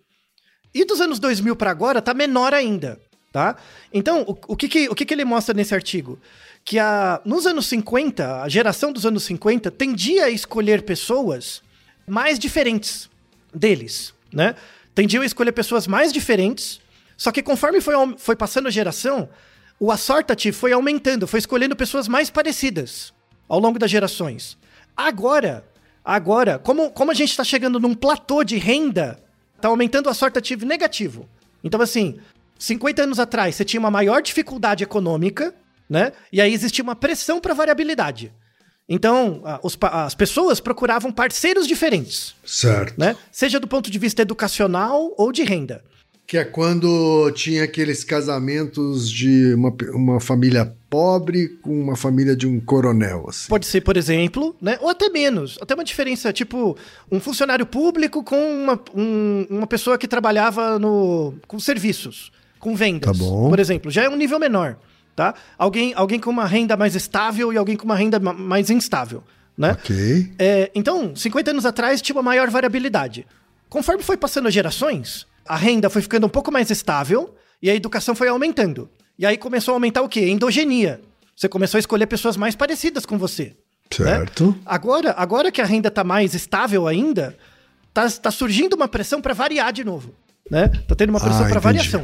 E 0.73 0.83
dos 0.85 0.99
anos 1.01 1.19
2000 1.19 1.55
para 1.55 1.71
agora 1.71 2.01
tá 2.01 2.13
menor 2.13 2.53
ainda, 2.53 2.99
tá? 3.31 3.55
Então, 3.93 4.21
o, 4.23 4.53
o 4.53 4.55
que, 4.57 4.67
que, 4.67 4.89
o 4.89 4.95
que, 4.95 5.05
que 5.05 5.13
ele 5.13 5.23
mostra 5.25 5.53
nesse 5.53 5.73
artigo? 5.73 6.19
Que 6.65 6.79
a, 6.79 7.21
nos 7.25 7.45
anos 7.45 7.65
50, 7.67 8.41
a 8.41 8.49
geração 8.49 8.91
dos 8.91 9.05
anos 9.05 9.23
50 9.23 9.71
tendia 9.71 10.25
a 10.25 10.29
escolher 10.29 10.81
pessoas 10.83 11.61
mais 12.07 12.37
diferentes 12.37 13.09
deles, 13.53 14.13
né? 14.31 14.55
Tendiam 14.93 15.23
a 15.23 15.25
escolher 15.25 15.51
pessoas 15.51 15.87
mais 15.87 16.11
diferentes, 16.13 16.79
só 17.17 17.31
que 17.31 17.43
conforme 17.43 17.81
foi, 17.81 17.95
foi 18.17 18.35
passando 18.35 18.67
a 18.67 18.71
geração, 18.71 19.29
o 19.79 19.91
assortative 19.91 20.55
foi 20.55 20.71
aumentando, 20.71 21.27
foi 21.27 21.39
escolhendo 21.39 21.75
pessoas 21.75 22.07
mais 22.07 22.29
parecidas 22.29 23.13
ao 23.47 23.59
longo 23.59 23.77
das 23.77 23.91
gerações. 23.91 24.57
Agora, 24.95 25.65
agora, 26.03 26.57
como, 26.59 26.91
como 26.91 27.11
a 27.11 27.13
gente 27.13 27.31
está 27.31 27.43
chegando 27.43 27.79
num 27.79 27.93
platô 27.93 28.43
de 28.43 28.57
renda 28.57 29.21
Tá 29.65 29.69
aumentando 29.69 30.07
o 30.07 30.09
assortativo 30.09 30.65
negativo. 30.65 31.27
Então, 31.63 31.81
assim, 31.81 32.19
50 32.59 33.01
anos 33.03 33.19
atrás 33.19 33.55
você 33.55 33.65
tinha 33.65 33.79
uma 33.79 33.91
maior 33.91 34.21
dificuldade 34.21 34.83
econômica, 34.83 35.55
né? 35.89 36.11
E 36.31 36.41
aí 36.41 36.53
existia 36.53 36.83
uma 36.83 36.95
pressão 36.95 37.39
para 37.39 37.53
variabilidade. 37.53 38.31
Então, 38.87 39.41
os 39.63 39.77
as 39.81 40.13
pessoas 40.13 40.59
procuravam 40.59 41.11
parceiros 41.11 41.67
diferentes, 41.67 42.35
Certo. 42.45 42.93
né? 42.99 43.15
Seja 43.31 43.59
do 43.59 43.67
ponto 43.67 43.89
de 43.89 43.97
vista 43.97 44.21
educacional 44.21 45.11
ou 45.17 45.31
de 45.31 45.43
renda. 45.43 45.83
Que 46.27 46.37
é 46.39 46.43
quando 46.43 47.31
tinha 47.33 47.63
aqueles 47.63 48.03
casamentos 48.03 49.09
de 49.09 49.53
uma, 49.53 49.71
uma 49.93 50.19
família 50.19 50.73
pobre 50.89 51.49
com 51.61 51.79
uma 51.79 51.95
família 51.95 52.35
de 52.35 52.47
um 52.47 52.59
coronel, 52.59 53.25
assim. 53.29 53.47
Pode 53.47 53.65
ser, 53.67 53.81
por 53.81 53.95
exemplo, 53.95 54.55
né? 54.61 54.77
Ou 54.81 54.89
até 54.89 55.07
menos. 55.09 55.57
Até 55.61 55.75
uma 55.75 55.83
diferença, 55.83 56.33
tipo, 56.33 56.75
um 57.11 57.19
funcionário 57.19 57.65
público 57.65 58.23
com 58.23 58.37
uma, 58.37 58.79
um- 58.95 59.45
uma 59.51 59.67
pessoa 59.67 59.97
que 59.99 60.07
trabalhava 60.07 60.79
no, 60.79 61.35
com 61.47 61.59
serviços, 61.59 62.31
com 62.59 62.75
vendas. 62.75 63.17
Tá. 63.19 63.23
Por 63.23 63.59
exemplo, 63.59 63.91
já 63.91 64.03
é 64.03 64.09
um 64.09 64.15
nível 64.15 64.39
menor, 64.39 64.77
tá? 65.15 65.33
Alguém, 65.57 65.93
alguém 65.95 66.19
com 66.19 66.29
uma 66.29 66.45
renda 66.45 66.75
mais 66.75 66.95
estável 66.95 67.51
e 67.53 67.57
alguém 67.57 67.75
com 67.75 67.85
uma 67.85 67.95
renda 67.95 68.19
ma- 68.19 68.33
mais 68.33 68.69
instável, 68.69 69.23
né? 69.57 69.71
Ok. 69.71 70.33
É, 70.37 70.71
então, 70.75 71.15
50 71.15 71.51
anos 71.51 71.65
atrás 71.65 72.01
tinha 72.01 72.15
uma 72.15 72.23
maior 72.23 72.49
variabilidade. 72.49 73.25
Conforme 73.69 74.03
foi 74.03 74.17
passando 74.17 74.47
as 74.47 74.53
gerações, 74.53 75.25
a 75.47 75.55
renda 75.55 75.89
foi 75.89 76.01
ficando 76.01 76.25
um 76.25 76.29
pouco 76.29 76.51
mais 76.51 76.69
estável 76.69 77.35
e 77.61 77.69
a 77.69 77.75
educação 77.75 78.13
foi 78.15 78.27
aumentando. 78.27 78.89
E 79.17 79.25
aí 79.25 79.37
começou 79.37 79.73
a 79.73 79.75
aumentar 79.75 80.01
o 80.01 80.09
quê? 80.09 80.19
A 80.21 80.27
endogenia. 80.29 81.01
Você 81.35 81.47
começou 81.49 81.77
a 81.77 81.79
escolher 81.79 82.05
pessoas 82.07 82.37
mais 82.37 82.55
parecidas 82.55 83.05
com 83.05 83.17
você. 83.17 83.55
Certo. 83.91 84.55
Agora, 84.65 85.13
agora 85.17 85.51
que 85.51 85.61
a 85.61 85.65
renda 85.65 85.91
tá 85.91 86.03
mais 86.03 86.33
estável 86.33 86.87
ainda, 86.87 87.37
tá, 87.93 88.09
tá 88.09 88.31
surgindo 88.31 88.73
uma 88.73 88.87
pressão 88.87 89.21
para 89.21 89.33
variar 89.33 89.71
de 89.71 89.83
novo, 89.83 90.13
né? 90.49 90.67
Tá 90.87 90.95
tendo 90.95 91.09
uma 91.11 91.19
pressão 91.19 91.45
Ah, 91.45 91.49
para 91.49 91.59
variação, 91.59 92.03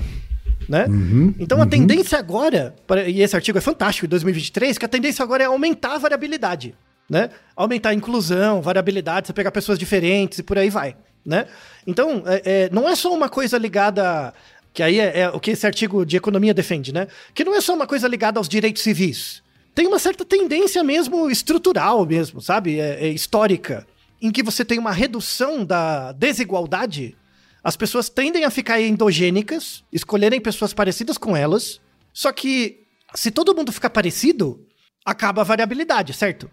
né? 0.68 0.86
Uhum, 0.88 1.34
então 1.40 1.62
a 1.62 1.66
tendência 1.66 2.18
agora, 2.18 2.76
e 3.08 3.22
esse 3.22 3.36
artigo 3.36 3.58
é 3.58 3.62
fantástico, 3.62 4.06
em 4.06 4.10
2023, 4.10 4.78
que 4.78 4.86
a 4.86 4.88
tendência 4.90 5.24
agora 5.24 5.44
é 5.44 5.48
aumentar 5.48 5.96
a 5.96 5.98
variabilidade, 5.98 6.76
né? 7.10 7.30
Aumentar 7.56 7.90
a 7.90 7.94
inclusão, 7.94 8.62
variabilidade, 8.62 9.28
você 9.28 9.34
pegar 9.34 9.52
pessoas 9.52 9.78
diferentes 9.78 10.40
e 10.40 10.44
por 10.44 10.58
aí 10.58 10.70
vai, 10.70 10.96
né? 11.26 11.46
Então, 11.86 12.24
é- 12.26 12.42
é, 12.46 12.70
não 12.72 12.88
é 12.88 12.96
só 12.96 13.14
uma 13.14 13.30
coisa 13.30 13.58
ligada 13.58 14.34
que 14.74 14.82
aí 14.82 15.00
é, 15.00 15.20
é 15.22 15.30
o 15.30 15.40
que 15.40 15.52
esse 15.52 15.66
artigo 15.66 16.06
de 16.06 16.16
economia 16.16 16.54
defende, 16.54 16.94
né? 16.94 17.08
Que 17.34 17.44
não 17.44 17.56
é 17.56 17.60
só 17.62 17.74
uma 17.74 17.86
coisa 17.86 18.08
ligada 18.08 18.40
aos 18.40 18.48
direitos 18.48 18.82
civis. 18.82 19.42
Tem 19.76 19.88
uma 19.88 20.00
certa 20.00 20.24
tendência 20.24 20.84
mesmo 20.84 21.30
estrutural 21.30 22.06
mesmo, 22.06 22.42
sabe? 22.42 22.80
É, 22.80 23.06
é 23.06 23.10
histórica, 23.10 23.86
em 24.22 24.32
que 24.32 24.44
você 24.44 24.64
tem 24.64 24.78
uma 24.80 24.92
redução 24.92 25.66
da 25.66 26.12
desigualdade. 26.14 27.16
As 27.64 27.76
pessoas 27.76 28.10
tendem 28.10 28.44
a 28.44 28.50
ficar 28.50 28.82
endogênicas, 28.82 29.84
escolherem 29.92 30.42
pessoas 30.42 30.74
parecidas 30.74 31.18
com 31.18 31.36
elas. 31.36 31.80
Só 32.14 32.32
que 32.32 32.84
se 33.14 33.30
todo 33.30 33.56
mundo 33.56 33.72
ficar 33.72 33.90
parecido, 33.90 34.66
acaba 35.06 35.42
a 35.42 35.46
variabilidade, 35.46 36.14
certo? 36.14 36.50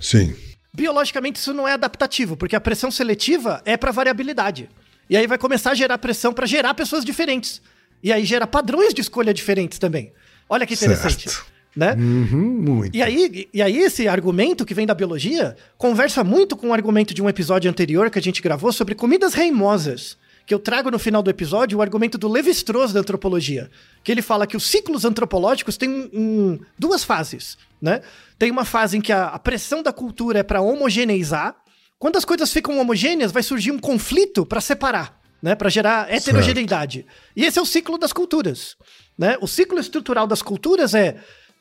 Sim. 0.00 0.34
Biologicamente 0.72 1.38
isso 1.38 1.52
não 1.52 1.66
é 1.66 1.72
adaptativo, 1.72 2.36
porque 2.36 2.56
a 2.56 2.60
pressão 2.60 2.90
seletiva 2.90 3.60
é 3.64 3.76
para 3.76 3.90
variabilidade. 3.90 4.68
E 5.10 5.16
aí 5.16 5.26
vai 5.26 5.38
começar 5.38 5.72
a 5.72 5.74
gerar 5.74 5.98
pressão 5.98 6.32
para 6.32 6.46
gerar 6.46 6.74
pessoas 6.74 7.04
diferentes. 7.04 7.60
E 8.02 8.12
aí 8.12 8.24
gera 8.24 8.46
padrões 8.46 8.94
de 8.94 9.00
escolha 9.00 9.34
diferentes 9.34 9.78
também. 9.78 10.12
Olha 10.48 10.66
que 10.66 10.74
interessante, 10.74 11.28
Certo. 11.28 11.46
né? 11.74 11.94
Uhum, 11.94 12.62
muito. 12.62 12.96
E 12.96 13.02
aí, 13.02 13.48
e 13.52 13.60
aí 13.60 13.76
esse 13.78 14.06
argumento 14.06 14.64
que 14.64 14.74
vem 14.74 14.86
da 14.86 14.94
biologia 14.94 15.56
conversa 15.76 16.22
muito 16.22 16.56
com 16.56 16.68
o 16.68 16.72
argumento 16.72 17.12
de 17.12 17.22
um 17.22 17.28
episódio 17.28 17.70
anterior 17.70 18.10
que 18.10 18.18
a 18.18 18.22
gente 18.22 18.40
gravou 18.40 18.72
sobre 18.72 18.94
comidas 18.94 19.34
reimosas, 19.34 20.16
que 20.48 20.54
eu 20.54 20.58
trago 20.58 20.90
no 20.90 20.98
final 20.98 21.22
do 21.22 21.28
episódio 21.28 21.76
o 21.78 21.82
argumento 21.82 22.16
do 22.16 22.26
Levi-Strauss 22.26 22.90
da 22.94 23.00
antropologia, 23.00 23.70
que 24.02 24.10
ele 24.10 24.22
fala 24.22 24.46
que 24.46 24.56
os 24.56 24.66
ciclos 24.66 25.04
antropológicos 25.04 25.76
têm 25.76 25.90
um- 25.90 26.08
um- 26.14 26.58
duas 26.78 27.04
fases, 27.04 27.58
né? 27.82 28.00
Tem 28.38 28.50
uma 28.50 28.64
fase 28.64 28.96
em 28.96 29.00
que 29.02 29.12
a, 29.12 29.26
a 29.26 29.38
pressão 29.38 29.82
da 29.82 29.92
cultura 29.92 30.38
é 30.38 30.42
para 30.42 30.62
homogeneizar. 30.62 31.54
Quando 31.98 32.16
as 32.16 32.24
coisas 32.24 32.50
ficam 32.50 32.78
homogêneas, 32.80 33.30
vai 33.30 33.42
surgir 33.42 33.70
um 33.72 33.78
conflito 33.78 34.46
para 34.46 34.60
separar, 34.62 35.20
né? 35.42 35.54
Para 35.54 35.68
gerar 35.68 36.10
heterogeneidade. 36.10 37.04
E 37.36 37.44
esse 37.44 37.58
é 37.58 37.62
o 37.62 37.66
ciclo 37.66 37.98
das 37.98 38.14
culturas, 38.14 38.74
né? 39.18 39.36
O 39.42 39.46
ciclo 39.46 39.78
estrutural 39.78 40.26
das 40.26 40.40
culturas 40.40 40.94
é 40.94 41.16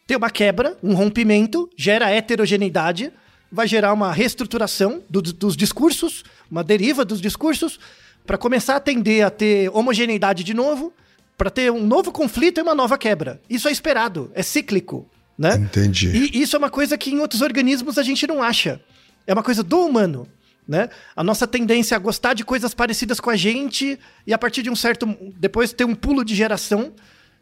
ter 0.08 0.16
uma 0.16 0.30
quebra, 0.30 0.78
um 0.82 0.94
rompimento, 0.96 1.70
gera 1.78 2.10
heterogeneidade, 2.10 3.12
vai 3.52 3.68
gerar 3.68 3.92
uma 3.92 4.14
reestruturação 4.14 5.04
do- 5.10 5.22
dos 5.22 5.58
discursos, 5.58 6.24
uma 6.50 6.64
deriva 6.64 7.04
dos 7.04 7.20
discursos, 7.20 7.78
para 8.28 8.38
começar 8.38 8.76
a 8.76 8.80
tender 8.80 9.26
a 9.26 9.30
ter 9.30 9.72
homogeneidade 9.74 10.44
de 10.44 10.54
novo, 10.54 10.94
para 11.38 11.50
ter 11.50 11.72
um 11.72 11.86
novo 11.86 12.12
conflito 12.12 12.60
e 12.60 12.62
uma 12.62 12.76
nova 12.76 12.98
quebra. 12.98 13.42
Isso 13.50 13.70
é 13.70 13.72
esperado, 13.72 14.30
é 14.36 14.44
cíclico, 14.44 15.10
né? 15.38 15.56
Entendi. 15.56 16.10
E 16.10 16.42
isso 16.42 16.56
é 16.56 16.60
uma 16.60 16.70
coisa 16.70 16.98
que 16.98 17.10
em 17.10 17.20
outros 17.20 17.42
organismos 17.42 17.98
a 17.98 18.04
gente 18.04 18.28
não 18.28 18.44
acha. 18.44 18.82
É 19.26 19.34
uma 19.34 19.42
coisa 19.42 19.64
do 19.64 19.80
humano, 19.86 20.28
né? 20.68 20.90
A 21.16 21.24
nossa 21.24 21.48
tendência 21.48 21.96
a 21.96 22.00
gostar 22.00 22.34
de 22.34 22.44
coisas 22.44 22.74
parecidas 22.74 23.22
com 23.22 23.30
a 23.30 23.36
gente 23.38 23.98
e 24.26 24.34
a 24.34 24.38
partir 24.38 24.62
de 24.62 24.70
um 24.70 24.76
certo 24.76 25.08
depois 25.38 25.72
ter 25.72 25.86
um 25.86 25.96
pulo 25.96 26.26
de 26.26 26.36
geração. 26.36 26.92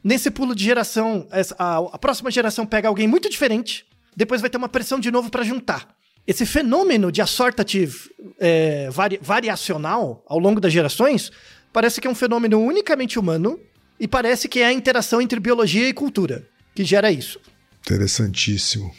Nesse 0.03 0.29
pulo 0.29 0.53
de 0.53 0.63
geração, 0.63 1.27
a, 1.57 1.77
a 1.77 1.97
próxima 1.97 2.29
geração 2.29 2.63
pega 2.63 2.88
alguém 2.88 3.07
muito 3.07 3.27
diferente, 3.27 3.88
depois 4.15 4.39
vai 4.39 4.51
ter 4.51 4.57
uma 4.57 4.69
pressão 4.69 4.99
de 4.99 5.09
novo 5.09 5.31
para 5.31 5.43
juntar. 5.43 5.95
Esse 6.28 6.45
fenômeno 6.45 7.11
de 7.11 7.21
assortative 7.21 8.09
é, 8.39 8.89
vari- 8.89 9.19
variacional 9.21 10.23
ao 10.28 10.39
longo 10.39 10.59
das 10.59 10.73
gerações 10.73 11.32
parece 11.71 12.01
que 12.01 12.07
é 12.07 12.09
um 12.09 12.15
fenômeno 12.15 12.59
unicamente 12.59 13.19
humano 13.19 13.59
e 13.99 14.07
parece 14.07 14.47
que 14.49 14.59
é 14.59 14.65
a 14.65 14.73
interação 14.73 15.21
entre 15.21 15.39
biologia 15.39 15.88
e 15.88 15.93
cultura 15.93 16.47
que 16.73 16.84
gera 16.84 17.11
isso. 17.11 17.39
Interessantíssimo. 17.82 18.91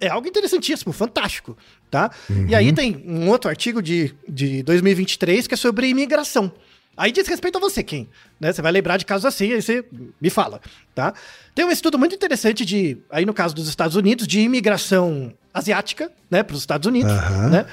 É 0.00 0.08
algo 0.08 0.26
interessantíssimo, 0.28 0.92
fantástico, 0.92 1.56
tá? 1.90 2.10
E 2.48 2.54
aí 2.54 2.72
tem 2.72 3.02
um 3.06 3.28
outro 3.28 3.50
artigo 3.50 3.82
de, 3.82 4.14
de 4.28 4.62
2023 4.62 5.46
que 5.46 5.54
é 5.54 5.56
sobre 5.56 5.88
imigração. 5.88 6.50
Aí 7.00 7.10
diz 7.12 7.26
respeito 7.26 7.56
a 7.56 7.60
você, 7.62 7.82
quem? 7.82 8.06
Né? 8.38 8.52
Você 8.52 8.60
vai 8.60 8.70
lembrar 8.70 8.98
de 8.98 9.06
casos 9.06 9.24
assim, 9.24 9.54
aí 9.54 9.62
você 9.62 9.82
me 10.20 10.28
fala, 10.28 10.60
tá? 10.94 11.14
Tem 11.54 11.64
um 11.64 11.70
estudo 11.70 11.98
muito 11.98 12.14
interessante 12.14 12.62
de, 12.62 12.98
aí 13.08 13.24
no 13.24 13.32
caso 13.32 13.54
dos 13.54 13.68
Estados 13.68 13.96
Unidos, 13.96 14.26
de 14.26 14.40
imigração 14.40 15.32
asiática, 15.52 16.12
né, 16.30 16.42
para 16.42 16.54
os 16.54 16.60
Estados 16.60 16.86
Unidos, 16.86 17.10
né? 17.50 17.64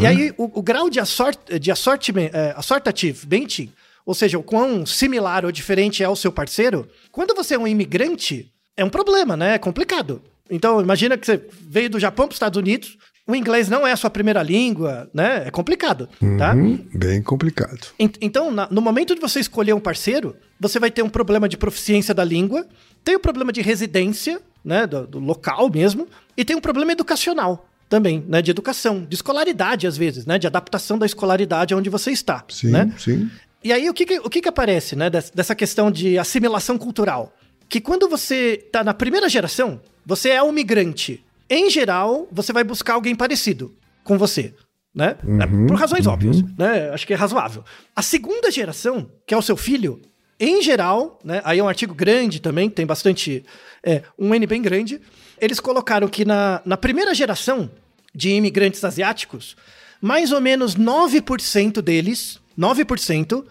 E 0.00 0.04
aí 0.04 0.34
o, 0.36 0.58
o 0.58 0.60
grau 0.60 0.90
de, 0.90 0.98
assort, 0.98 1.60
de 1.60 1.70
assortment, 1.70 2.30
é, 2.32 2.54
assortative 2.56 3.24
benching, 3.24 3.72
ou 4.04 4.16
seja, 4.16 4.36
o 4.36 4.42
quão 4.42 4.84
similar 4.84 5.44
ou 5.44 5.52
diferente 5.52 6.02
é 6.02 6.08
o 6.08 6.16
seu 6.16 6.32
parceiro, 6.32 6.88
quando 7.12 7.36
você 7.36 7.54
é 7.54 7.58
um 7.58 7.68
imigrante, 7.68 8.52
é 8.76 8.84
um 8.84 8.90
problema, 8.90 9.36
né? 9.36 9.54
É 9.54 9.58
complicado. 9.58 10.20
Então, 10.50 10.80
imagina 10.80 11.16
que 11.16 11.24
você 11.24 11.40
veio 11.60 11.88
do 11.88 12.00
Japão 12.00 12.26
para 12.26 12.32
os 12.32 12.36
Estados 12.36 12.58
Unidos, 12.58 12.98
o 13.32 13.36
inglês 13.36 13.68
não 13.68 13.86
é 13.86 13.92
a 13.92 13.96
sua 13.96 14.10
primeira 14.10 14.42
língua, 14.42 15.08
né? 15.12 15.44
É 15.46 15.50
complicado, 15.50 16.08
tá? 16.38 16.54
Uhum, 16.54 16.84
bem 16.94 17.22
complicado. 17.22 17.88
Ent- 17.98 18.16
Então, 18.20 18.50
na- 18.50 18.68
no 18.70 18.80
momento 18.80 19.14
de 19.14 19.20
você 19.20 19.40
escolher 19.40 19.72
um 19.74 19.80
parceiro, 19.80 20.36
você 20.60 20.78
vai 20.78 20.90
ter 20.90 21.02
um 21.02 21.08
problema 21.08 21.48
de 21.48 21.56
proficiência 21.56 22.14
da 22.14 22.24
língua, 22.24 22.66
tem 23.04 23.16
o 23.16 23.20
problema 23.20 23.52
de 23.52 23.60
residência, 23.60 24.40
né, 24.64 24.86
do, 24.86 25.06
do 25.06 25.18
local 25.18 25.68
mesmo, 25.70 26.06
e 26.36 26.44
tem 26.44 26.54
um 26.56 26.60
problema 26.60 26.92
educacional 26.92 27.68
também, 27.88 28.24
né, 28.26 28.40
de 28.40 28.50
educação, 28.50 29.04
de 29.04 29.14
escolaridade 29.14 29.86
às 29.86 29.96
vezes, 29.96 30.24
né, 30.24 30.38
de 30.38 30.46
adaptação 30.46 30.96
da 30.98 31.04
escolaridade 31.04 31.74
onde 31.74 31.90
você 31.90 32.10
está, 32.10 32.44
Sim, 32.48 32.70
né? 32.70 32.94
sim. 32.98 33.28
E 33.64 33.72
aí, 33.72 33.88
o 33.88 33.94
que 33.94 34.04
que, 34.06 34.18
o 34.18 34.30
que, 34.30 34.40
que 34.40 34.48
aparece, 34.48 34.96
né, 34.96 35.10
des- 35.10 35.30
dessa 35.30 35.54
questão 35.54 35.90
de 35.90 36.18
assimilação 36.18 36.76
cultural? 36.78 37.32
Que 37.68 37.80
quando 37.80 38.08
você 38.08 38.56
tá 38.72 38.82
na 38.84 38.92
primeira 38.94 39.28
geração, 39.28 39.80
você 40.04 40.30
é 40.30 40.42
um 40.42 40.50
migrante. 40.52 41.22
Em 41.52 41.68
geral, 41.68 42.26
você 42.32 42.50
vai 42.50 42.64
buscar 42.64 42.94
alguém 42.94 43.14
parecido 43.14 43.76
com 44.02 44.16
você, 44.16 44.54
né? 44.94 45.18
É, 45.38 45.66
Por 45.68 45.76
razões 45.76 46.06
óbvias, 46.06 46.40
né? 46.56 46.88
Acho 46.88 47.06
que 47.06 47.12
é 47.12 47.16
razoável. 47.16 47.62
A 47.94 48.00
segunda 48.00 48.50
geração, 48.50 49.10
que 49.26 49.34
é 49.34 49.36
o 49.36 49.42
seu 49.42 49.54
filho, 49.54 50.00
em 50.40 50.62
geral, 50.62 51.20
né? 51.22 51.42
Aí 51.44 51.58
é 51.58 51.62
um 51.62 51.68
artigo 51.68 51.94
grande 51.94 52.40
também, 52.40 52.70
tem 52.70 52.86
bastante... 52.86 53.44
É, 53.84 54.02
um 54.18 54.34
N 54.34 54.46
bem 54.46 54.62
grande. 54.62 54.98
Eles 55.38 55.60
colocaram 55.60 56.08
que 56.08 56.24
na, 56.24 56.62
na 56.64 56.78
primeira 56.78 57.14
geração 57.14 57.70
de 58.14 58.30
imigrantes 58.30 58.82
asiáticos, 58.82 59.54
mais 60.00 60.32
ou 60.32 60.40
menos 60.40 60.74
9% 60.74 61.82
deles, 61.82 62.40
9%, 62.58 63.44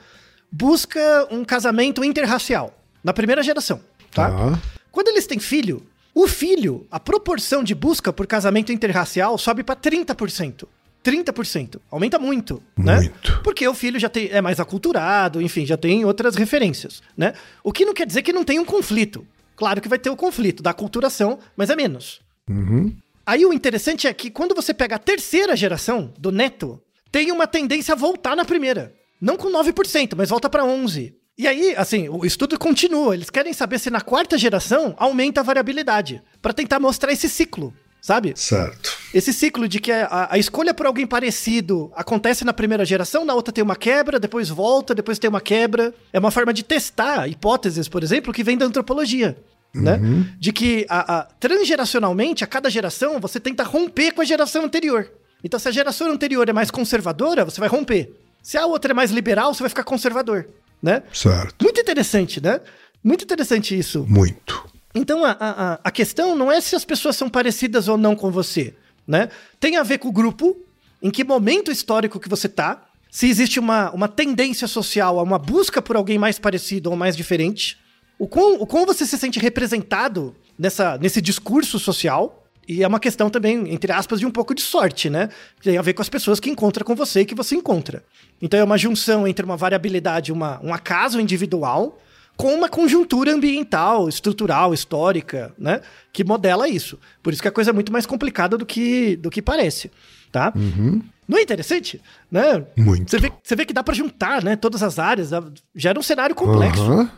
busca 0.51 1.27
um 1.29 1.45
casamento 1.45 2.03
interracial. 2.03 2.75
Na 3.03 3.13
primeira 3.13 3.43
geração, 3.43 3.79
tá? 4.11 4.31
Tá. 4.31 4.59
Quando 4.91 5.09
eles 5.09 5.27
têm 5.27 5.37
filho, 5.37 5.85
o 6.13 6.27
filho, 6.27 6.85
a 6.91 6.99
proporção 6.99 7.63
de 7.63 7.73
busca 7.73 8.11
por 8.11 8.27
casamento 8.27 8.71
interracial 8.71 9.37
sobe 9.37 9.63
para 9.63 9.75
30%. 9.75 10.67
30%. 11.03 11.79
Aumenta 11.89 12.19
muito, 12.19 12.61
né? 12.77 12.97
Muito. 12.97 13.41
Porque 13.43 13.67
o 13.67 13.73
filho 13.73 13.99
já 13.99 14.09
tem, 14.09 14.29
é 14.31 14.41
mais 14.41 14.59
aculturado, 14.59 15.41
enfim, 15.41 15.65
já 15.65 15.77
tem 15.77 16.05
outras 16.05 16.35
referências, 16.35 17.01
né? 17.17 17.33
O 17.63 17.71
que 17.71 17.85
não 17.85 17.93
quer 17.93 18.05
dizer 18.05 18.21
que 18.21 18.33
não 18.33 18.43
tem 18.43 18.59
um 18.59 18.65
conflito. 18.65 19.25
Claro 19.55 19.81
que 19.81 19.89
vai 19.89 19.97
ter 19.97 20.09
o 20.09 20.15
conflito 20.15 20.61
da 20.61 20.71
aculturação, 20.71 21.39
mas 21.55 21.69
é 21.69 21.75
menos. 21.75 22.21
Uhum. 22.49 22.95
Aí 23.25 23.45
o 23.45 23.53
interessante 23.53 24.07
é 24.07 24.13
que 24.13 24.29
quando 24.29 24.53
você 24.55 24.73
pega 24.73 24.95
a 24.95 24.99
terceira 24.99 25.55
geração 25.55 26.13
do 26.17 26.31
neto, 26.31 26.81
tem 27.11 27.31
uma 27.31 27.47
tendência 27.47 27.93
a 27.93 27.97
voltar 27.97 28.35
na 28.35 28.45
primeira. 28.45 28.93
Não 29.19 29.37
com 29.37 29.51
9%, 29.51 30.13
mas 30.15 30.29
volta 30.29 30.49
para 30.49 30.63
11%. 30.63 31.13
E 31.41 31.47
aí, 31.47 31.73
assim, 31.75 32.07
o 32.07 32.23
estudo 32.23 32.55
continua. 32.59 33.15
Eles 33.15 33.31
querem 33.31 33.51
saber 33.51 33.79
se 33.79 33.89
na 33.89 33.99
quarta 33.99 34.37
geração 34.37 34.93
aumenta 34.95 35.41
a 35.41 35.43
variabilidade, 35.43 36.21
para 36.39 36.53
tentar 36.53 36.79
mostrar 36.79 37.11
esse 37.11 37.27
ciclo, 37.27 37.73
sabe? 37.99 38.33
Certo. 38.35 38.95
Esse 39.11 39.33
ciclo 39.33 39.67
de 39.67 39.79
que 39.79 39.91
a, 39.91 40.27
a, 40.29 40.37
escolha 40.37 40.71
por 40.71 40.85
alguém 40.85 41.07
parecido 41.07 41.91
acontece 41.95 42.45
na 42.45 42.53
primeira 42.53 42.85
geração, 42.85 43.25
na 43.25 43.33
outra 43.33 43.51
tem 43.51 43.63
uma 43.63 43.75
quebra, 43.75 44.19
depois 44.19 44.49
volta, 44.49 44.93
depois 44.93 45.17
tem 45.17 45.31
uma 45.31 45.41
quebra. 45.41 45.91
É 46.13 46.19
uma 46.19 46.29
forma 46.29 46.53
de 46.53 46.61
testar 46.61 47.27
hipóteses, 47.27 47.87
por 47.87 48.03
exemplo, 48.03 48.31
que 48.31 48.43
vem 48.43 48.55
da 48.55 48.67
antropologia. 48.67 49.35
Né? 49.73 49.95
Uhum. 49.95 50.25
De 50.37 50.53
que 50.53 50.85
a, 50.87 51.21
a, 51.21 51.23
transgeracionalmente, 51.23 52.43
a 52.43 52.47
cada 52.47 52.69
geração, 52.69 53.19
você 53.19 53.39
tenta 53.39 53.63
romper 53.63 54.11
com 54.11 54.21
a 54.21 54.25
geração 54.25 54.63
anterior. 54.63 55.11
Então, 55.43 55.59
se 55.59 55.67
a 55.67 55.71
geração 55.71 56.11
anterior 56.11 56.47
é 56.47 56.53
mais 56.53 56.69
conservadora, 56.69 57.43
você 57.43 57.59
vai 57.59 57.67
romper. 57.67 58.13
Se 58.43 58.57
a 58.57 58.65
outra 58.67 58.91
é 58.91 58.93
mais 58.93 59.09
liberal, 59.09 59.53
você 59.53 59.61
vai 59.61 59.69
ficar 59.69 59.83
conservador, 59.83 60.47
né? 60.81 61.03
Certo. 61.13 61.63
Muito 61.63 61.79
interessante, 61.79 62.41
né? 62.41 62.59
Muito 63.03 63.23
interessante 63.23 63.77
isso. 63.77 64.05
Muito. 64.07 64.69
Então, 64.93 65.23
a, 65.23 65.37
a, 65.39 65.79
a 65.83 65.91
questão 65.91 66.35
não 66.35 66.51
é 66.51 66.59
se 66.59 66.75
as 66.75 66.83
pessoas 66.83 67.15
são 67.15 67.29
parecidas 67.29 67.87
ou 67.87 67.97
não 67.97 68.15
com 68.15 68.29
você, 68.29 68.75
né? 69.07 69.29
Tem 69.59 69.77
a 69.77 69.83
ver 69.83 69.99
com 69.99 70.09
o 70.09 70.11
grupo, 70.11 70.57
em 71.01 71.09
que 71.09 71.23
momento 71.23 71.71
histórico 71.71 72.19
que 72.19 72.29
você 72.29 72.49
tá, 72.49 72.85
se 73.09 73.27
existe 73.27 73.59
uma, 73.59 73.91
uma 73.91 74.07
tendência 74.07 74.67
social 74.67 75.19
a 75.19 75.23
uma 75.23 75.37
busca 75.37 75.81
por 75.81 75.95
alguém 75.95 76.17
mais 76.17 76.39
parecido 76.39 76.89
ou 76.89 76.95
mais 76.95 77.15
diferente, 77.15 77.77
o 78.17 78.27
quão, 78.27 78.61
o 78.61 78.67
quão 78.67 78.85
você 78.85 79.05
se 79.05 79.17
sente 79.17 79.39
representado 79.39 80.35
nessa, 80.57 80.97
nesse 80.97 81.21
discurso 81.21 81.79
social. 81.79 82.40
E 82.67 82.83
é 82.83 82.87
uma 82.87 82.99
questão 82.99 83.29
também, 83.29 83.73
entre 83.73 83.91
aspas, 83.91 84.19
de 84.19 84.25
um 84.25 84.31
pouco 84.31 84.53
de 84.53 84.61
sorte, 84.61 85.09
né? 85.09 85.29
Tem 85.61 85.77
a 85.77 85.81
ver 85.81 85.93
com 85.93 86.01
as 86.01 86.09
pessoas 86.09 86.39
que 86.39 86.49
encontra 86.49 86.83
com 86.83 86.95
você 86.95 87.21
e 87.21 87.25
que 87.25 87.35
você 87.35 87.55
encontra. 87.55 88.03
Então 88.41 88.59
é 88.59 88.63
uma 88.63 88.77
junção 88.77 89.27
entre 89.27 89.43
uma 89.43 89.57
variabilidade, 89.57 90.31
uma, 90.31 90.59
um 90.63 90.73
acaso 90.73 91.19
individual, 91.19 91.99
com 92.37 92.53
uma 92.53 92.69
conjuntura 92.69 93.33
ambiental, 93.33 94.07
estrutural, 94.07 94.73
histórica, 94.73 95.53
né? 95.57 95.81
Que 96.13 96.23
modela 96.23 96.67
isso. 96.67 96.97
Por 97.21 97.33
isso 97.33 97.41
que 97.41 97.47
a 97.47 97.51
coisa 97.51 97.71
é 97.71 97.73
muito 97.73 97.91
mais 97.91 98.05
complicada 98.05 98.57
do 98.57 98.65
que, 98.65 99.15
do 99.17 99.29
que 99.29 99.41
parece, 99.41 99.91
tá? 100.31 100.53
Uhum. 100.55 101.01
Não 101.27 101.37
é 101.37 101.41
interessante? 101.41 102.01
Né? 102.29 102.63
Muito. 102.75 103.09
Você 103.09 103.19
vê, 103.19 103.31
você 103.41 103.55
vê 103.55 103.65
que 103.65 103.73
dá 103.73 103.83
para 103.83 103.93
juntar, 103.93 104.43
né? 104.43 104.55
Todas 104.55 104.83
as 104.83 104.99
áreas, 104.99 105.29
gera 105.75 105.99
um 105.99 106.03
cenário 106.03 106.35
complexo. 106.35 106.83
Uhum. 106.83 107.09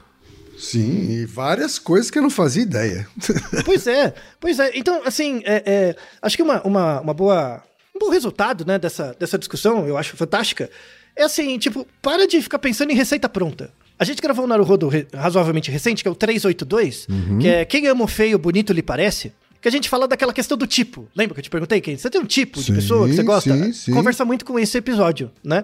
Sim, 0.57 1.11
e 1.11 1.25
várias 1.25 1.79
coisas 1.79 2.09
que 2.11 2.17
eu 2.17 2.21
não 2.23 2.29
fazia 2.29 2.63
ideia. 2.63 3.07
pois 3.65 3.87
é, 3.87 4.13
pois 4.39 4.59
é. 4.59 4.71
Então, 4.75 5.01
assim, 5.05 5.41
é, 5.45 5.63
é, 5.65 5.95
acho 6.21 6.35
que 6.35 6.43
uma, 6.43 6.61
uma, 6.61 7.01
uma 7.01 7.13
boa, 7.13 7.63
um 7.95 7.99
bom 7.99 8.09
resultado 8.09 8.65
né, 8.65 8.77
dessa, 8.77 9.15
dessa 9.19 9.37
discussão, 9.37 9.87
eu 9.87 9.97
acho 9.97 10.15
fantástica, 10.15 10.69
é 11.15 11.23
assim, 11.23 11.57
tipo, 11.57 11.87
para 12.01 12.27
de 12.27 12.41
ficar 12.41 12.59
pensando 12.59 12.91
em 12.91 12.95
receita 12.95 13.29
pronta. 13.29 13.71
A 13.97 14.05
gente 14.05 14.21
gravou 14.21 14.45
um 14.45 14.47
Naruhodo 14.47 14.89
razoavelmente 15.13 15.69
recente, 15.69 16.01
que 16.01 16.07
é 16.07 16.11
o 16.11 16.15
382, 16.15 17.07
uhum. 17.07 17.39
que 17.39 17.47
é 17.47 17.63
Quem 17.63 17.87
ama 17.87 18.03
o 18.03 18.07
feio, 18.07 18.39
bonito 18.39 18.73
lhe 18.73 18.81
parece? 18.81 19.31
Que 19.61 19.67
a 19.67 19.71
gente 19.71 19.87
fala 19.87 20.07
daquela 20.07 20.33
questão 20.33 20.57
do 20.57 20.67
tipo. 20.67 21.07
Lembra 21.15 21.35
que 21.35 21.39
eu 21.39 21.43
te 21.43 21.49
perguntei, 21.49 21.79
quem? 21.79 21.95
Você 21.95 22.09
tem 22.09 22.19
um 22.19 22.25
tipo 22.25 22.59
sim, 22.59 22.65
de 22.65 22.73
pessoa 22.73 23.07
que 23.07 23.15
você 23.15 23.23
gosta? 23.23 23.55
Sim, 23.55 23.71
sim. 23.71 23.93
Conversa 23.93 24.25
muito 24.25 24.43
com 24.43 24.59
esse 24.59 24.77
episódio, 24.77 25.31
né? 25.43 25.63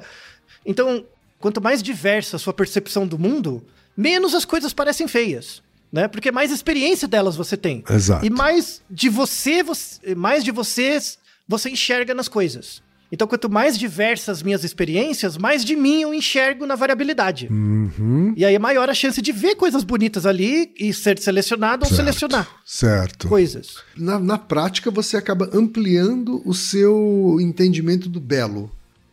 Então, 0.66 1.04
quanto 1.40 1.62
mais 1.62 1.84
diversa 1.84 2.38
a 2.38 2.40
sua 2.40 2.54
percepção 2.54 3.06
do 3.06 3.20
mundo, 3.20 3.62
menos 4.00 4.34
as 4.34 4.46
coisas 4.46 4.74
parecem 4.74 5.08
feias. 5.08 5.62
Né? 5.92 6.08
Porque 6.08 6.32
mais 6.32 6.52
experiência 6.52 7.08
delas 7.08 7.36
você 7.36 7.58
tem. 7.58 7.84
Exato. 7.90 8.26
E 8.26 8.30
mais 8.30 8.82
de 8.90 9.10
você, 9.10 9.64
você 9.64 10.16
mais 10.16 10.44
de 10.44 10.52
vocês 10.52 11.18
você 11.48 11.72
enxerga 11.72 12.14
nas 12.14 12.28
coisas. 12.28 12.82
Então, 13.12 13.28
quanto 13.28 13.50
mais 13.50 13.76
diversas 13.78 14.44
minhas 14.44 14.64
experiências, 14.64 15.36
mais 15.36 15.66
de 15.66 15.76
mim 15.76 16.04
eu 16.04 16.14
enxergo 16.14 16.68
na 16.68 16.76
variabilidade. 16.76 17.48
Uhum. 17.50 18.36
E 18.38 18.46
aí 18.46 18.54
é 18.54 18.60
maior 18.60 18.88
a 18.88 18.94
chance 18.94 19.20
de 19.20 19.32
ver 19.32 19.56
coisas 19.56 19.84
bonitas 19.84 20.28
ali 20.28 20.72
e 20.80 20.94
ser 20.94 21.18
selecionado 21.18 21.86
certo. 21.86 21.92
ou 21.92 21.98
selecionar. 21.98 22.48
Certo. 22.64 23.28
Coisas. 23.28 23.78
Na, 23.98 24.20
na 24.20 24.38
prática, 24.38 24.92
você 24.92 25.18
acaba 25.18 25.50
ampliando 25.52 26.40
o 26.46 26.54
seu 26.54 27.40
entendimento 27.42 28.08
do 28.08 28.20
belo. 28.20 28.72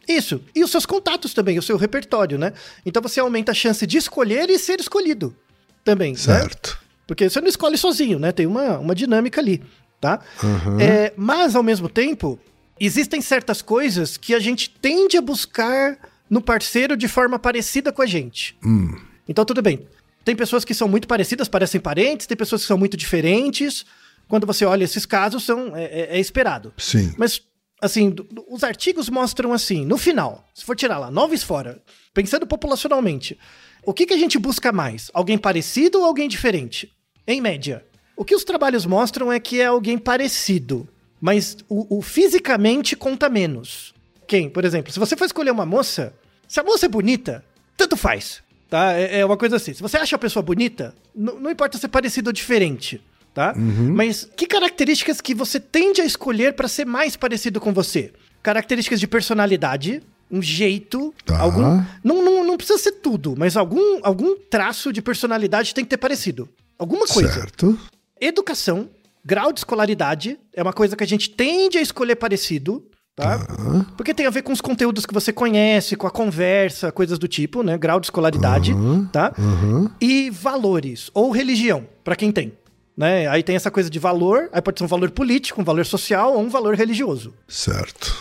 Isso. 0.08 0.40
E 0.54 0.62
os 0.62 0.70
seus 0.70 0.86
contatos 0.86 1.34
também, 1.34 1.58
o 1.58 1.62
seu 1.62 1.76
repertório, 1.76 2.38
né? 2.38 2.52
Então 2.84 3.02
você 3.02 3.20
aumenta 3.20 3.52
a 3.52 3.54
chance 3.54 3.86
de 3.86 3.96
escolher 3.96 4.48
e 4.50 4.58
ser 4.58 4.80
escolhido 4.80 5.36
também. 5.84 6.14
Certo. 6.14 6.70
Né? 6.70 6.86
Porque 7.06 7.30
você 7.30 7.40
não 7.40 7.48
escolhe 7.48 7.78
sozinho, 7.78 8.18
né? 8.18 8.32
Tem 8.32 8.46
uma, 8.46 8.78
uma 8.78 8.94
dinâmica 8.94 9.40
ali, 9.40 9.62
tá? 10.00 10.20
Uhum. 10.42 10.80
É, 10.80 11.12
mas, 11.16 11.54
ao 11.54 11.62
mesmo 11.62 11.88
tempo, 11.88 12.38
existem 12.80 13.20
certas 13.20 13.62
coisas 13.62 14.16
que 14.16 14.34
a 14.34 14.40
gente 14.40 14.70
tende 14.70 15.16
a 15.16 15.22
buscar 15.22 15.96
no 16.28 16.40
parceiro 16.40 16.96
de 16.96 17.06
forma 17.06 17.38
parecida 17.38 17.92
com 17.92 18.02
a 18.02 18.06
gente. 18.06 18.56
Hum. 18.64 18.98
Então, 19.28 19.44
tudo 19.44 19.62
bem. 19.62 19.86
Tem 20.24 20.34
pessoas 20.34 20.64
que 20.64 20.74
são 20.74 20.88
muito 20.88 21.06
parecidas, 21.06 21.46
parecem 21.46 21.80
parentes, 21.80 22.26
tem 22.26 22.36
pessoas 22.36 22.62
que 22.62 22.66
são 22.66 22.76
muito 22.76 22.96
diferentes. 22.96 23.86
Quando 24.26 24.44
você 24.44 24.64
olha 24.64 24.82
esses 24.82 25.06
casos, 25.06 25.44
são, 25.44 25.76
é, 25.76 25.84
é, 25.84 26.16
é 26.16 26.20
esperado. 26.20 26.74
Sim. 26.76 27.14
Mas 27.16 27.40
assim, 27.80 28.14
os 28.48 28.64
artigos 28.64 29.08
mostram 29.08 29.52
assim, 29.52 29.84
no 29.84 29.98
final, 29.98 30.44
se 30.54 30.64
for 30.64 30.76
tirar 30.76 30.98
lá, 30.98 31.10
noves 31.10 31.42
fora, 31.42 31.82
pensando 32.14 32.46
populacionalmente, 32.46 33.38
o 33.84 33.92
que, 33.92 34.06
que 34.06 34.14
a 34.14 34.18
gente 34.18 34.38
busca 34.38 34.72
mais? 34.72 35.10
Alguém 35.14 35.38
parecido 35.38 35.98
ou 36.00 36.04
alguém 36.04 36.28
diferente? 36.28 36.90
Em 37.26 37.40
média. 37.40 37.84
O 38.16 38.24
que 38.24 38.34
os 38.34 38.44
trabalhos 38.44 38.86
mostram 38.86 39.30
é 39.32 39.38
que 39.38 39.60
é 39.60 39.66
alguém 39.66 39.98
parecido, 39.98 40.88
mas 41.20 41.58
o, 41.68 41.98
o 41.98 42.02
fisicamente 42.02 42.96
conta 42.96 43.28
menos. 43.28 43.94
Quem? 44.26 44.48
Por 44.48 44.64
exemplo, 44.64 44.92
se 44.92 44.98
você 44.98 45.16
for 45.16 45.26
escolher 45.26 45.50
uma 45.50 45.66
moça, 45.66 46.14
se 46.48 46.58
a 46.58 46.64
moça 46.64 46.86
é 46.86 46.88
bonita, 46.88 47.44
tanto 47.76 47.96
faz. 47.96 48.42
Tá? 48.68 48.94
É, 48.94 49.20
é 49.20 49.24
uma 49.24 49.36
coisa 49.36 49.56
assim. 49.56 49.72
Se 49.72 49.82
você 49.82 49.96
acha 49.96 50.16
a 50.16 50.18
pessoa 50.18 50.42
bonita, 50.42 50.94
não 51.14 51.50
importa 51.50 51.78
ser 51.78 51.88
parecido 51.88 52.30
ou 52.30 52.32
diferente 52.32 53.00
tá? 53.36 53.52
Uhum. 53.54 53.92
Mas 53.94 54.26
que 54.34 54.46
características 54.46 55.20
que 55.20 55.34
você 55.34 55.60
tende 55.60 56.00
a 56.00 56.06
escolher 56.06 56.54
para 56.54 56.66
ser 56.66 56.86
mais 56.86 57.16
parecido 57.16 57.60
com 57.60 57.70
você? 57.70 58.10
Características 58.42 58.98
de 58.98 59.06
personalidade, 59.06 60.02
um 60.30 60.40
jeito, 60.40 61.12
tá. 61.26 61.38
algum. 61.38 61.82
Não, 62.02 62.24
não, 62.24 62.42
não 62.42 62.56
precisa 62.56 62.78
ser 62.78 62.92
tudo, 62.92 63.34
mas 63.36 63.54
algum, 63.54 64.00
algum 64.02 64.36
traço 64.50 64.90
de 64.90 65.02
personalidade 65.02 65.74
tem 65.74 65.84
que 65.84 65.90
ter 65.90 65.98
parecido. 65.98 66.48
Alguma 66.78 67.06
coisa. 67.06 67.30
Certo. 67.30 67.78
Educação, 68.18 68.88
grau 69.22 69.52
de 69.52 69.60
escolaridade, 69.60 70.38
é 70.54 70.62
uma 70.62 70.72
coisa 70.72 70.96
que 70.96 71.04
a 71.04 71.06
gente 71.06 71.28
tende 71.28 71.76
a 71.76 71.82
escolher 71.82 72.16
parecido. 72.16 72.82
Tá? 73.14 73.38
Tá. 73.38 73.86
Porque 73.98 74.14
tem 74.14 74.24
a 74.26 74.30
ver 74.30 74.40
com 74.42 74.52
os 74.52 74.62
conteúdos 74.62 75.04
que 75.04 75.12
você 75.12 75.30
conhece, 75.30 75.94
com 75.94 76.06
a 76.06 76.10
conversa, 76.10 76.90
coisas 76.90 77.18
do 77.18 77.28
tipo, 77.28 77.62
né? 77.62 77.76
Grau 77.76 78.00
de 78.00 78.06
escolaridade, 78.06 78.72
Uhum. 78.72 79.06
tá? 79.06 79.34
Uhum. 79.38 79.90
E 80.00 80.30
valores, 80.30 81.10
ou 81.12 81.30
religião, 81.30 81.86
para 82.02 82.16
quem 82.16 82.32
tem. 82.32 82.52
Né? 82.96 83.26
Aí 83.28 83.42
tem 83.42 83.54
essa 83.54 83.70
coisa 83.70 83.90
de 83.90 83.98
valor, 83.98 84.48
aí 84.52 84.62
pode 84.62 84.78
ser 84.78 84.84
um 84.84 84.88
valor 84.88 85.10
político, 85.10 85.60
um 85.60 85.64
valor 85.64 85.84
social 85.84 86.32
ou 86.34 86.40
um 86.40 86.48
valor 86.48 86.74
religioso. 86.74 87.34
Certo. 87.46 88.16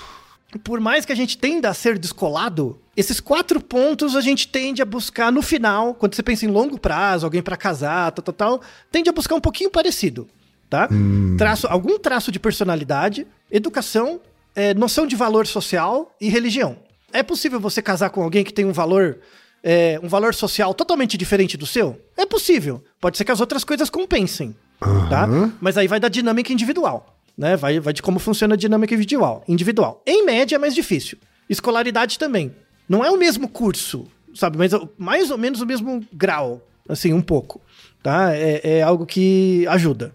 Por 0.64 0.80
mais 0.80 1.06
que 1.06 1.12
a 1.12 1.16
gente 1.16 1.38
tenda 1.38 1.70
a 1.70 1.74
ser 1.74 1.98
descolado, 1.98 2.80
esses 2.96 3.20
quatro 3.20 3.62
pontos 3.62 4.16
a 4.16 4.22
gente 4.22 4.48
tende 4.48 4.82
a 4.82 4.86
buscar 4.86 5.32
no 5.32 5.42
final, 5.42 5.94
quando 5.94 6.16
você 6.16 6.24
pensa 6.24 6.46
em 6.46 6.50
longo 6.50 6.80
prazo, 6.80 7.26
alguém 7.26 7.42
para 7.42 7.58
casar, 7.58 8.12
tal, 8.12 8.24
tal, 8.24 8.34
tal, 8.34 8.62
tende 8.92 9.10
a 9.10 9.14
buscar 9.14 9.36
um 9.36 9.42
pouquinho 9.42 9.70
parecido, 9.70 10.28
tá? 10.70 10.88
Hum. 10.92 11.36
Traço, 11.38 11.68
algum 11.68 11.98
traço 11.98 12.32
de 12.32 12.40
personalidade, 12.40 13.28
educação, 13.52 14.20
é, 14.56 14.74
noção 14.74 15.06
de 15.08 15.16
valor 15.16 15.46
social 15.48 16.14
e 16.20 16.30
religião. 16.30 16.78
É 17.12 17.24
possível 17.24 17.60
você 17.60 17.82
casar 17.82 18.10
com 18.10 18.24
alguém 18.24 18.44
que 18.44 18.54
tem 18.54 18.66
um 18.66 18.74
valor 18.74 19.20
é, 19.64 20.00
um 20.04 20.08
valor 20.08 20.36
social 20.36 20.76
totalmente 20.76 21.18
diferente 21.18 21.58
do 21.58 21.66
seu? 21.66 22.00
É 22.16 22.24
possível. 22.24 22.84
Pode 23.02 23.18
ser 23.18 23.26
que 23.26 23.32
as 23.32 23.42
outras 23.42 23.64
coisas 23.64 23.90
compensem 23.90 24.56
tá? 24.80 25.28
Mas 25.60 25.78
aí 25.78 25.88
vai 25.88 26.00
da 26.00 26.10
dinâmica 26.10 26.52
individual, 26.52 27.18
né? 27.38 27.56
Vai, 27.56 27.80
vai 27.80 27.94
de 27.94 28.02
como 28.02 28.20
funciona 28.20 28.54
a 28.54 28.58
dinâmica 28.58 28.94
individual. 28.94 29.44
individual. 29.48 30.02
Em 30.06 30.26
média 30.26 30.56
é 30.56 30.60
mais 30.60 30.76
difícil. 30.76 31.18
Escolaridade 31.50 32.18
também. 32.18 32.54
Não 32.88 33.04
é 33.04 33.10
o 33.10 33.18
mesmo 33.18 33.48
curso, 33.48 34.08
sabe? 34.34 34.58
Mas 34.58 34.72
mais 34.98 35.32
ou 35.32 35.38
menos 35.38 35.62
o 35.62 35.66
mesmo 35.66 36.04
grau, 36.14 36.62
assim, 36.88 37.14
um 37.14 37.22
pouco, 37.22 37.62
tá? 38.04 38.36
É, 38.36 38.78
é 38.78 38.82
algo 38.84 39.06
que 39.06 39.66
ajuda. 39.68 40.14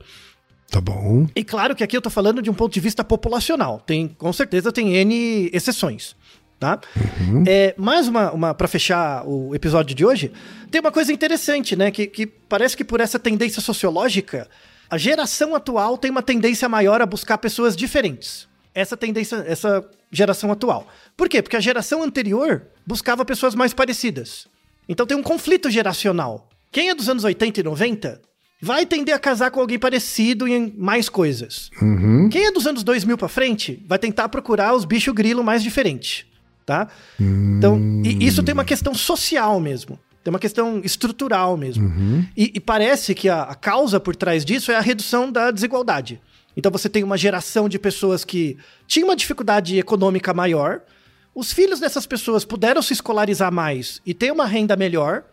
Tá 0.70 0.80
bom. 0.80 1.26
E 1.34 1.42
claro 1.42 1.74
que 1.74 1.82
aqui 1.82 1.96
eu 1.96 2.00
tô 2.00 2.08
falando 2.08 2.40
de 2.40 2.48
um 2.48 2.54
ponto 2.54 2.72
de 2.72 2.78
vista 2.78 3.02
populacional. 3.02 3.82
Tem, 3.84 4.06
com 4.06 4.32
certeza 4.32 4.70
tem 4.70 4.94
N 4.94 5.50
exceções. 5.52 6.14
Tá? 6.60 6.78
Uhum. 7.22 7.42
É, 7.46 7.74
mais 7.78 8.06
uma, 8.06 8.30
uma 8.32 8.54
para 8.54 8.68
fechar 8.68 9.26
o 9.26 9.54
episódio 9.54 9.96
de 9.96 10.04
hoje, 10.04 10.30
tem 10.70 10.78
uma 10.78 10.92
coisa 10.92 11.10
interessante, 11.10 11.74
né? 11.74 11.90
Que, 11.90 12.06
que 12.06 12.26
parece 12.26 12.76
que 12.76 12.84
por 12.84 13.00
essa 13.00 13.18
tendência 13.18 13.62
sociológica, 13.62 14.46
a 14.90 14.98
geração 14.98 15.54
atual 15.54 15.96
tem 15.96 16.10
uma 16.10 16.20
tendência 16.20 16.68
maior 16.68 17.00
a 17.00 17.06
buscar 17.06 17.38
pessoas 17.38 17.74
diferentes. 17.74 18.46
Essa 18.74 18.94
tendência, 18.94 19.36
essa 19.48 19.82
geração 20.12 20.52
atual. 20.52 20.86
Por 21.16 21.30
quê? 21.30 21.40
Porque 21.40 21.56
a 21.56 21.60
geração 21.60 22.02
anterior 22.02 22.66
buscava 22.86 23.24
pessoas 23.24 23.54
mais 23.54 23.72
parecidas. 23.72 24.46
Então 24.86 25.06
tem 25.06 25.16
um 25.16 25.22
conflito 25.22 25.70
geracional. 25.70 26.46
Quem 26.70 26.90
é 26.90 26.94
dos 26.94 27.08
anos 27.08 27.24
80 27.24 27.60
e 27.60 27.62
90 27.62 28.20
vai 28.60 28.84
tender 28.84 29.14
a 29.14 29.18
casar 29.18 29.50
com 29.50 29.60
alguém 29.60 29.78
parecido 29.78 30.46
em 30.46 30.74
mais 30.76 31.08
coisas. 31.08 31.70
Uhum. 31.80 32.28
Quem 32.28 32.44
é 32.44 32.52
dos 32.52 32.66
anos 32.66 32.84
2000 32.84 33.16
para 33.16 33.28
frente 33.28 33.82
vai 33.88 33.98
tentar 33.98 34.28
procurar 34.28 34.74
os 34.74 34.84
bicho 34.84 35.14
grilo 35.14 35.42
mais 35.42 35.62
diferentes 35.62 36.28
tá? 36.70 36.86
Então, 37.18 37.80
e 38.04 38.24
isso 38.24 38.44
tem 38.44 38.52
uma 38.54 38.64
questão 38.64 38.94
social 38.94 39.58
mesmo. 39.58 39.98
Tem 40.22 40.32
uma 40.32 40.38
questão 40.38 40.80
estrutural 40.84 41.56
mesmo. 41.56 41.92
E, 42.36 42.52
e 42.54 42.60
parece 42.60 43.12
que 43.12 43.28
a, 43.28 43.42
a 43.42 43.56
causa 43.56 43.98
por 43.98 44.14
trás 44.14 44.44
disso 44.44 44.70
é 44.70 44.76
a 44.76 44.80
redução 44.80 45.32
da 45.32 45.50
desigualdade. 45.50 46.20
Então 46.56 46.70
você 46.70 46.88
tem 46.88 47.02
uma 47.02 47.16
geração 47.16 47.68
de 47.68 47.76
pessoas 47.76 48.24
que 48.24 48.56
tinham 48.86 49.08
uma 49.08 49.16
dificuldade 49.16 49.76
econômica 49.78 50.32
maior. 50.32 50.82
Os 51.34 51.52
filhos 51.52 51.80
dessas 51.80 52.06
pessoas 52.06 52.44
puderam 52.44 52.82
se 52.82 52.92
escolarizar 52.92 53.50
mais 53.52 54.00
e 54.06 54.14
ter 54.14 54.30
uma 54.30 54.46
renda 54.46 54.76
melhor. 54.76 55.24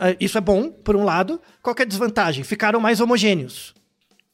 Eh, 0.00 0.16
Isso 0.20 0.38
é 0.38 0.40
bom, 0.40 0.70
por 0.70 0.96
um 0.96 1.04
lado. 1.04 1.38
Qual 1.60 1.76
é 1.78 1.82
a 1.82 1.84
desvantagem? 1.84 2.44
Ficaram 2.44 2.80
mais 2.80 3.00
homogêneos. 3.00 3.74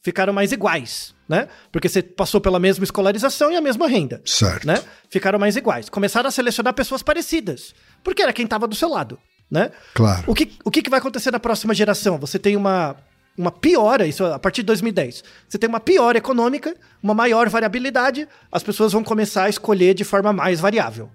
Ficaram 0.02 0.32
mais 0.32 0.52
iguais, 0.52 1.13
né? 1.28 1.48
Porque 1.72 1.88
você 1.88 2.02
passou 2.02 2.40
pela 2.40 2.58
mesma 2.58 2.84
escolarização 2.84 3.50
e 3.50 3.56
a 3.56 3.60
mesma 3.60 3.88
renda 3.88 4.20
Certo. 4.24 4.66
né? 4.66 4.82
Ficaram 5.08 5.38
mais 5.38 5.56
iguais. 5.56 5.88
Começaram 5.88 6.28
a 6.28 6.30
selecionar 6.30 6.74
pessoas 6.74 7.02
parecidas, 7.02 7.74
porque 8.02 8.22
era 8.22 8.32
quem 8.32 8.44
estava 8.44 8.66
do 8.66 8.74
seu 8.74 8.88
lado, 8.88 9.18
né? 9.50 9.70
Claro. 9.94 10.24
O 10.26 10.34
que, 10.34 10.52
o 10.64 10.70
que 10.70 10.88
vai 10.90 10.98
acontecer 10.98 11.30
na 11.30 11.40
próxima 11.40 11.74
geração? 11.74 12.18
Você 12.18 12.38
tem 12.38 12.56
uma, 12.56 12.96
uma 13.36 13.50
piora, 13.50 14.06
isso 14.06 14.24
a 14.24 14.38
partir 14.38 14.62
de 14.62 14.66
2010. 14.66 15.24
Você 15.48 15.58
tem 15.58 15.68
uma 15.68 15.80
piora 15.80 16.18
econômica, 16.18 16.74
uma 17.02 17.14
maior 17.14 17.48
variabilidade, 17.48 18.28
as 18.50 18.62
pessoas 18.62 18.92
vão 18.92 19.02
começar 19.02 19.44
a 19.44 19.48
escolher 19.48 19.94
de 19.94 20.04
forma 20.04 20.32
mais 20.32 20.60
variável. 20.60 21.10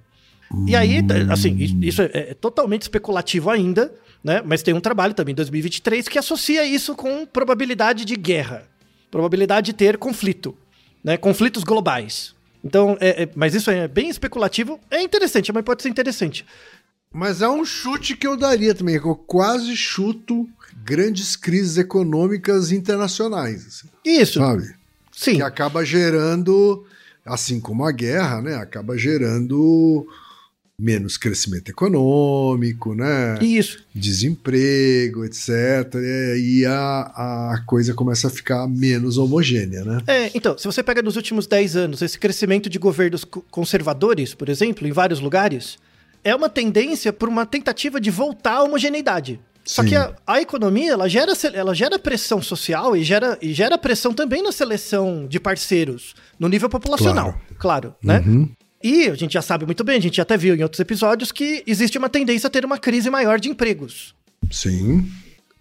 E 0.66 0.76
aí, 0.76 1.00
assim, 1.32 1.56
isso 1.82 2.02
é, 2.02 2.10
é 2.14 2.34
totalmente 2.34 2.82
especulativo 2.82 3.52
ainda, 3.52 3.94
né? 4.24 4.42
Mas 4.44 4.64
tem 4.64 4.74
um 4.74 4.82
trabalho 4.82 5.14
também, 5.14 5.32
em 5.32 5.36
2023, 5.36 6.08
que 6.08 6.18
associa 6.18 6.66
isso 6.66 6.96
com 6.96 7.24
probabilidade 7.26 8.04
de 8.04 8.16
guerra. 8.16 8.68
Probabilidade 9.12 9.68
de 9.68 9.74
ter 9.74 9.98
conflito, 9.98 10.56
né? 11.04 11.18
Conflitos 11.18 11.64
globais. 11.64 12.34
Então, 12.64 12.98
é- 13.00 13.24
é- 13.24 13.30
mas 13.36 13.56
isso 13.56 13.72
é 13.72 13.88
bem 13.88 14.10
especulativo. 14.10 14.80
É 14.92 15.02
interessante, 15.02 15.52
mas 15.52 15.64
pode 15.64 15.82
ser 15.82 15.90
interessante. 15.90 16.46
Mas 17.12 17.42
é 17.42 17.50
um 17.50 17.66
chute 17.66 18.16
que 18.16 18.28
eu 18.28 18.38
daria 18.38 18.76
também, 18.76 19.00
que 19.00 19.08
eu 19.08 19.16
quase 19.16 19.76
chuto 19.76 20.48
grandes 20.84 21.36
crises 21.36 21.78
econômicas 21.78 22.72
internacionais, 22.72 23.66
assim, 23.66 23.88
Isso, 24.06 24.40
sabe? 24.40 24.64
sim. 25.12 25.36
Que 25.38 25.42
acaba 25.42 25.84
gerando, 25.84 26.86
assim 27.26 27.60
como 27.60 27.84
a 27.84 27.92
guerra, 27.92 28.42
né? 28.42 28.56
Acaba 28.56 28.96
gerando 28.98 30.06
menos 30.80 31.18
crescimento 31.18 31.70
econômico, 31.70 32.96
né? 32.96 33.38
Isso. 33.42 33.80
Desemprego, 33.94 35.26
etc. 35.26 35.50
E 36.38 36.66
a, 36.66 37.52
a 37.54 37.64
coisa 37.66 37.94
começa 37.94 38.28
a 38.28 38.30
ficar 38.30 38.68
menos 38.68 39.18
homogênea, 39.18 39.84
né? 39.84 40.02
É, 40.08 40.32
então, 40.34 40.58
se 40.58 40.66
você 40.66 40.82
pega 40.82 41.02
nos 41.02 41.16
últimos 41.16 41.46
10 41.48 41.76
anos 41.76 42.02
esse 42.02 42.18
crescimento 42.18 42.70
de 42.70 42.80
governos 42.80 43.24
co- 43.24 43.44
conservadores, 43.52 44.34
por 44.34 44.50
exemplo, 44.50 44.88
em 44.88 44.92
vários 44.92 45.20
lugares, 45.20 45.78
é 46.24 46.34
uma 46.36 46.50
tendência 46.50 47.12
por 47.12 47.28
uma 47.30 47.46
tentativa 47.46 48.00
de 48.00 48.10
voltar 48.10 48.54
à 48.56 48.64
homogeneidade. 48.64 49.40
Só 49.66 49.84
Sim. 49.84 49.90
que 49.90 49.96
a, 49.96 50.16
a 50.26 50.42
economia, 50.42 50.94
ela 50.94 51.08
gera, 51.08 51.34
ela 51.54 51.76
gera 51.76 52.00
pressão 52.00 52.42
social 52.42 52.96
e 52.98 53.04
gera, 53.04 53.38
e 53.42 53.54
gera 53.54 53.78
pressão 53.78 54.14
também 54.14 54.42
na 54.42 54.52
seleção 54.52 55.28
de 55.28 55.40
parceiros, 55.40 56.16
no 56.40 56.48
nível 56.48 56.70
populacional, 56.70 57.40
claro, 57.58 57.94
né? 58.04 58.24
E 58.82 59.08
a 59.08 59.16
gente 59.16 59.34
já 59.34 59.42
sabe 59.42 59.66
muito 59.66 59.84
bem, 59.84 59.98
a 59.98 60.02
gente 60.02 60.18
já 60.18 60.24
até 60.24 60.38
viu 60.38 60.56
em 60.56 60.64
outros 60.64 60.80
episódios 60.80 61.32
que 61.32 61.64
existe 61.68 61.98
uma 61.98 62.10
tendência 62.10 62.48
a 62.48 62.50
ter 62.50 62.64
uma 62.64 62.78
crise 62.78 63.10
maior 63.10 63.40
de 63.40 63.50
empregos. 63.50 64.16
Sim. 64.50 65.12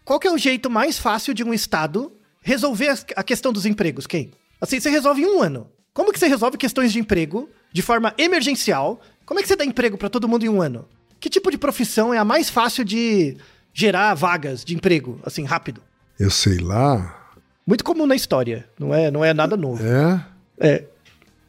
Qual 0.05 0.21
que 0.21 0.29
é 0.29 0.33
o 0.33 0.39
jeito 0.39 0.71
mais 0.71 0.99
fácil 0.99 1.35
de 1.35 1.43
um 1.43 1.53
Estado 1.53 2.13
resolver 2.41 2.95
a 3.17 3.23
questão 3.23 3.53
dos 3.53 3.67
empregos, 3.67 4.07
quem? 4.07 4.31
Assim, 4.61 4.81
você 4.81 4.89
resolve 4.89 5.23
em 5.23 5.27
um 5.27 5.43
ano. 5.43 5.69
Como 5.93 6.13
que 6.13 6.19
você 6.19 6.29
resolve 6.29 6.57
questões 6.57 6.93
de 6.93 7.01
emprego 7.01 7.51
de 7.73 7.83
forma 7.83 8.15
emergencial? 8.17 9.01
Como 9.27 9.41
é 9.41 9.43
que 9.43 9.49
você 9.49 9.57
dá 9.57 9.65
emprego 9.65 9.99
para 9.99 10.09
todo 10.09 10.29
mundo 10.29 10.45
em 10.45 10.49
um 10.49 10.63
ano? 10.63 10.89
Que 11.21 11.29
tipo 11.29 11.51
de 11.51 11.59
profissão 11.59 12.15
é 12.15 12.19
a 12.19 12.25
mais 12.25 12.49
fácil 12.49 12.85
de 12.85 13.37
gerar 13.75 14.15
vagas 14.15 14.65
de 14.65 14.75
emprego, 14.75 15.21
assim, 15.25 15.45
rápido? 15.45 15.83
Eu 16.19 16.31
sei 16.31 16.59
lá. 16.59 17.33
Muito 17.67 17.85
comum 17.85 18.07
na 18.07 18.17
história, 18.17 18.69
não 18.79 18.95
é, 18.95 19.11
não 19.11 19.25
é 19.25 19.35
nada 19.35 19.57
novo. 19.57 19.85
É. 19.85 20.25
É. 20.59 20.85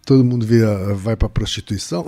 Todo 0.10 0.24
mundo 0.24 0.43
vira, 0.43 0.95
vai 0.95 1.16
pra 1.16 1.30
prostituição. 1.30 2.03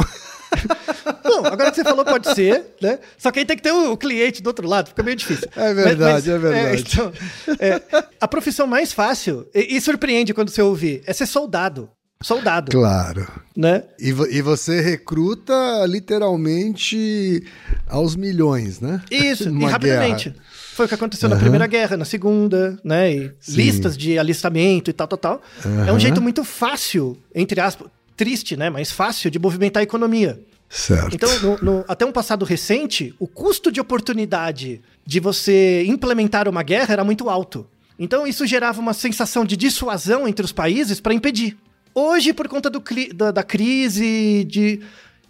Não, 1.23 1.45
agora 1.45 1.69
que 1.69 1.75
você 1.75 1.83
falou 1.83 2.03
pode 2.03 2.33
ser, 2.33 2.73
né? 2.81 2.97
Só 3.15 3.29
que 3.29 3.37
aí 3.37 3.45
tem 3.45 3.55
que 3.55 3.61
ter 3.61 3.71
o, 3.71 3.95
cliente 3.95 4.41
do 4.41 4.47
outro 4.47 4.67
lado, 4.67 4.87
fica 4.87 5.03
meio 5.03 5.15
difícil. 5.15 5.47
É 5.55 5.71
verdade, 5.71 6.31
é 6.31 6.37
verdade. 6.39 6.83
então, 6.91 7.13
é, 7.59 7.79
a 8.19 8.27
profissão 8.27 8.65
mais 8.65 8.91
fácil, 8.91 9.47
e, 9.53 9.77
e 9.77 9.79
surpreende 9.79 10.33
quando 10.33 10.49
você 10.49 10.63
ouvir, 10.63 11.03
é 11.05 11.13
ser 11.13 11.27
soldado. 11.27 11.91
Soldado, 12.23 12.71
Claro. 12.71 13.27
né? 13.55 13.83
E, 13.99 14.09
e 14.09 14.41
você 14.41 14.81
recruta 14.81 15.53
literalmente 15.87 17.43
aos 17.87 18.15
milhões, 18.15 18.79
né? 18.79 18.99
Isso, 19.11 19.47
e 19.53 19.65
rapidamente. 19.65 20.31
guerra. 20.31 20.43
Foi 20.81 20.85
o 20.85 20.89
que 20.89 20.95
aconteceu 20.95 21.29
na 21.29 21.35
Primeira 21.35 21.67
Guerra, 21.67 21.95
na 21.95 22.05
Segunda, 22.05 22.75
né? 22.83 23.13
E 23.13 23.31
Sim. 23.39 23.55
listas 23.55 23.95
de 23.95 24.17
alistamento 24.17 24.89
e 24.89 24.93
tal, 24.93 25.07
tal, 25.07 25.17
tal. 25.19 25.41
É 25.63 25.67
Aham. 25.67 25.93
um 25.93 25.99
jeito 25.99 26.19
muito 26.19 26.43
fácil, 26.43 27.15
entre 27.35 27.61
aspas, 27.61 27.87
triste, 28.17 28.57
né? 28.57 28.67
Mas 28.71 28.91
fácil 28.91 29.29
de 29.29 29.37
movimentar 29.37 29.81
a 29.81 29.83
economia. 29.83 30.39
Certo. 30.67 31.13
Então, 31.13 31.29
no- 31.41 31.57
no- 31.61 31.85
até 31.87 32.03
um 32.03 32.11
passado 32.11 32.43
recente, 32.45 33.13
o 33.19 33.27
custo 33.27 33.71
de 33.71 33.79
oportunidade 33.79 34.81
de 35.05 35.19
você 35.19 35.83
implementar 35.85 36.47
uma 36.47 36.63
guerra 36.63 36.93
era 36.93 37.03
muito 37.03 37.29
alto. 37.29 37.67
Então, 37.99 38.25
isso 38.25 38.47
gerava 38.47 38.79
uma 38.81 38.93
sensação 38.93 39.45
de 39.45 39.55
dissuasão 39.55 40.27
entre 40.27 40.43
os 40.43 40.51
países 40.51 40.99
para 40.99 41.13
impedir. 41.13 41.57
Hoje, 41.93 42.33
por 42.33 42.47
conta 42.47 42.71
do 42.71 42.81
da, 43.13 43.29
da 43.29 43.43
crise, 43.43 44.43
de 44.49 44.79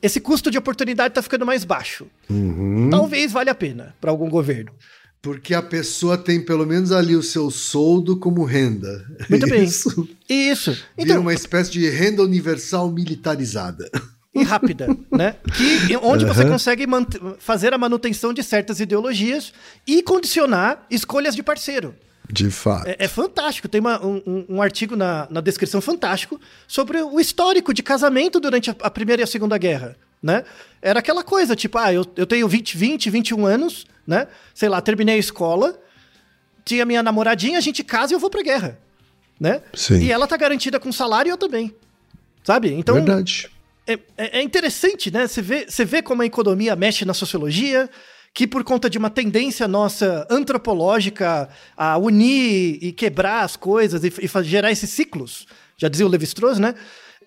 esse 0.02 0.22
custo 0.22 0.50
de 0.50 0.58
oportunidade 0.58 1.10
está 1.12 1.22
ficando 1.22 1.46
mais 1.46 1.66
baixo. 1.66 2.08
Uhum. 2.30 2.90
Talvez 2.90 3.34
valha 3.34 3.52
a 3.52 3.56
pena 3.56 3.94
para 4.00 4.10
algum 4.12 4.30
governo. 4.30 4.72
Porque 5.22 5.54
a 5.54 5.62
pessoa 5.62 6.18
tem 6.18 6.44
pelo 6.44 6.66
menos 6.66 6.92
ali 6.92 7.16
o 7.16 7.22
seu 7.22 7.52
soldo 7.52 8.18
como 8.18 8.44
renda. 8.44 9.06
Muito 9.30 9.46
bem. 9.50 9.64
Isso 9.64 10.08
Isso. 10.28 10.72
vira 10.98 11.12
Então, 11.12 11.22
uma 11.22 11.34
espécie 11.34 11.72
de 11.72 11.88
renda 11.90 12.24
universal 12.24 12.90
militarizada. 12.92 13.90
e 14.34 14.44
rápida, 14.44 14.88
né? 15.12 15.36
Que, 15.88 15.96
onde 15.98 16.26
você 16.26 16.44
consegue 16.46 16.86
fazer 17.38 17.74
a 17.74 17.78
manutenção 17.78 18.34
de 18.34 18.42
certas 18.42 18.80
ideologias 18.80 19.54
e 19.86 20.02
condicionar 20.02 20.86
escolhas 20.90 21.36
de 21.36 21.44
parceiro. 21.44 21.94
De 22.32 22.50
fato. 22.50 22.88
É, 22.88 22.96
é 23.00 23.08
fantástico. 23.08 23.68
Tem 23.68 23.82
uma- 23.82 24.04
um, 24.04 24.22
um- 24.26 24.46
um 24.56 24.62
artigo 24.62 24.96
na, 24.96 25.28
na 25.30 25.42
descrição 25.42 25.82
fantástico 25.82 26.40
sobre 26.68 27.02
o 27.02 27.20
histórico 27.20 27.74
de 27.74 27.84
casamento 27.84 28.40
durante 28.40 28.70
a, 28.72 28.76
a 28.82 28.90
Primeira 28.90 29.22
e 29.22 29.24
a 29.24 29.28
Segunda 29.28 29.58
Guerra. 29.58 29.98
Né? 30.22 30.44
Era 30.82 31.00
aquela 31.00 31.24
coisa, 31.24 31.56
tipo, 31.56 31.78
ah, 31.78 31.92
eu, 31.92 32.06
eu 32.16 32.26
tenho 32.28 32.48
20, 32.48 32.78
20, 32.78 33.10
21 33.10 33.46
anos, 33.46 33.86
né? 34.06 34.28
Sei 34.54 34.70
lá, 34.70 34.80
terminei 34.82 35.16
a 35.16 35.18
escola, 35.18 35.80
tinha 36.64 36.86
minha 36.86 37.02
namoradinha, 37.02 37.58
a 37.58 37.62
gente 37.62 37.84
casa 37.84 38.14
e 38.14 38.16
eu 38.16 38.20
vou 38.20 38.30
pra 38.30 38.42
guerra. 38.44 38.78
Né? 39.40 39.62
Sim. 39.74 40.00
E 40.04 40.12
ela 40.12 40.28
tá 40.28 40.38
garantida 40.38 40.80
com 40.80 40.92
salário 40.92 41.30
e 41.30 41.32
eu 41.32 41.38
também. 41.38 41.74
Sabe? 42.44 42.72
Então, 42.74 42.96
Verdade. 42.96 43.50
é, 43.88 43.94
é- 44.18 44.40
é 44.40 44.42
interessante, 44.44 45.10
né? 45.10 45.28
Você 45.28 45.42
vê, 45.42 45.66
você 45.68 45.84
vê 45.84 46.02
como 46.04 46.22
a 46.22 46.26
economia 46.26 46.76
mexe 46.76 47.04
na 47.06 47.14
sociologia, 47.16 47.90
que 48.34 48.46
por 48.48 48.64
conta 48.64 48.88
de 48.90 48.98
uma 49.00 49.10
tendência 49.10 49.68
nossa 49.68 50.26
antropológica 50.30 51.50
a 51.76 51.98
unir 51.98 52.78
e 52.82 52.92
quebrar 52.92 53.44
as 53.44 53.56
coisas 53.56 54.04
e, 54.04 54.08
e 54.08 54.44
gerar 54.44 54.72
esses 54.72 54.90
ciclos, 54.92 55.46
já 55.78 55.88
dizia 55.88 56.06
o 56.06 56.10
Levi-Strauss, 56.10 56.60
né? 56.60 56.76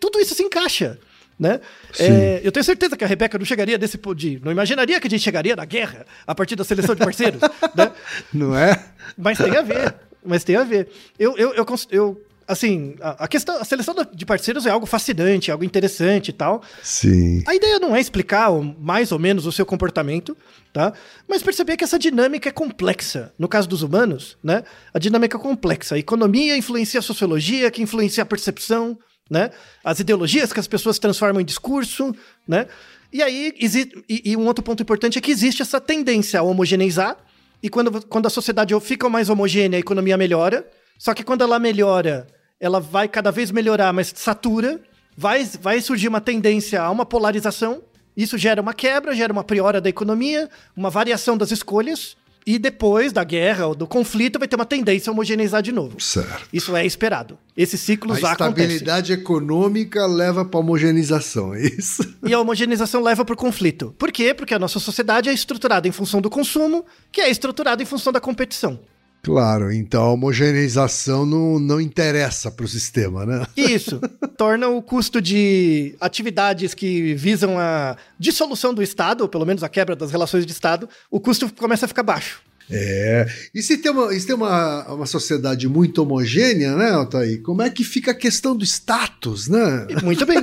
Tudo 0.00 0.18
isso 0.20 0.34
se 0.34 0.42
encaixa, 0.42 0.98
né? 1.38 1.60
É, 1.98 2.40
eu 2.42 2.52
tenho 2.52 2.64
certeza 2.64 2.96
que 2.96 3.04
a 3.04 3.06
Rebeca 3.06 3.38
não 3.38 3.44
chegaria 3.44 3.76
desse 3.78 3.98
de... 4.16 4.40
Não 4.42 4.52
imaginaria 4.52 5.00
que 5.00 5.06
a 5.06 5.10
gente 5.10 5.22
chegaria 5.22 5.56
na 5.56 5.64
guerra 5.64 6.06
a 6.26 6.34
partir 6.34 6.56
da 6.56 6.64
seleção 6.64 6.94
de 6.94 7.04
parceiros, 7.04 7.40
né? 7.74 7.92
Não 8.32 8.56
é? 8.56 8.84
Mas 9.16 9.38
tem 9.38 9.56
a 9.56 9.62
ver. 9.62 9.94
Mas 10.24 10.44
tem 10.44 10.56
a 10.56 10.64
ver. 10.64 10.88
Eu, 11.18 11.36
eu, 11.36 11.54
eu, 11.54 11.66
eu 11.90 12.22
assim, 12.46 12.94
a, 13.00 13.24
a 13.24 13.28
questão, 13.28 13.60
a 13.60 13.64
seleção 13.64 13.94
de 14.12 14.26
parceiros 14.26 14.66
é 14.66 14.70
algo 14.70 14.86
fascinante, 14.86 15.50
algo 15.50 15.64
interessante 15.64 16.28
e 16.28 16.32
tal. 16.32 16.62
Sim. 16.82 17.42
A 17.46 17.54
ideia 17.54 17.78
não 17.78 17.94
é 17.94 18.00
explicar 18.00 18.50
mais 18.78 19.12
ou 19.12 19.18
menos 19.18 19.46
o 19.46 19.52
seu 19.52 19.66
comportamento, 19.66 20.36
tá? 20.72 20.92
Mas 21.28 21.42
perceber 21.42 21.76
que 21.76 21.84
essa 21.84 21.98
dinâmica 21.98 22.48
é 22.48 22.52
complexa. 22.52 23.32
No 23.38 23.48
caso 23.48 23.68
dos 23.68 23.82
humanos, 23.82 24.36
né? 24.42 24.62
A 24.92 24.98
dinâmica 24.98 25.36
é 25.36 25.40
complexa. 25.40 25.94
A 25.94 25.98
economia 25.98 26.56
influencia 26.56 27.00
a 27.00 27.02
sociologia, 27.02 27.70
que 27.70 27.82
influencia 27.82 28.22
a 28.22 28.26
percepção, 28.26 28.98
né? 29.30 29.50
As 29.82 30.00
ideologias 30.00 30.52
que 30.52 30.60
as 30.60 30.66
pessoas 30.66 30.98
transformam 30.98 31.40
em 31.40 31.44
discurso, 31.44 32.14
né? 32.46 32.66
E 33.12 33.22
aí, 33.22 33.54
exi- 33.60 33.92
e, 34.08 34.32
e 34.32 34.36
um 34.36 34.46
outro 34.46 34.62
ponto 34.62 34.82
importante 34.82 35.18
é 35.18 35.20
que 35.20 35.30
existe 35.30 35.62
essa 35.62 35.80
tendência 35.80 36.40
a 36.40 36.42
homogeneizar, 36.42 37.16
e 37.62 37.70
quando, 37.70 38.04
quando 38.06 38.26
a 38.26 38.30
sociedade 38.30 38.78
fica 38.80 39.08
mais 39.08 39.30
homogênea, 39.30 39.78
a 39.78 39.80
economia 39.80 40.16
melhora. 40.16 40.68
Só 40.98 41.14
que 41.14 41.24
quando 41.24 41.42
ela 41.42 41.58
melhora, 41.58 42.26
ela 42.60 42.78
vai 42.78 43.08
cada 43.08 43.30
vez 43.30 43.50
melhorar, 43.50 43.92
mas 43.92 44.12
satura. 44.14 44.80
Vai, 45.16 45.44
vai 45.60 45.80
surgir 45.80 46.08
uma 46.08 46.20
tendência 46.20 46.82
a 46.82 46.90
uma 46.90 47.06
polarização. 47.06 47.82
Isso 48.16 48.36
gera 48.36 48.60
uma 48.60 48.74
quebra, 48.74 49.14
gera 49.14 49.32
uma 49.32 49.42
priora 49.44 49.80
da 49.80 49.88
economia, 49.88 50.50
uma 50.76 50.90
variação 50.90 51.36
das 51.38 51.50
escolhas. 51.52 52.16
E 52.46 52.58
depois 52.58 53.12
da 53.12 53.24
guerra 53.24 53.66
ou 53.66 53.74
do 53.74 53.86
conflito 53.86 54.38
vai 54.38 54.46
ter 54.46 54.56
uma 54.56 54.66
tendência 54.66 55.10
a 55.10 55.12
homogeneizar 55.12 55.62
de 55.62 55.72
novo. 55.72 56.00
Certo. 56.00 56.46
Isso 56.52 56.76
é 56.76 56.84
esperado. 56.84 57.38
Esses 57.56 57.80
ciclos 57.80 58.22
A 58.22 58.32
acontecem. 58.32 58.64
estabilidade 58.64 59.12
econômica 59.12 60.06
leva 60.06 60.44
para 60.44 60.60
homogeneização, 60.60 61.54
é 61.54 61.62
isso? 61.62 62.02
E 62.22 62.34
a 62.34 62.40
homogeneização 62.40 63.02
leva 63.02 63.24
para 63.24 63.34
o 63.34 63.36
conflito. 63.36 63.94
Por 63.98 64.10
quê? 64.12 64.34
Porque 64.34 64.54
a 64.54 64.58
nossa 64.58 64.78
sociedade 64.78 65.28
é 65.28 65.32
estruturada 65.32 65.88
em 65.88 65.92
função 65.92 66.20
do 66.20 66.28
consumo, 66.28 66.84
que 67.10 67.20
é 67.20 67.30
estruturada 67.30 67.82
em 67.82 67.86
função 67.86 68.12
da 68.12 68.20
competição. 68.20 68.78
Claro, 69.24 69.72
então 69.72 70.02
a 70.02 70.12
homogeneização 70.12 71.24
não, 71.24 71.58
não 71.58 71.80
interessa 71.80 72.50
para 72.50 72.66
o 72.66 72.68
sistema, 72.68 73.24
né? 73.24 73.46
Isso 73.56 73.98
torna 74.36 74.68
o 74.68 74.82
custo 74.82 75.20
de 75.20 75.94
atividades 75.98 76.74
que 76.74 77.14
visam 77.14 77.58
a 77.58 77.96
dissolução 78.18 78.74
do 78.74 78.82
Estado, 78.82 79.22
ou 79.22 79.28
pelo 79.28 79.46
menos 79.46 79.62
a 79.62 79.68
quebra 79.68 79.96
das 79.96 80.10
relações 80.10 80.44
de 80.44 80.52
Estado, 80.52 80.86
o 81.10 81.18
custo 81.18 81.50
começa 81.54 81.86
a 81.86 81.88
ficar 81.88 82.02
baixo. 82.02 82.42
É. 82.70 83.26
E 83.54 83.62
se 83.62 83.78
tem 83.78 83.90
uma, 83.90 84.12
se 84.12 84.26
tem 84.26 84.36
uma, 84.36 84.92
uma 84.92 85.06
sociedade 85.06 85.68
muito 85.68 86.02
homogênea, 86.02 86.74
né, 86.76 86.90
Altair? 86.90 87.42
Como 87.42 87.62
é 87.62 87.70
que 87.70 87.82
fica 87.82 88.10
a 88.10 88.14
questão 88.14 88.54
do 88.54 88.64
status, 88.64 89.48
né? 89.48 89.86
Muito 90.02 90.24
bem. 90.26 90.38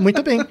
Muito 0.00 0.22
bem. 0.22 0.44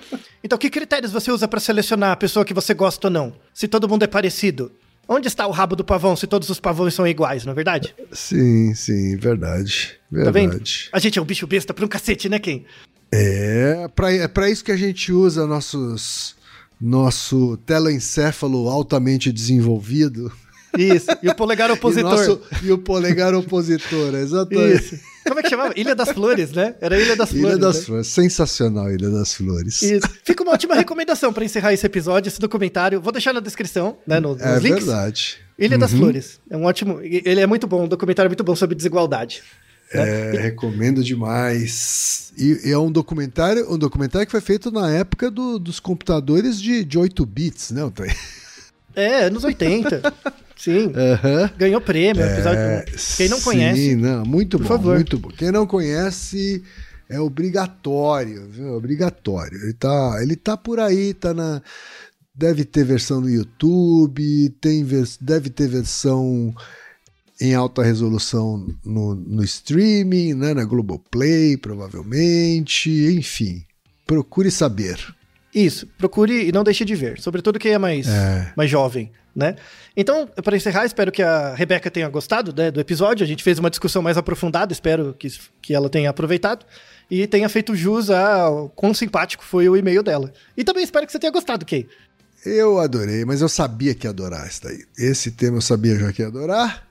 Então, 0.44 0.58
que 0.58 0.70
critérios 0.70 1.12
você 1.12 1.32
usa 1.32 1.48
para 1.48 1.60
selecionar 1.60 2.12
a 2.12 2.16
pessoa 2.16 2.46
que 2.46 2.54
você 2.54 2.74
gosta 2.74 3.08
ou 3.08 3.12
não? 3.12 3.34
Se 3.54 3.68
todo 3.68 3.88
mundo 3.88 4.04
é 4.04 4.08
parecido. 4.08 4.72
Onde 5.08 5.28
está 5.28 5.48
o 5.48 5.52
rabo 5.52 5.76
do 5.76 5.86
pavão 5.86 6.16
se 6.16 6.28
todos 6.28 6.50
os 6.50 6.60
pavões 6.60 6.94
são 6.94 7.08
iguais, 7.08 7.46
não 7.46 7.54
é 7.54 7.56
verdade? 7.56 7.96
Sim, 8.12 8.74
sim, 8.76 9.16
verdade. 9.16 9.98
Tá? 10.12 10.32
Verdade. 10.32 10.90
A 10.92 11.00
gente 11.00 11.18
é 11.18 11.22
um 11.22 11.26
bicho 11.26 11.48
besta 11.48 11.74
pra 11.74 11.86
um 11.86 11.88
cacete, 11.88 12.28
né, 12.28 12.40
Ken? 12.40 12.66
É, 13.12 13.88
pra, 13.96 14.12
é 14.12 14.28
para 14.28 14.50
isso 14.50 14.66
que 14.66 14.72
a 14.72 14.78
gente 14.78 15.14
usa 15.14 15.48
nossos 15.48 16.36
nosso 16.80 17.58
telencéfalo 17.66 18.70
altamente 18.70 19.32
desenvolvido. 19.32 20.32
Isso. 20.78 21.08
E 21.24 21.30
o 21.30 21.36
polegar 21.36 21.70
E, 21.70 21.74
opositor. 21.74 22.12
nosso- 22.12 22.42
e 22.64 22.72
o 22.72 22.78
polegar 22.78 23.34
opositor, 23.36 24.16
exatamente. 24.16 24.84
Isso. 24.96 25.00
Como 25.28 25.40
é 25.40 25.44
que 25.44 25.50
chamava? 25.50 25.74
Ilha 25.76 25.94
das 25.94 26.10
Flores, 26.10 26.52
né? 26.52 26.76
Era 26.80 26.98
Ilha 27.00 27.16
das 27.16 27.32
Ilha 27.32 27.42
Flores. 27.42 27.60
das 27.60 27.76
né? 27.78 27.82
Flores, 27.84 28.08
sensacional 28.08 28.92
Ilha 28.92 29.10
das 29.10 29.34
Flores. 29.34 29.82
Isso. 29.82 30.08
Fica 30.24 30.42
uma 30.44 30.54
ótima 30.54 30.74
recomendação 30.76 31.34
pra 31.34 31.44
encerrar 31.44 31.74
esse 31.74 31.86
episódio, 31.86 32.30
esse 32.30 32.40
documentário. 32.40 33.02
Vou 33.02 33.12
deixar 33.12 33.34
na 33.34 33.40
descrição, 33.42 33.98
né, 34.08 34.20
no- 34.20 34.34
nos 34.34 34.42
É 34.42 34.60
links. 34.60 34.86
verdade. 34.86 35.38
Ilha 35.60 35.78
das 35.78 35.92
Uhum. 35.92 36.00
Flores. 36.00 36.40
É 36.50 36.56
um 36.56 36.64
ótimo. 36.66 37.00
Ele 37.02 37.42
é 37.42 37.48
muito 37.48 37.68
bom, 37.68 37.84
um 37.84 37.88
documentário 37.88 38.30
muito 38.30 38.44
bom 38.44 38.56
sobre 38.56 38.76
desigualdade. 38.76 39.42
É, 39.92 40.32
recomendo 40.40 41.04
demais. 41.04 42.32
E, 42.38 42.70
e 42.70 42.72
é 42.72 42.78
um 42.78 42.92
documentário, 42.92 43.70
um 43.72 43.78
documentário 43.78 44.26
que 44.28 44.32
foi 44.32 44.42
feito 44.42 44.70
na 44.72 44.92
época 44.92 45.32
do- 45.32 45.58
dos 45.60 45.80
computadores 45.80 46.62
de, 46.62 46.84
de 46.84 46.98
8 46.98 47.26
bits, 47.26 47.72
né? 47.72 47.82
É, 48.96 49.24
anos 49.26 49.44
80. 49.44 50.02
Sim. 50.58 50.92
Aham. 50.96 51.50
Ganhou 51.58 51.80
prêmio. 51.82 52.24
episódio... 52.24 52.60
Quem 53.16 53.30
não 53.30 53.38
É, 53.38 53.40
Sim, 53.40 53.44
conhece. 53.44 53.96
não, 53.96 54.26
muito 54.26 54.58
Por 54.58 54.64
bom, 54.64 54.70
favor. 54.70 54.96
muito 54.96 55.18
bom. 55.20 55.30
Quem 55.30 55.52
não 55.52 55.66
conhece 55.68 56.64
é 57.10 57.20
obrigatório, 57.20 58.48
viu? 58.50 58.74
Obrigatório. 58.74 59.58
Ele 59.64 59.74
tá, 59.74 60.18
ele 60.22 60.36
tá 60.36 60.58
por 60.58 60.80
aí, 60.80 61.14
tá 61.14 61.34
na 61.34 61.62
deve 62.34 62.64
ter 62.66 62.84
versão 62.84 63.20
no 63.22 63.30
YouTube, 63.30 64.50
tem 64.62 64.84
vers- 64.84 65.18
deve 65.20 65.50
ter 65.50 65.68
versão 65.68 66.54
em 67.42 67.56
alta 67.56 67.82
resolução 67.84 68.68
no, 68.86 69.16
no 69.16 69.44
streaming, 69.44 70.34
né, 70.36 70.54
na 70.54 70.64
Globoplay, 70.64 71.58
provavelmente, 71.58 72.90
enfim. 73.18 73.64
Procure 74.06 74.50
saber. 74.52 74.98
Isso, 75.54 75.88
procure 75.98 76.48
e 76.48 76.52
não 76.52 76.64
deixe 76.64 76.86
de 76.86 76.94
ver, 76.96 77.20
sobretudo 77.20 77.58
quem 77.60 77.72
é 77.74 77.78
mais, 77.78 78.08
É. 78.08 78.54
mais 78.56 78.70
jovem, 78.70 79.12
né? 79.38 79.56
Então, 79.96 80.28
para 80.44 80.58
encerrar, 80.58 80.86
espero 80.86 81.12
que 81.12 81.22
a 81.22 81.54
Rebeca 81.54 81.92
tenha 81.92 82.10
gostado 82.10 82.52
né, 82.52 82.72
do 82.72 82.80
episódio. 82.80 83.24
A 83.24 83.28
gente 83.28 83.44
fez 83.44 83.60
uma 83.60 83.70
discussão 83.70 84.02
mais 84.02 84.18
aprofundada, 84.18 84.74
espero 84.74 85.14
que, 85.14 85.28
que 85.62 85.76
ela 85.76 85.90
tenha 85.90 86.10
aproveitado 86.10 86.66
e 87.10 87.28
tenha 87.28 87.48
feito 87.48 87.76
jus 87.76 88.10
ao 88.10 88.68
quão 88.70 88.96
simpático 88.96 89.46
foi 89.46 89.70
o 89.70 89.78
e-mail 89.78 90.02
dela. 90.02 90.34
E 90.58 90.64
também 90.64 90.84
espero 90.84 91.06
que 91.06 91.12
você 91.12 91.20
tenha 91.20 91.32
gostado, 91.32 91.68
Kay. 91.68 91.88
Eu 92.44 92.80
adorei, 92.80 93.26
mas 93.26 93.42
eu 93.42 93.48
sabia 93.48 93.94
que 93.94 94.08
ia 94.08 94.10
adorar 94.10 94.48
esse 94.48 94.64
daí. 94.64 94.84
Esse 94.98 95.30
tema 95.30 95.58
eu 95.58 95.62
sabia 95.62 96.00
já 96.00 96.12
que 96.12 96.24
ia 96.24 96.28
adorar. 96.28 96.88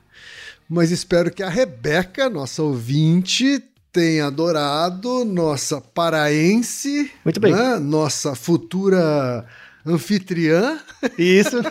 Mas 0.69 0.93
espero 0.93 1.33
que 1.33 1.43
a 1.43 1.49
Rebeca, 1.49 2.31
nossa 2.31 2.63
ouvinte, 2.63 3.61
tenha 3.93 4.27
adorado, 4.27 5.25
nossa 5.25 5.81
paraense, 5.81 7.11
Muito 7.25 7.41
bem. 7.41 7.53
né? 7.53 7.77
nossa 7.79 8.37
futura 8.37 9.45
anfitriã. 9.87 10.79
Isso. 11.17 11.57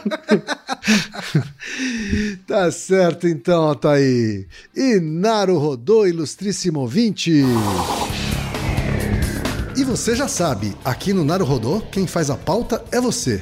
Tá 2.47 2.71
certo 2.71 3.27
então, 3.27 3.73
tá 3.75 3.93
aí. 3.93 4.45
E 4.75 4.99
Naru 4.99 5.57
Rodô, 5.57 6.05
ilustríssimo 6.05 6.79
ouvinte. 6.79 7.43
E 9.75 9.83
você 9.83 10.15
já 10.15 10.27
sabe, 10.27 10.75
aqui 10.85 11.11
no 11.11 11.25
Naru 11.25 11.43
Rodô, 11.43 11.81
quem 11.91 12.05
faz 12.05 12.29
a 12.29 12.37
pauta 12.37 12.83
é 12.91 13.01
você. 13.01 13.41